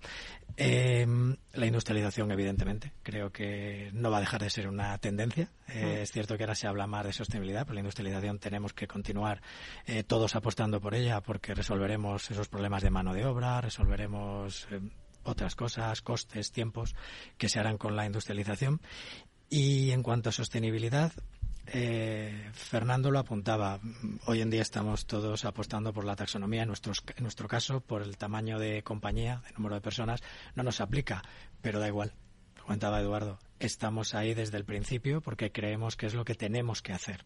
Em, 0.57 1.37
la 1.53 1.67
industrialización, 1.67 2.31
evidentemente, 2.31 2.93
creo 3.03 3.31
que 3.31 3.91
no 3.93 4.11
va 4.11 4.19
a 4.19 4.21
dejar 4.21 4.41
de 4.41 4.51
ser 4.51 4.69
una 4.69 4.97
tendencia. 4.99 5.51
Eh, 5.69 6.01
es 6.03 6.13
cierto 6.13 6.37
que 6.37 6.45
ahora 6.45 6.55
se 6.55 6.67
habla 6.67 6.87
más 6.87 7.05
de 7.05 7.13
sostenibilidad, 7.13 7.63
pero 7.63 7.75
la 7.75 7.81
industrialización 7.81 8.39
tenemos 8.39 8.73
que 8.73 8.87
continuar 8.87 9.43
eh, 9.87 10.05
todos 10.05 10.37
apostando 10.37 10.81
por 10.81 10.95
ella 10.95 11.21
porque 11.21 11.55
resolveremos 11.55 12.31
esos 12.31 12.49
problemas 12.49 12.83
de 12.83 12.91
mano 12.91 13.13
de 13.13 13.27
obra, 13.27 13.61
resolveremos 13.61 14.69
eh, 14.71 14.81
otras 15.25 15.57
cosas, 15.57 16.01
costes, 16.03 16.53
tiempos 16.53 16.95
que 17.37 17.49
se 17.49 17.59
harán 17.59 17.79
con 17.79 17.97
la 17.97 18.07
industrialización 18.07 18.81
Y 19.51 19.91
en 19.91 20.03
cuanto 20.03 20.29
a 20.29 20.33
sostenibilidad, 20.33 21.13
eh, 21.67 22.51
Fernando 22.53 23.11
lo 23.11 23.19
apuntaba. 23.19 23.81
Hoy 24.27 24.41
en 24.41 24.51
día 24.51 24.63
estamos 24.63 25.07
todos 25.07 25.45
apostando 25.45 25.93
por 25.93 26.05
la 26.05 26.17
taxonomía. 26.17 26.63
En, 26.63 26.71
en 26.71 27.23
nuestro 27.23 27.49
caso, 27.49 27.81
por 27.81 28.03
el 28.03 28.17
tamaño 28.17 28.59
de 28.59 28.83
compañía, 28.83 29.43
el 29.49 29.55
número 29.55 29.75
de 29.75 29.81
personas, 29.81 30.23
no 30.55 30.63
nos 30.63 30.81
aplica, 30.81 31.23
pero 31.63 31.81
da 31.81 31.89
igual. 31.89 32.13
Lo 32.57 32.65
comentaba 32.65 33.01
Eduardo. 33.01 33.39
Estamos 33.59 34.15
ahí 34.15 34.35
desde 34.35 34.59
el 34.59 34.65
principio 34.65 35.21
porque 35.21 35.53
creemos 35.53 35.97
que 35.97 36.07
es 36.07 36.15
lo 36.15 36.25
que 36.25 36.35
tenemos 36.35 36.83
que 36.83 36.93
hacer. 36.93 37.25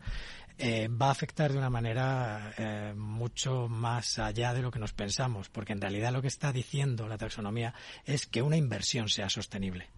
Eh, 0.59 0.89
va 0.89 1.09
a 1.09 1.12
afectar 1.12 1.53
de 1.53 1.59
una 1.59 1.70
manera 1.70 2.53
eh, 2.59 2.93
mucho 2.97 3.68
más 3.68 4.18
allá 4.18 4.55
de 4.55 4.62
lo 4.62 4.70
que 4.70 4.78
nos 4.78 4.93
pensamos, 4.93 5.49
porque 5.49 5.72
en 5.72 5.80
realidad 5.80 6.12
lo 6.12 6.22
que 6.22 6.28
está 6.28 6.53
diciendo 6.53 7.09
la 7.09 7.18
taxonomía 7.18 7.74
es 8.05 8.26
que 8.26 8.43
una 8.43 8.57
inversión 8.57 9.09
sea 9.09 9.28
sostenible 9.28 9.89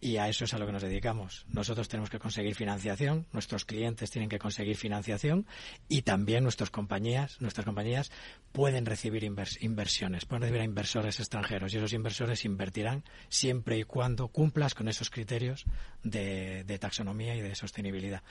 y 0.00 0.18
a 0.18 0.28
eso 0.28 0.44
es 0.44 0.54
a 0.54 0.58
lo 0.58 0.66
que 0.66 0.72
nos 0.72 0.82
dedicamos. 0.82 1.46
Nosotros 1.48 1.88
tenemos 1.88 2.10
que 2.10 2.18
conseguir 2.18 2.54
financiación, 2.54 3.26
nuestros 3.32 3.64
clientes 3.64 4.10
tienen 4.10 4.28
que 4.28 4.38
conseguir 4.38 4.76
financiación 4.76 5.46
y 5.88 6.02
también 6.02 6.42
nuestras 6.42 6.70
compañías, 6.70 7.40
nuestras 7.40 7.64
compañías 7.64 8.10
pueden 8.52 8.86
recibir 8.86 9.24
inversiones, 9.24 10.24
pueden 10.24 10.42
recibir 10.42 10.60
a 10.60 10.64
inversores 10.64 11.20
extranjeros 11.20 11.72
y 11.72 11.78
esos 11.78 11.92
inversores 11.92 12.44
invertirán 12.44 13.04
siempre 13.28 13.78
y 13.78 13.84
cuando 13.84 14.28
cumplas 14.28 14.74
con 14.74 14.88
esos 14.88 15.10
criterios 15.10 15.64
de, 16.02 16.78
taxonomía 16.80 17.34
y 17.34 17.40
de 17.40 17.54
sostenibilidad. 17.54 18.22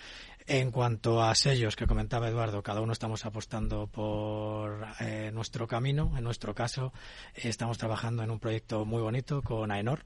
En 0.45 0.71
cuanto 0.71 1.23
a 1.23 1.33
sellos 1.35 1.75
que 1.75 1.87
comentaba 1.87 2.27
Eduardo, 2.27 2.61
cada 2.61 2.81
uno 2.81 2.93
estamos 2.93 3.25
apostando 3.25 3.87
por 3.87 4.85
eh, 4.99 5.31
nuestro 5.33 5.67
camino. 5.67 6.13
En 6.17 6.23
nuestro 6.23 6.53
caso, 6.53 6.93
estamos 7.33 7.77
trabajando 7.77 8.23
en 8.23 8.29
un 8.29 8.39
proyecto 8.39 8.85
muy 8.85 9.01
bonito 9.01 9.41
con 9.41 9.71
AENOR, 9.71 10.05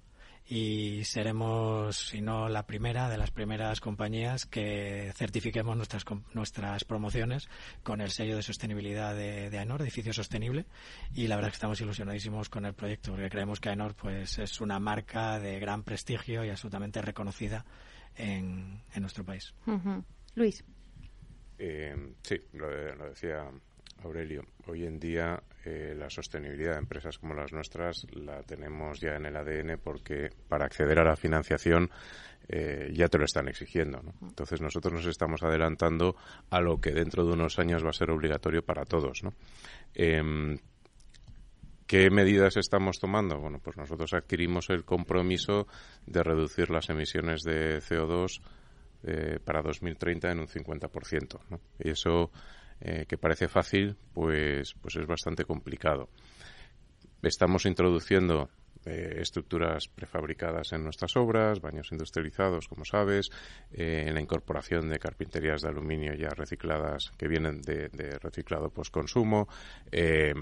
y 0.51 1.03
seremos, 1.03 1.95
si 1.95 2.21
no 2.21 2.49
la 2.49 2.65
primera, 2.65 3.07
de 3.07 3.19
las 3.19 3.29
primeras 3.29 3.79
compañías 3.79 4.47
que 4.47 5.11
certifiquemos 5.15 5.77
nuestras, 5.77 6.03
nuestras 6.33 6.83
promociones 6.85 7.47
con 7.83 8.01
el 8.01 8.09
sello 8.09 8.35
de 8.35 8.41
sostenibilidad 8.41 9.15
de, 9.15 9.51
de 9.51 9.59
AENOR, 9.59 9.83
edificio 9.83 10.11
sostenible, 10.11 10.65
y 11.13 11.27
la 11.27 11.35
verdad 11.35 11.49
es 11.49 11.53
que 11.53 11.57
estamos 11.57 11.81
ilusionadísimos 11.81 12.49
con 12.49 12.65
el 12.65 12.73
proyecto 12.73 13.11
porque 13.11 13.29
creemos 13.29 13.59
que 13.59 13.69
AENOR 13.69 13.93
pues, 13.93 14.39
es 14.39 14.59
una 14.59 14.79
marca 14.79 15.39
de 15.39 15.59
gran 15.59 15.83
prestigio 15.83 16.43
y 16.43 16.49
absolutamente 16.49 16.99
reconocida 17.03 17.63
en, 18.15 18.81
en 18.91 19.01
nuestro 19.01 19.23
país. 19.23 19.53
Luis. 20.33 20.65
Eh, 21.59 22.15
sí, 22.23 22.37
lo, 22.53 22.95
lo 22.95 23.09
decía 23.09 23.51
Aurelio, 24.03 24.45
hoy 24.67 24.85
en 24.85 24.99
día 24.99 25.41
eh, 25.65 25.93
la 25.97 26.09
sostenibilidad 26.09 26.73
de 26.73 26.79
empresas 26.79 27.17
como 27.17 27.33
las 27.33 27.51
nuestras 27.51 28.05
la 28.13 28.41
tenemos 28.43 28.99
ya 28.99 29.15
en 29.15 29.25
el 29.25 29.35
ADN 29.35 29.79
porque 29.83 30.29
para 30.47 30.65
acceder 30.65 30.99
a 30.99 31.03
la 31.03 31.15
financiación 31.15 31.89
eh, 32.47 32.91
ya 32.93 33.07
te 33.07 33.17
lo 33.17 33.25
están 33.25 33.47
exigiendo. 33.47 34.01
Entonces 34.21 34.61
nosotros 34.61 34.93
nos 34.93 35.05
estamos 35.05 35.43
adelantando 35.43 36.15
a 36.49 36.61
lo 36.61 36.79
que 36.79 36.91
dentro 36.91 37.25
de 37.25 37.33
unos 37.33 37.59
años 37.59 37.83
va 37.83 37.89
a 37.89 37.93
ser 37.93 38.09
obligatorio 38.09 38.63
para 38.63 38.85
todos. 38.85 39.21
Em, 39.93 40.57
¿Qué 41.85 42.09
medidas 42.11 42.55
estamos 42.57 42.99
tomando? 42.99 43.39
Bueno, 43.39 43.59
pues 43.63 43.75
nosotros 43.75 44.13
adquirimos 44.13 44.69
el 44.69 44.85
compromiso 44.85 45.67
de 46.05 46.23
reducir 46.23 46.69
las 46.69 46.89
emisiones 46.89 47.41
de 47.41 47.79
CO2 47.79 48.41
eh, 49.03 49.39
para 49.43 49.61
2030 49.61 50.31
en 50.31 50.39
un 50.39 50.47
50%. 50.47 51.39
Y 51.79 51.89
eso 51.89 52.31
eh, 52.81 53.05
que 53.07 53.17
parece 53.17 53.47
fácil, 53.47 53.97
pues, 54.13 54.73
pues 54.81 54.95
es 54.95 55.05
bastante 55.05 55.45
complicado. 55.45 56.09
Estamos 57.21 57.65
introduciendo 57.65 58.49
eh, 58.85 59.19
estructuras 59.19 59.87
prefabricadas 59.87 60.71
en 60.71 60.83
nuestras 60.83 61.15
obras, 61.17 61.59
baños 61.59 61.91
industrializados, 61.91 62.67
como 62.67 62.85
sabes, 62.85 63.29
eh, 63.71 64.05
en 64.07 64.13
la 64.13 64.21
incorporación 64.21 64.89
de 64.89 64.99
carpinterías 64.99 65.61
de 65.61 65.67
aluminio 65.67 66.13
ya 66.13 66.29
recicladas 66.29 67.11
que 67.17 67.27
vienen 67.27 67.61
de, 67.61 67.89
reciclado 68.21 68.69
postconsumo, 68.69 69.47
eh, 69.91 70.33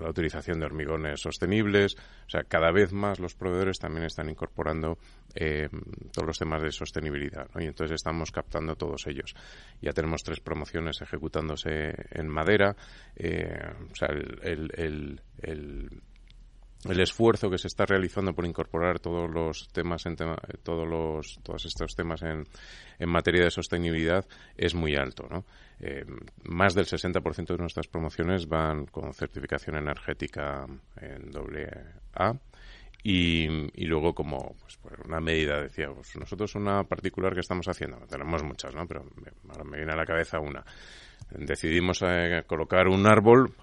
la 0.00 0.08
utilización 0.08 0.60
de 0.60 0.66
hormigones 0.66 1.20
sostenibles. 1.20 1.96
O 2.26 2.30
sea, 2.30 2.44
cada 2.44 2.70
vez 2.70 2.92
más 2.92 3.18
los 3.18 3.34
proveedores 3.34 3.78
también 3.78 4.06
están 4.06 4.30
incorporando 4.30 4.98
todos 6.12 6.26
los 6.26 6.38
temas 6.38 6.62
de 6.62 6.70
sostenibilidad. 6.70 7.48
Y 7.58 7.64
entonces 7.64 7.96
estamos 7.96 8.30
captando 8.30 8.76
todos 8.76 9.06
ellos. 9.06 9.34
Ya 9.80 9.92
tenemos 9.92 10.22
tres 10.22 10.40
promociones 10.40 11.00
ejecutándose 11.00 11.94
en 12.10 12.28
madera. 12.28 12.76
o 13.16 13.94
sea, 13.94 14.08
el 14.08 15.20
el 15.42 16.02
esfuerzo 16.84 17.48
que 17.50 17.58
se 17.58 17.68
está 17.68 17.86
realizando 17.86 18.34
por 18.34 18.44
incorporar 18.44 18.98
todos 18.98 19.30
los 19.30 19.68
temas 19.72 20.04
en 20.06 20.16
todos 20.16 20.88
los 20.88 21.38
todos 21.42 21.64
estos 21.64 21.94
temas 21.94 22.22
en, 22.22 22.44
en 22.98 23.08
materia 23.08 23.44
de 23.44 23.50
sostenibilidad 23.50 24.26
es 24.56 24.74
muy 24.74 24.96
alto 24.96 25.28
¿no? 25.30 25.44
Eh, 25.80 26.04
más 26.44 26.74
del 26.74 26.86
60% 26.86 27.46
de 27.46 27.58
nuestras 27.58 27.86
promociones 27.86 28.48
van 28.48 28.86
con 28.86 29.12
certificación 29.14 29.76
energética 29.76 30.66
en 31.00 31.30
doble 31.30 31.68
A 32.14 32.34
y, 33.04 33.46
y 33.80 33.86
luego 33.86 34.14
como 34.14 34.56
pues, 34.60 34.78
una 35.04 35.20
medida 35.20 35.60
decíamos 35.60 36.16
nosotros 36.16 36.54
una 36.56 36.84
particular 36.84 37.34
que 37.34 37.40
estamos 37.40 37.68
haciendo 37.68 37.98
tenemos 38.08 38.42
muchas 38.42 38.74
no 38.74 38.86
pero 38.86 39.04
ahora 39.48 39.64
me 39.64 39.76
viene 39.76 39.92
a 39.92 39.96
la 39.96 40.06
cabeza 40.06 40.40
una 40.40 40.64
decidimos 41.30 42.02
eh, 42.02 42.42
colocar 42.46 42.88
un 42.88 43.06
árbol, 43.06 43.54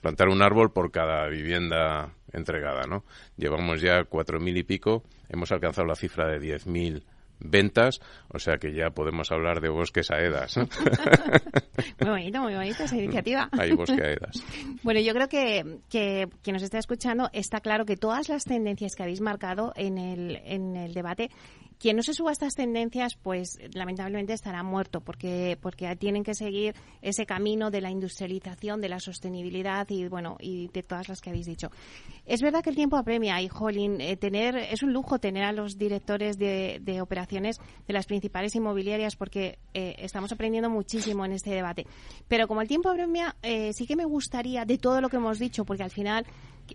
plantar 0.00 0.28
un 0.28 0.42
árbol 0.42 0.72
por 0.72 0.90
cada 0.90 1.28
vivienda 1.28 2.14
entregada, 2.32 2.82
¿no? 2.88 3.04
Llevamos 3.36 3.80
ya 3.80 4.04
cuatro 4.04 4.40
mil 4.40 4.56
y 4.56 4.62
pico, 4.62 5.02
hemos 5.28 5.52
alcanzado 5.52 5.86
la 5.86 5.96
cifra 5.96 6.28
de 6.28 6.38
diez 6.38 6.66
mil 6.66 7.04
ventas, 7.40 8.00
o 8.28 8.38
sea 8.38 8.58
que 8.58 8.72
ya 8.72 8.90
podemos 8.90 9.32
hablar 9.32 9.60
de 9.60 9.70
bosques 9.70 10.10
aedas. 10.10 10.56
muy 12.00 12.10
bonito, 12.10 12.40
muy 12.42 12.54
bonita 12.54 12.84
esa 12.84 12.96
iniciativa. 12.96 13.48
Hay 13.58 13.72
bosques 13.72 14.00
aedas. 14.00 14.44
Bueno, 14.82 15.00
yo 15.00 15.12
creo 15.14 15.28
que, 15.28 15.78
que 15.88 16.28
quien 16.42 16.54
nos 16.54 16.62
está 16.62 16.78
escuchando 16.78 17.30
está 17.32 17.60
claro 17.60 17.84
que 17.84 17.96
todas 17.96 18.28
las 18.28 18.44
tendencias 18.44 18.94
que 18.94 19.02
habéis 19.02 19.20
marcado 19.20 19.72
en 19.76 19.98
el, 19.98 20.36
en 20.44 20.76
el 20.76 20.94
debate 20.94 21.30
quien 21.80 21.96
no 21.96 22.02
se 22.02 22.12
suba 22.12 22.28
a 22.28 22.32
estas 22.32 22.54
tendencias, 22.54 23.16
pues 23.16 23.58
lamentablemente 23.72 24.34
estará 24.34 24.62
muerto, 24.62 25.00
porque, 25.00 25.56
porque 25.62 25.96
tienen 25.96 26.22
que 26.22 26.34
seguir 26.34 26.74
ese 27.00 27.24
camino 27.24 27.70
de 27.70 27.80
la 27.80 27.90
industrialización, 27.90 28.82
de 28.82 28.90
la 28.90 29.00
sostenibilidad 29.00 29.88
y 29.88 30.06
bueno, 30.06 30.36
y 30.40 30.68
de 30.68 30.82
todas 30.82 31.08
las 31.08 31.22
que 31.22 31.30
habéis 31.30 31.46
dicho. 31.46 31.70
Es 32.26 32.42
verdad 32.42 32.62
que 32.62 32.68
el 32.68 32.76
tiempo 32.76 32.98
apremia 32.98 33.40
y, 33.40 33.48
Jolín, 33.48 33.98
eh, 34.02 34.18
tener, 34.18 34.56
es 34.56 34.82
un 34.82 34.92
lujo 34.92 35.18
tener 35.18 35.42
a 35.44 35.52
los 35.52 35.78
directores 35.78 36.38
de, 36.38 37.00
operaciones 37.00 37.58
de 37.86 37.94
las 37.94 38.04
principales 38.04 38.54
inmobiliarias 38.54 39.16
porque 39.16 39.58
eh, 39.72 39.94
estamos 40.00 40.30
aprendiendo 40.32 40.68
muchísimo 40.68 41.24
en 41.24 41.32
este 41.32 41.50
debate. 41.50 41.86
Pero 42.28 42.46
como 42.46 42.60
el 42.60 42.68
tiempo 42.68 42.90
apremia, 42.90 43.36
eh, 43.42 43.72
sí 43.72 43.86
que 43.86 43.96
me 43.96 44.04
gustaría, 44.04 44.66
de 44.66 44.76
todo 44.76 45.00
lo 45.00 45.08
que 45.08 45.16
hemos 45.16 45.38
dicho, 45.38 45.64
porque 45.64 45.82
al 45.82 45.90
final 45.90 46.26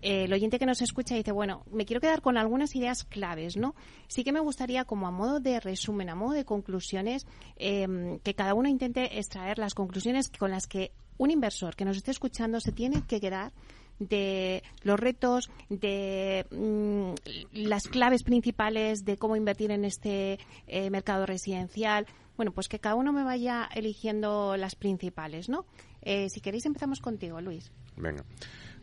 eh, 0.02 0.24
el 0.24 0.32
oyente 0.32 0.58
que 0.58 0.66
nos 0.66 0.82
escucha 0.82 1.14
dice, 1.14 1.32
bueno, 1.32 1.64
me 1.70 1.84
quiero 1.84 2.00
quedar 2.00 2.22
con 2.22 2.36
algunas 2.36 2.74
ideas 2.74 3.04
claves, 3.04 3.56
¿no? 3.56 3.74
Sí 4.08 4.24
que 4.24 4.32
me 4.32 4.40
gustaría, 4.40 4.84
como 4.84 5.06
a 5.06 5.10
modo 5.10 5.40
de 5.40 5.60
resumen, 5.60 6.08
a 6.08 6.14
modo 6.14 6.32
de 6.32 6.44
conclusiones, 6.44 7.26
em, 7.56 8.18
que 8.20 8.34
cada 8.34 8.54
uno 8.54 8.68
intente 8.68 9.18
extraer 9.18 9.58
las 9.58 9.74
conclusiones 9.74 10.30
con 10.30 10.50
las 10.50 10.66
que 10.66 10.92
un 11.18 11.30
inversor 11.30 11.76
que 11.76 11.84
nos 11.84 11.96
esté 11.96 12.10
escuchando 12.10 12.60
se 12.60 12.72
tiene 12.72 13.02
que 13.06 13.20
quedar 13.20 13.52
de 13.98 14.62
los 14.82 15.00
retos, 15.00 15.50
de 15.68 16.46
mm, 16.50 17.14
las 17.52 17.88
claves 17.88 18.22
principales 18.22 19.04
de 19.04 19.16
cómo 19.16 19.36
invertir 19.36 19.70
en 19.70 19.84
este 19.84 20.38
eh, 20.66 20.90
mercado 20.90 21.26
residencial. 21.26 22.06
Bueno, 22.36 22.52
pues 22.52 22.68
que 22.68 22.78
cada 22.78 22.94
uno 22.94 23.12
me 23.12 23.24
vaya 23.24 23.68
eligiendo 23.74 24.56
las 24.58 24.74
principales, 24.74 25.48
¿no? 25.48 25.64
Eh, 26.02 26.28
si 26.28 26.40
queréis 26.40 26.66
empezamos 26.66 27.00
contigo, 27.00 27.40
Luis. 27.40 27.72
Venga. 27.96 28.24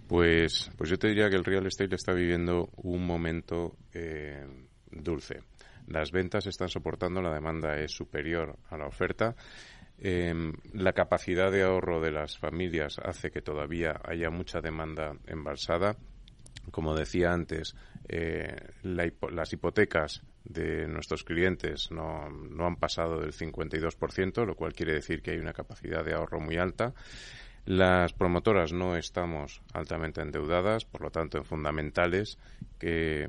Pues, 0.08 0.70
pues 0.78 0.90
yo 0.90 0.98
te 0.98 1.08
diría 1.08 1.30
que 1.30 1.36
el 1.36 1.46
real 1.46 1.66
estate 1.66 1.96
está 1.96 2.14
viviendo 2.14 2.70
un 2.78 3.06
momento 3.06 3.78
eh, 3.94 4.46
dulce. 4.92 5.42
Las 5.88 6.12
ventas 6.12 6.46
están 6.48 6.70
soportando, 6.70 7.22
la 7.22 7.34
demanda 7.34 7.78
es 7.78 7.92
superior 7.92 8.58
a 8.70 8.78
la 8.78 8.88
oferta. 8.88 9.36
Em, 9.98 10.54
la 10.74 10.94
capacidad 10.94 11.52
de 11.52 11.64
ahorro 11.64 12.02
de 12.02 12.12
las 12.12 12.38
familias 12.38 13.00
hace 13.00 13.32
que 13.32 13.42
todavía 13.42 14.02
haya 14.04 14.30
mucha 14.30 14.60
demanda 14.60 15.16
embalsada. 15.28 15.96
Como 16.72 16.96
decía 16.96 17.32
antes, 17.32 17.76
eh, 18.08 18.56
las 18.84 19.54
hipotecas 19.54 20.24
de 20.46 20.88
nuestros 20.88 21.24
clientes 21.24 21.90
no, 21.92 22.30
no 22.30 22.66
han 22.66 22.76
pasado 22.76 23.20
del 23.20 23.34
52%, 23.34 24.46
lo 24.46 24.56
cual 24.56 24.74
quiere 24.74 24.94
decir 24.94 25.22
que 25.22 25.32
hay 25.32 25.40
una 25.40 25.54
capacidad 25.54 26.04
de 26.04 26.14
ahorro 26.14 26.40
muy 26.40 26.58
alta. 26.58 26.94
Las 27.66 28.12
promotoras 28.14 28.74
no 28.74 28.98
estamos 28.98 29.62
altamente 29.74 30.22
endeudadas, 30.22 30.84
por 30.84 31.02
lo 31.02 31.12
tanto, 31.12 31.38
en 31.38 31.46
fundamentales 31.46 32.38
que 32.78 33.28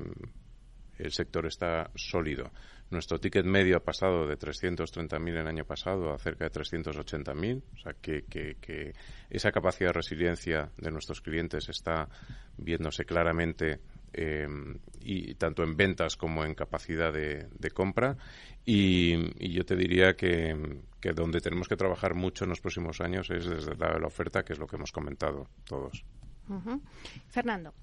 el 0.97 1.11
sector 1.11 1.45
está 1.45 1.89
sólido. 1.95 2.51
Nuestro 2.89 3.19
ticket 3.19 3.45
medio 3.45 3.77
ha 3.77 3.83
pasado 3.83 4.27
de 4.27 4.37
330.000 4.37 5.39
el 5.39 5.47
año 5.47 5.65
pasado 5.65 6.13
a 6.13 6.19
cerca 6.19 6.45
de 6.45 6.51
380.000, 6.51 7.63
o 7.73 7.77
sea 7.77 7.93
que, 7.93 8.23
que, 8.25 8.93
esa 9.29 9.51
capacidad 9.51 9.89
de 9.89 9.93
resiliencia 9.93 10.69
de 10.77 10.91
nuestros 10.91 11.21
clientes 11.21 11.67
está 11.69 12.09
viéndose 12.57 13.05
claramente 13.05 13.79
eh, 14.15 14.47
y 15.01 15.35
tanto 15.35 15.63
en 15.63 15.75
ventas 15.75 16.15
como 16.15 16.43
en 16.45 16.55
capacidad 16.55 17.13
de, 17.13 17.47
compra. 17.73 18.17
Y, 18.65 19.53
yo 19.53 19.65
te 19.65 19.75
diría 19.75 20.15
que, 20.15 20.81
que, 20.99 21.11
donde 21.11 21.41
tenemos 21.41 21.67
que 21.67 21.75
trabajar 21.75 22.15
mucho 22.15 22.45
en 22.45 22.49
los 22.49 22.61
próximos 22.61 23.01
años 23.01 23.29
es 23.29 23.45
desde 23.45 23.75
la, 23.75 23.99
la 23.99 24.07
oferta, 24.07 24.43
que 24.43 24.53
es 24.53 24.59
lo 24.59 24.67
que 24.67 24.77
hemos 24.77 24.91
comentado 24.91 25.47
todos. 25.65 26.03
Fernando 27.29 27.73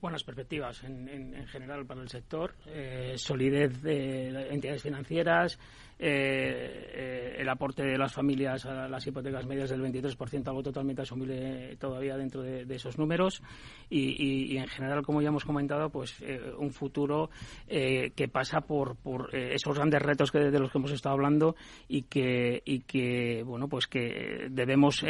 buenas 0.00 0.22
perspectivas 0.22 0.82
en, 0.84 1.08
en, 1.08 1.46
general 1.48 1.84
para 1.86 2.02
el 2.02 2.08
sector, 2.08 2.54
eh, 2.66 3.14
solidez 3.16 3.82
de 3.82 4.48
entidades 4.50 4.82
financieras, 4.82 5.58
eh, 6.00 6.92
eh, 6.94 7.36
el 7.38 7.48
aporte 7.48 7.82
de 7.82 7.98
las 7.98 8.12
familias 8.12 8.64
a 8.66 8.88
las 8.88 9.04
hipotecas 9.04 9.46
medias 9.46 9.70
del 9.70 9.82
23%, 9.82 10.46
algo 10.46 10.62
totalmente 10.62 11.02
asumible 11.02 11.76
todavía 11.76 12.16
dentro 12.16 12.42
de, 12.42 12.74
esos 12.74 12.98
números. 12.98 13.42
Y, 13.90 14.56
en 14.56 14.68
general, 14.68 15.02
como 15.02 15.22
ya 15.22 15.28
hemos 15.28 15.44
comentado, 15.44 15.90
pues 15.90 16.20
eh, 16.20 16.52
un 16.56 16.70
futuro 16.70 17.30
que 17.68 18.28
pasa 18.30 18.60
por, 18.60 18.96
por 18.96 19.34
esos 19.34 19.74
grandes 19.74 20.00
retos 20.00 20.30
que, 20.30 20.38
de 20.38 20.58
los 20.58 20.70
que 20.70 20.78
hemos 20.78 20.92
estado 20.92 21.14
hablando 21.14 21.56
y 21.88 22.02
que, 22.02 22.62
y 22.64 22.80
que 22.80 23.42
bueno, 23.44 23.68
pues 23.68 23.86
que 23.86 24.46
debemos 24.50 25.04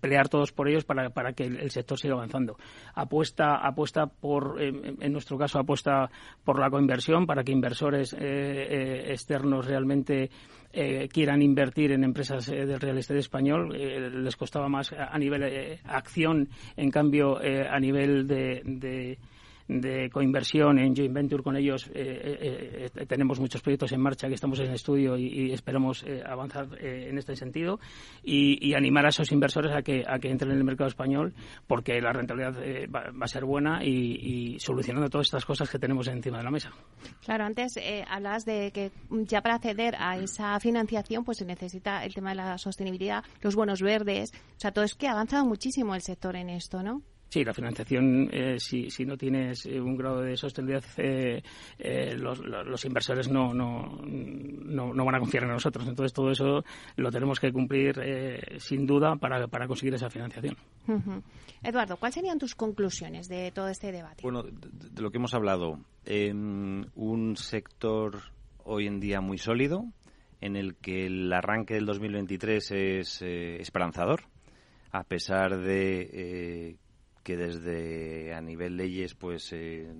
pelear 0.00 0.28
todos 0.28 0.52
por 0.52 0.68
ellos 0.68 0.84
para, 0.84 1.10
para 1.10 1.32
que 1.32 1.44
el, 1.44 1.70
sector 1.70 1.98
siga 1.98 2.14
avanzando. 2.14 2.56
Apuesta, 2.94 3.56
apuesta 3.56 4.06
por, 4.06 4.60
en 4.60 5.12
nuestro 5.12 5.36
caso, 5.38 5.58
apuesta 5.58 6.08
por 6.44 6.60
la 6.60 6.70
coinversión 6.70 7.26
para 7.26 7.42
que 7.42 7.52
inversores 7.52 8.14
externos 8.18 9.55
realmente 9.62 10.30
eh, 10.72 11.08
quieran 11.10 11.40
invertir 11.40 11.92
en 11.92 12.04
empresas 12.04 12.48
eh, 12.48 12.66
del 12.66 12.80
real 12.80 12.98
estate 12.98 13.20
español. 13.20 13.74
Eh, 13.74 14.10
les 14.10 14.36
costaba 14.36 14.68
más 14.68 14.92
a 14.92 15.18
nivel 15.18 15.78
acción, 15.84 16.48
en 16.76 16.90
cambio, 16.90 17.38
a 17.38 17.80
nivel 17.80 18.26
de 18.26 18.60
de 18.64 19.18
coinversión 20.12 20.78
en 20.78 20.94
joint 20.94 21.12
venture 21.12 21.42
con 21.42 21.56
ellos. 21.56 21.88
Eh, 21.88 21.92
eh, 21.94 22.90
eh, 22.94 23.06
tenemos 23.06 23.40
muchos 23.40 23.62
proyectos 23.62 23.92
en 23.92 24.00
marcha 24.00 24.28
que 24.28 24.34
estamos 24.34 24.60
en 24.60 24.70
estudio 24.72 25.16
y, 25.16 25.52
esperamos 25.52 26.04
avanzar 26.24 26.68
en 26.80 27.18
este 27.18 27.36
sentido 27.36 27.78
y, 28.22 28.74
animar 28.74 29.06
a 29.06 29.08
esos 29.08 29.32
inversores 29.32 29.72
a 29.72 29.82
que, 29.82 30.04
a 30.06 30.18
que 30.18 30.30
entren 30.30 30.52
en 30.52 30.58
el 30.58 30.64
mercado 30.64 30.88
español 30.88 31.32
porque 31.66 32.00
la 32.00 32.12
rentabilidad 32.12 32.54
va, 32.94 33.12
a 33.20 33.26
ser 33.26 33.44
buena 33.44 33.84
y, 33.84 34.58
solucionando 34.60 35.08
todas 35.08 35.26
estas 35.26 35.44
cosas 35.44 35.70
que 35.70 35.78
tenemos 35.78 36.06
encima 36.08 36.38
de 36.38 36.44
la 36.44 36.50
mesa. 36.50 36.70
Claro, 37.24 37.44
antes 37.44 37.74
hablabas 38.08 38.44
de 38.44 38.70
que 38.72 38.92
ya 39.10 39.40
para 39.40 39.56
acceder 39.56 39.94
a 39.98 40.18
esa 40.18 40.58
financiación 40.60 41.24
pues 41.24 41.38
se 41.38 41.44
necesita 41.44 42.04
el 42.04 42.14
tema 42.14 42.30
de 42.30 42.36
la 42.36 42.58
sostenibilidad, 42.58 43.24
los 43.40 43.56
bonos 43.56 43.80
verdes, 43.82 44.32
o 44.34 44.60
sea, 44.60 44.72
todo 44.72 44.84
es 44.84 44.94
que 44.94 45.08
ha 45.08 45.12
avanzado 45.12 45.44
muchísimo 45.44 45.94
el 45.94 46.02
sector 46.02 46.36
en 46.36 46.50
esto, 46.50 46.82
¿no? 46.82 47.02
Sí, 47.28 47.44
la 47.44 47.52
financiación, 47.52 48.28
eh, 48.32 48.58
si, 48.58 48.88
si, 48.88 49.04
no 49.04 49.16
tienes 49.16 49.66
eh, 49.66 49.80
un 49.80 49.96
grado 49.96 50.20
de 50.20 50.36
sostenibilidad, 50.36 50.84
eh, 50.96 51.42
los, 52.16 52.38
los, 52.38 52.84
inversores 52.84 53.28
no, 53.28 53.52
no, 53.52 54.00
no, 54.04 55.04
van 55.04 55.14
a 55.16 55.18
confiar 55.18 55.42
en 55.42 55.50
nosotros. 55.50 55.88
Entonces, 55.88 56.12
todo 56.12 56.30
eso 56.30 56.64
lo 56.96 57.10
tenemos 57.10 57.40
que 57.40 57.52
cumplir 57.52 58.00
sin 58.58 58.86
duda 58.86 59.16
para, 59.16 59.48
para 59.48 59.66
conseguir 59.66 59.94
esa 59.94 60.08
financiación. 60.08 60.56
Eduardo, 61.64 61.96
¿cuáles 61.96 62.14
serían 62.14 62.38
tus 62.38 62.54
conclusiones 62.54 63.28
de 63.28 63.50
todo 63.50 63.68
este 63.68 63.90
debate? 63.90 64.22
Bueno, 64.22 64.44
de, 64.44 65.02
lo 65.02 65.10
que 65.10 65.18
hemos 65.18 65.34
hablado, 65.34 65.80
en 66.04 66.90
un 66.94 67.36
sector 67.36 68.20
hoy 68.62 68.86
en 68.86 69.00
día 69.00 69.20
muy 69.20 69.38
sólido, 69.38 69.84
en 70.40 70.54
el 70.54 70.76
que 70.76 71.06
el 71.06 71.32
arranque 71.32 71.74
del 71.74 71.86
2023 71.86 72.70
es 72.70 73.22
esperanzador, 73.22 74.22
a 74.92 75.02
pesar 75.02 75.58
de 75.58 76.76
que 77.26 77.36
desde 77.36 78.32
a 78.34 78.40
nivel 78.40 78.76
leyes 78.76 79.16
pues 79.16 79.52
eh, 79.52 79.92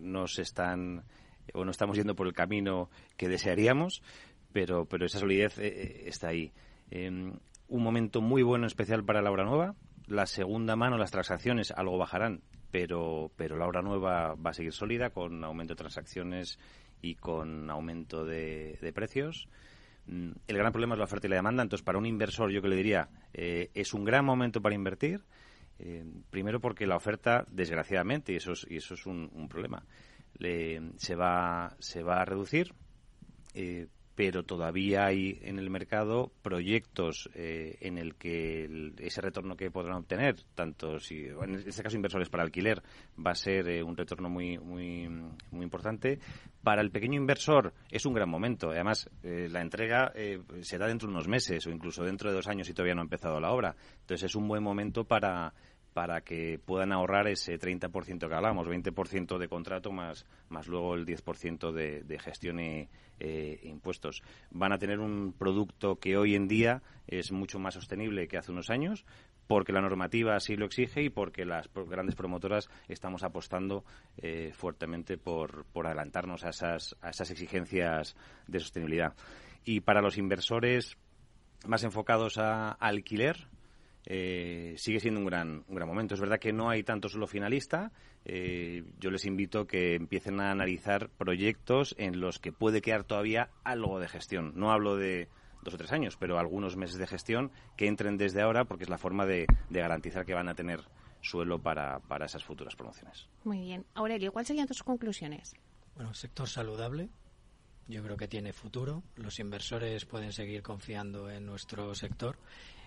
no 0.00 0.24
están 0.24 1.04
o 1.52 1.62
no 1.62 1.70
estamos 1.70 1.94
yendo 1.94 2.16
por 2.16 2.26
el 2.26 2.32
camino 2.32 2.88
que 3.18 3.28
desearíamos, 3.28 4.02
pero, 4.50 4.86
pero 4.86 5.04
esa 5.04 5.18
solidez 5.18 5.58
eh, 5.58 5.66
eh, 5.66 6.04
está 6.06 6.28
ahí. 6.28 6.54
Em, 6.90 7.34
un 7.68 7.82
momento 7.82 8.22
muy 8.22 8.42
bueno 8.42 8.66
especial 8.66 9.04
para 9.04 9.20
la 9.20 9.30
obra 9.30 9.44
nueva. 9.44 9.74
La 10.06 10.24
segunda 10.24 10.74
mano, 10.74 10.96
las 10.96 11.10
transacciones 11.10 11.70
algo 11.70 11.98
bajarán, 11.98 12.40
pero, 12.70 13.30
pero 13.36 13.58
la 13.58 13.66
obra 13.66 13.82
nueva 13.82 14.34
va 14.34 14.50
a 14.50 14.54
seguir 14.54 14.72
sólida 14.72 15.10
con 15.10 15.44
aumento 15.44 15.74
de 15.74 15.78
transacciones 15.78 16.58
y 17.02 17.16
con 17.16 17.68
aumento 17.68 18.24
de, 18.24 18.90
precios. 18.94 19.50
Mm, 20.06 20.30
el 20.48 20.56
gran 20.56 20.72
problema 20.72 20.94
es 20.94 20.98
la 20.98 21.04
oferta 21.04 21.26
y 21.26 21.30
la 21.30 21.36
demanda, 21.36 21.62
entonces 21.62 21.84
para 21.84 21.98
un 21.98 22.06
inversor 22.06 22.50
yo 22.50 22.62
que 22.62 22.68
le 22.68 22.76
diría 22.76 23.10
es 23.34 23.92
un 23.92 24.06
gran 24.06 24.24
momento 24.24 24.62
para 24.62 24.74
invertir 24.74 25.20
eh, 25.78 26.04
primero 26.30 26.60
porque 26.60 26.86
la 26.86 26.96
oferta, 26.96 27.44
desgraciadamente, 27.50 28.32
y 28.32 28.36
eso 28.36 28.52
es, 28.52 28.66
y 28.68 28.76
eso 28.76 28.94
es 28.94 29.06
un, 29.06 29.48
problema, 29.48 29.84
se, 30.96 31.14
va, 31.14 31.76
se 31.78 32.02
va 32.02 32.20
a 32.20 32.24
reducir, 32.24 32.74
eh, 33.54 33.88
pero 34.14 34.44
todavía 34.44 35.06
hay 35.06 35.38
en 35.42 35.58
el 35.58 35.70
mercado 35.70 36.30
proyectos 36.42 37.28
eh, 37.34 37.76
en 37.80 37.98
el 37.98 38.14
que 38.14 38.92
ese 38.98 39.20
retorno 39.20 39.56
que 39.56 39.70
podrán 39.70 39.98
obtener, 39.98 40.36
tanto 40.54 41.00
si, 41.00 41.26
en 41.26 41.54
este 41.54 41.82
caso 41.82 41.96
inversores 41.96 42.28
para 42.28 42.44
alquiler, 42.44 42.82
va 43.18 43.32
a 43.32 43.34
ser 43.34 43.82
un 43.82 43.96
retorno 43.96 44.28
muy, 44.28 44.58
muy, 44.58 45.08
muy 45.50 45.64
importante. 45.64 46.18
Para 46.62 46.80
el 46.80 46.90
pequeño 46.90 47.20
inversor 47.20 47.72
es 47.90 48.06
un 48.06 48.14
gran 48.14 48.28
momento. 48.28 48.70
Además, 48.70 49.10
la 49.22 49.60
entrega 49.60 50.12
se 50.62 50.78
da 50.78 50.86
dentro 50.86 51.08
de 51.08 51.14
unos 51.14 51.28
meses 51.28 51.66
o 51.66 51.70
incluso 51.70 52.04
dentro 52.04 52.30
de 52.30 52.36
dos 52.36 52.48
años 52.48 52.66
si 52.66 52.72
todavía 52.72 52.94
no 52.94 53.02
ha 53.02 53.04
empezado 53.04 53.40
la 53.40 53.52
obra. 53.52 53.76
Entonces 54.00 54.30
es 54.30 54.34
un 54.34 54.48
buen 54.48 54.62
momento 54.62 55.04
para 55.04 55.52
para 55.94 56.22
que 56.22 56.58
puedan 56.58 56.92
ahorrar 56.92 57.28
ese 57.28 57.58
30% 57.58 58.28
que 58.28 58.34
hablamos, 58.34 58.66
20% 58.66 59.38
de 59.38 59.48
contrato 59.48 59.92
más, 59.92 60.26
más 60.48 60.66
luego 60.66 60.94
el 60.94 61.06
10% 61.06 61.70
de, 61.70 62.02
de 62.02 62.18
gestión 62.18 62.58
e, 62.58 62.88
impuestos. 63.62 64.22
Van 64.50 64.72
a 64.72 64.78
tener 64.78 64.98
un 64.98 65.32
producto 65.32 65.96
que 65.96 66.16
hoy 66.16 66.34
en 66.34 66.48
día 66.48 66.82
es 67.06 67.30
mucho 67.30 67.60
más 67.60 67.74
sostenible 67.74 68.26
que 68.26 68.36
hace 68.36 68.50
unos 68.50 68.70
años, 68.70 69.06
porque 69.46 69.72
la 69.72 69.80
normativa 69.80 70.34
así 70.34 70.56
lo 70.56 70.66
exige 70.66 71.02
y 71.02 71.10
porque 71.10 71.44
las 71.44 71.70
grandes 71.72 72.16
promotoras 72.16 72.68
estamos 72.88 73.22
apostando 73.22 73.84
eh, 74.16 74.50
fuertemente 74.52 75.16
por, 75.16 75.64
por 75.66 75.86
adelantarnos 75.86 76.44
a 76.44 76.48
esas, 76.48 76.96
a 77.02 77.10
esas 77.10 77.30
exigencias 77.30 78.16
de 78.48 78.58
sostenibilidad. 78.58 79.14
Y 79.64 79.80
para 79.80 80.02
los 80.02 80.18
inversores 80.18 80.96
más 81.66 81.84
enfocados 81.84 82.36
a 82.38 82.72
alquiler, 82.72 83.46
eh, 84.06 84.74
sigue 84.76 85.00
siendo 85.00 85.20
un 85.20 85.26
gran, 85.26 85.64
un 85.66 85.74
gran 85.74 85.88
momento. 85.88 86.14
Es 86.14 86.20
verdad 86.20 86.38
que 86.38 86.52
no 86.52 86.68
hay 86.68 86.82
tanto 86.82 87.08
solo 87.08 87.26
finalista. 87.26 87.90
Eh, 88.24 88.84
yo 88.98 89.10
les 89.10 89.24
invito 89.24 89.60
a 89.60 89.66
que 89.66 89.94
empiecen 89.94 90.40
a 90.40 90.50
analizar 90.50 91.08
proyectos 91.10 91.94
en 91.98 92.20
los 92.20 92.38
que 92.38 92.52
puede 92.52 92.82
quedar 92.82 93.04
todavía 93.04 93.50
algo 93.64 93.98
de 94.00 94.08
gestión. 94.08 94.52
No 94.56 94.72
hablo 94.72 94.96
de 94.96 95.28
dos 95.62 95.74
o 95.74 95.78
tres 95.78 95.92
años, 95.92 96.16
pero 96.18 96.38
algunos 96.38 96.76
meses 96.76 96.98
de 96.98 97.06
gestión 97.06 97.50
que 97.76 97.86
entren 97.86 98.18
desde 98.18 98.42
ahora 98.42 98.64
porque 98.64 98.84
es 98.84 98.90
la 98.90 98.98
forma 98.98 99.24
de, 99.24 99.46
garantizar 99.70 100.26
que 100.26 100.34
van 100.34 100.48
a 100.48 100.54
tener 100.54 100.80
suelo 101.22 101.58
para, 101.58 102.00
para 102.00 102.26
esas 102.26 102.44
futuras 102.44 102.76
promociones. 102.76 103.28
Muy 103.44 103.60
bien. 103.60 103.86
Aurelio, 103.94 104.30
¿cuáles 104.30 104.48
serían 104.48 104.66
tus 104.66 104.82
conclusiones? 104.82 105.54
Bueno, 105.94 106.12
sector 106.12 106.48
saludable, 106.48 107.08
yo 107.88 108.02
creo 108.02 108.16
que 108.16 108.28
tiene 108.28 108.52
futuro. 108.52 109.02
Los 109.16 109.38
inversores 109.38 110.04
pueden 110.04 110.32
seguir 110.32 110.62
confiando 110.62 111.30
en 111.30 111.46
nuestro 111.46 111.94
sector 111.94 112.36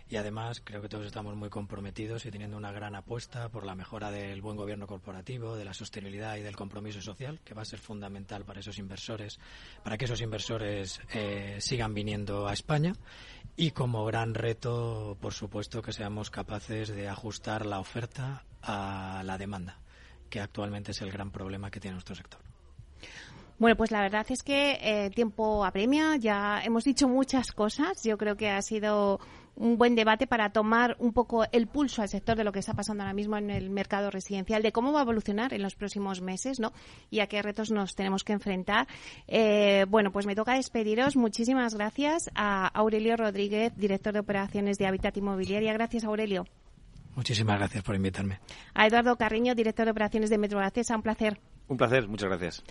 y 0.10 0.16
además 0.16 0.62
creo 0.64 0.82
que 0.82 0.90
todos 0.90 1.06
estamos 1.06 1.36
muy 1.36 1.50
comprometidos 1.50 2.26
y 2.26 2.32
teniendo 2.32 2.58
una 2.58 2.72
gran 2.72 2.96
apuesta 2.96 3.50
por 3.50 3.66
la 3.66 3.76
mejora 3.76 4.10
del 4.10 4.42
buen 4.42 4.56
gobierno 4.56 4.88
corporativo, 4.88 5.56
de 5.56 5.66
la 5.66 5.74
sostenibilidad 5.74 6.38
y 6.38 6.42
del 6.42 6.56
compromiso 6.56 7.02
social, 7.02 7.40
que 7.44 7.54
va 7.54 7.64
a 7.64 7.66
ser 7.66 7.80
fundamental 7.80 8.46
para 8.46 8.62
esos 8.62 8.78
inversores, 8.78 9.40
para 9.84 9.98
que 9.98 10.06
esos 10.06 10.22
inversores 10.22 11.02
eh, 11.14 11.58
sigan 11.60 11.94
viniendo 11.94 12.48
a 12.48 12.54
España 12.54 12.94
y 13.58 13.72
como 13.72 14.06
gran 14.06 14.34
reto, 14.34 15.18
por 15.20 15.34
supuesto, 15.34 15.82
que 15.82 15.92
seamos 15.92 16.30
capaces 16.30 16.90
de 16.90 17.10
ajustar 17.10 17.66
la 17.66 17.80
oferta 17.80 18.44
a 18.62 19.24
la 19.26 19.38
demanda, 19.38 19.80
que 20.30 20.40
actualmente 20.40 20.92
es 20.92 21.02
el 21.02 21.12
gran 21.12 21.32
problema 21.32 21.72
que 21.72 21.80
tiene 21.80 21.96
nuestro 21.96 22.16
sector. 22.16 22.40
Bueno, 23.60 23.76
pues 23.76 23.90
la 23.90 24.02
verdad 24.02 24.26
es 24.30 24.44
que 24.44 24.78
eh, 24.80 25.10
tiempo 25.10 25.66
apremia, 25.66 26.16
ya 26.18 26.62
hemos 26.64 26.84
dicho 26.84 27.08
muchas 27.08 27.52
cosas, 27.52 28.04
yo 28.04 28.16
creo 28.16 28.38
que 28.38 28.52
ha 28.52 28.62
sido 28.62 29.20
un 29.58 29.78
buen 29.78 29.96
debate 29.96 30.28
para 30.28 30.52
tomar 30.52 30.96
un 31.00 31.14
poco 31.14 31.46
el 31.52 31.68
pulso 31.68 32.02
al 32.02 32.10
sector 32.10 32.38
de 32.38 32.44
lo 32.44 32.52
que 32.52 32.60
está 32.60 32.74
pasando 32.74 33.04
ahora 33.04 33.14
mismo 33.14 33.38
en 33.38 33.50
el 33.50 33.70
mercado 33.70 34.12
residencial, 34.12 34.62
de 34.62 34.72
cómo 34.72 34.94
va 34.94 35.00
a 35.00 35.04
evolucionar 35.04 35.54
en 35.54 35.64
los 35.64 35.76
próximos 35.76 36.22
meses, 36.22 36.60
¿no? 36.60 36.74
Y 37.10 37.20
a 37.20 37.28
qué 37.28 37.42
retos 37.42 37.72
nos 37.72 37.96
tenemos 37.96 38.24
que 38.24 38.34
enfrentar. 38.34 38.88
Eh, 39.28 39.86
bueno, 39.90 40.12
pues 40.12 40.26
me 40.26 40.36
toca 40.36 40.54
despediros. 40.54 41.16
Muchísimas 41.16 41.74
gracias 41.74 42.30
a 42.36 42.68
Aurelio 42.68 43.18
Rodríguez, 43.18 43.76
director 43.76 44.14
de 44.14 44.20
operaciones 44.20 44.78
de 44.78 44.88
Habitat 44.88 45.18
Inmobiliaria. 45.18 45.74
Gracias, 45.74 46.04
Aurelio. 46.04 46.46
Muchísimas 47.16 47.58
gracias 47.58 47.84
por 47.84 47.96
invitarme. 47.96 48.40
A 48.76 48.86
Eduardo 48.86 49.16
Carriño, 49.16 49.56
director 49.56 49.86
de 49.86 49.92
operaciones 49.92 50.30
de 50.30 50.38
Metro 50.38 50.60
Acesa. 50.60 50.96
Un 50.96 51.02
placer. 51.02 51.40
Un 51.68 51.78
placer, 51.78 52.08
muchas 52.08 52.30
gracias. 52.30 52.64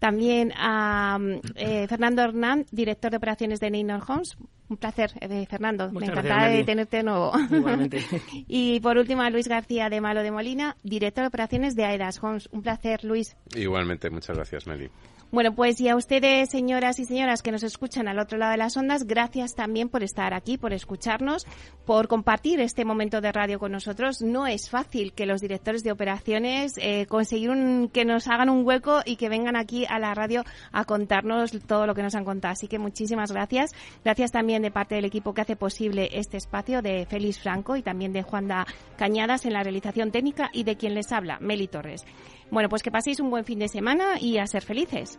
También 0.00 0.52
a 0.56 1.18
eh, 1.54 1.86
Fernando 1.86 2.22
Hernán, 2.22 2.66
director 2.72 3.12
de 3.12 3.18
operaciones 3.18 3.60
de 3.60 3.70
Neynor 3.70 4.02
Homes. 4.08 4.36
Un 4.72 4.78
placer, 4.78 5.12
eh, 5.20 5.44
Fernando. 5.50 5.90
Muchas 5.92 6.08
Me 6.08 6.14
gracias, 6.14 6.24
encanta 6.24 6.46
de 6.46 6.52
Meli. 6.52 6.64
tenerte 6.64 6.96
de 6.96 7.02
nuevo. 7.02 7.30
Igualmente. 7.52 8.02
y 8.48 8.80
por 8.80 8.96
último, 8.96 9.20
a 9.20 9.28
Luis 9.28 9.46
García 9.46 9.90
de 9.90 10.00
Malo 10.00 10.22
de 10.22 10.30
Molina, 10.30 10.76
director 10.82 11.24
de 11.24 11.28
operaciones 11.28 11.76
de 11.76 11.84
Aedas 11.84 12.22
Homes. 12.24 12.48
Un 12.52 12.62
placer, 12.62 13.04
Luis. 13.04 13.36
Igualmente, 13.54 14.08
muchas 14.08 14.34
gracias, 14.34 14.66
Meli. 14.66 14.88
Bueno, 15.34 15.54
pues 15.54 15.80
y 15.80 15.88
a 15.88 15.96
ustedes, 15.96 16.50
señoras 16.50 16.98
y 16.98 17.06
señoras 17.06 17.40
que 17.42 17.52
nos 17.52 17.62
escuchan 17.62 18.06
al 18.06 18.18
otro 18.18 18.36
lado 18.36 18.50
de 18.52 18.58
las 18.58 18.76
ondas, 18.76 19.04
gracias 19.06 19.54
también 19.54 19.88
por 19.88 20.02
estar 20.02 20.34
aquí, 20.34 20.58
por 20.58 20.74
escucharnos, 20.74 21.46
por 21.86 22.06
compartir 22.06 22.60
este 22.60 22.84
momento 22.84 23.22
de 23.22 23.32
radio 23.32 23.58
con 23.58 23.72
nosotros. 23.72 24.20
No 24.20 24.46
es 24.46 24.68
fácil 24.68 25.14
que 25.14 25.24
los 25.24 25.40
directores 25.40 25.82
de 25.84 25.90
operaciones 25.90 26.74
eh, 26.76 27.06
conseguir 27.08 27.48
un- 27.48 27.88
que 27.90 28.04
nos 28.04 28.28
hagan 28.28 28.50
un 28.50 28.66
hueco 28.66 29.00
y 29.06 29.16
que 29.16 29.30
vengan 29.30 29.56
aquí 29.56 29.86
a 29.88 29.98
la 29.98 30.12
radio 30.12 30.44
a 30.70 30.84
contarnos 30.84 31.52
todo 31.66 31.86
lo 31.86 31.94
que 31.94 32.02
nos 32.02 32.14
han 32.14 32.26
contado. 32.26 32.52
Así 32.52 32.68
que 32.68 32.78
muchísimas 32.78 33.32
gracias. 33.32 33.70
Gracias 34.04 34.32
también 34.32 34.60
de 34.60 34.70
parte 34.70 34.96
del 34.96 35.06
equipo 35.06 35.32
que 35.32 35.40
hace 35.40 35.56
posible 35.56 36.10
este 36.12 36.36
espacio 36.36 36.82
de 36.82 37.06
Félix 37.06 37.38
Franco 37.40 37.76
y 37.76 37.82
también 37.82 38.12
de 38.12 38.22
Juanda 38.22 38.66
Cañadas 38.98 39.46
en 39.46 39.54
la 39.54 39.62
realización 39.62 40.10
técnica 40.12 40.50
y 40.52 40.64
de 40.64 40.76
quien 40.76 40.92
les 40.92 41.10
habla, 41.10 41.38
Meli 41.40 41.68
Torres. 41.68 42.04
Bueno, 42.52 42.68
pues 42.68 42.82
que 42.82 42.90
paséis 42.90 43.18
un 43.18 43.30
buen 43.30 43.46
fin 43.46 43.58
de 43.58 43.66
semana 43.66 44.20
y 44.20 44.36
a 44.36 44.46
ser 44.46 44.62
felices. 44.62 45.18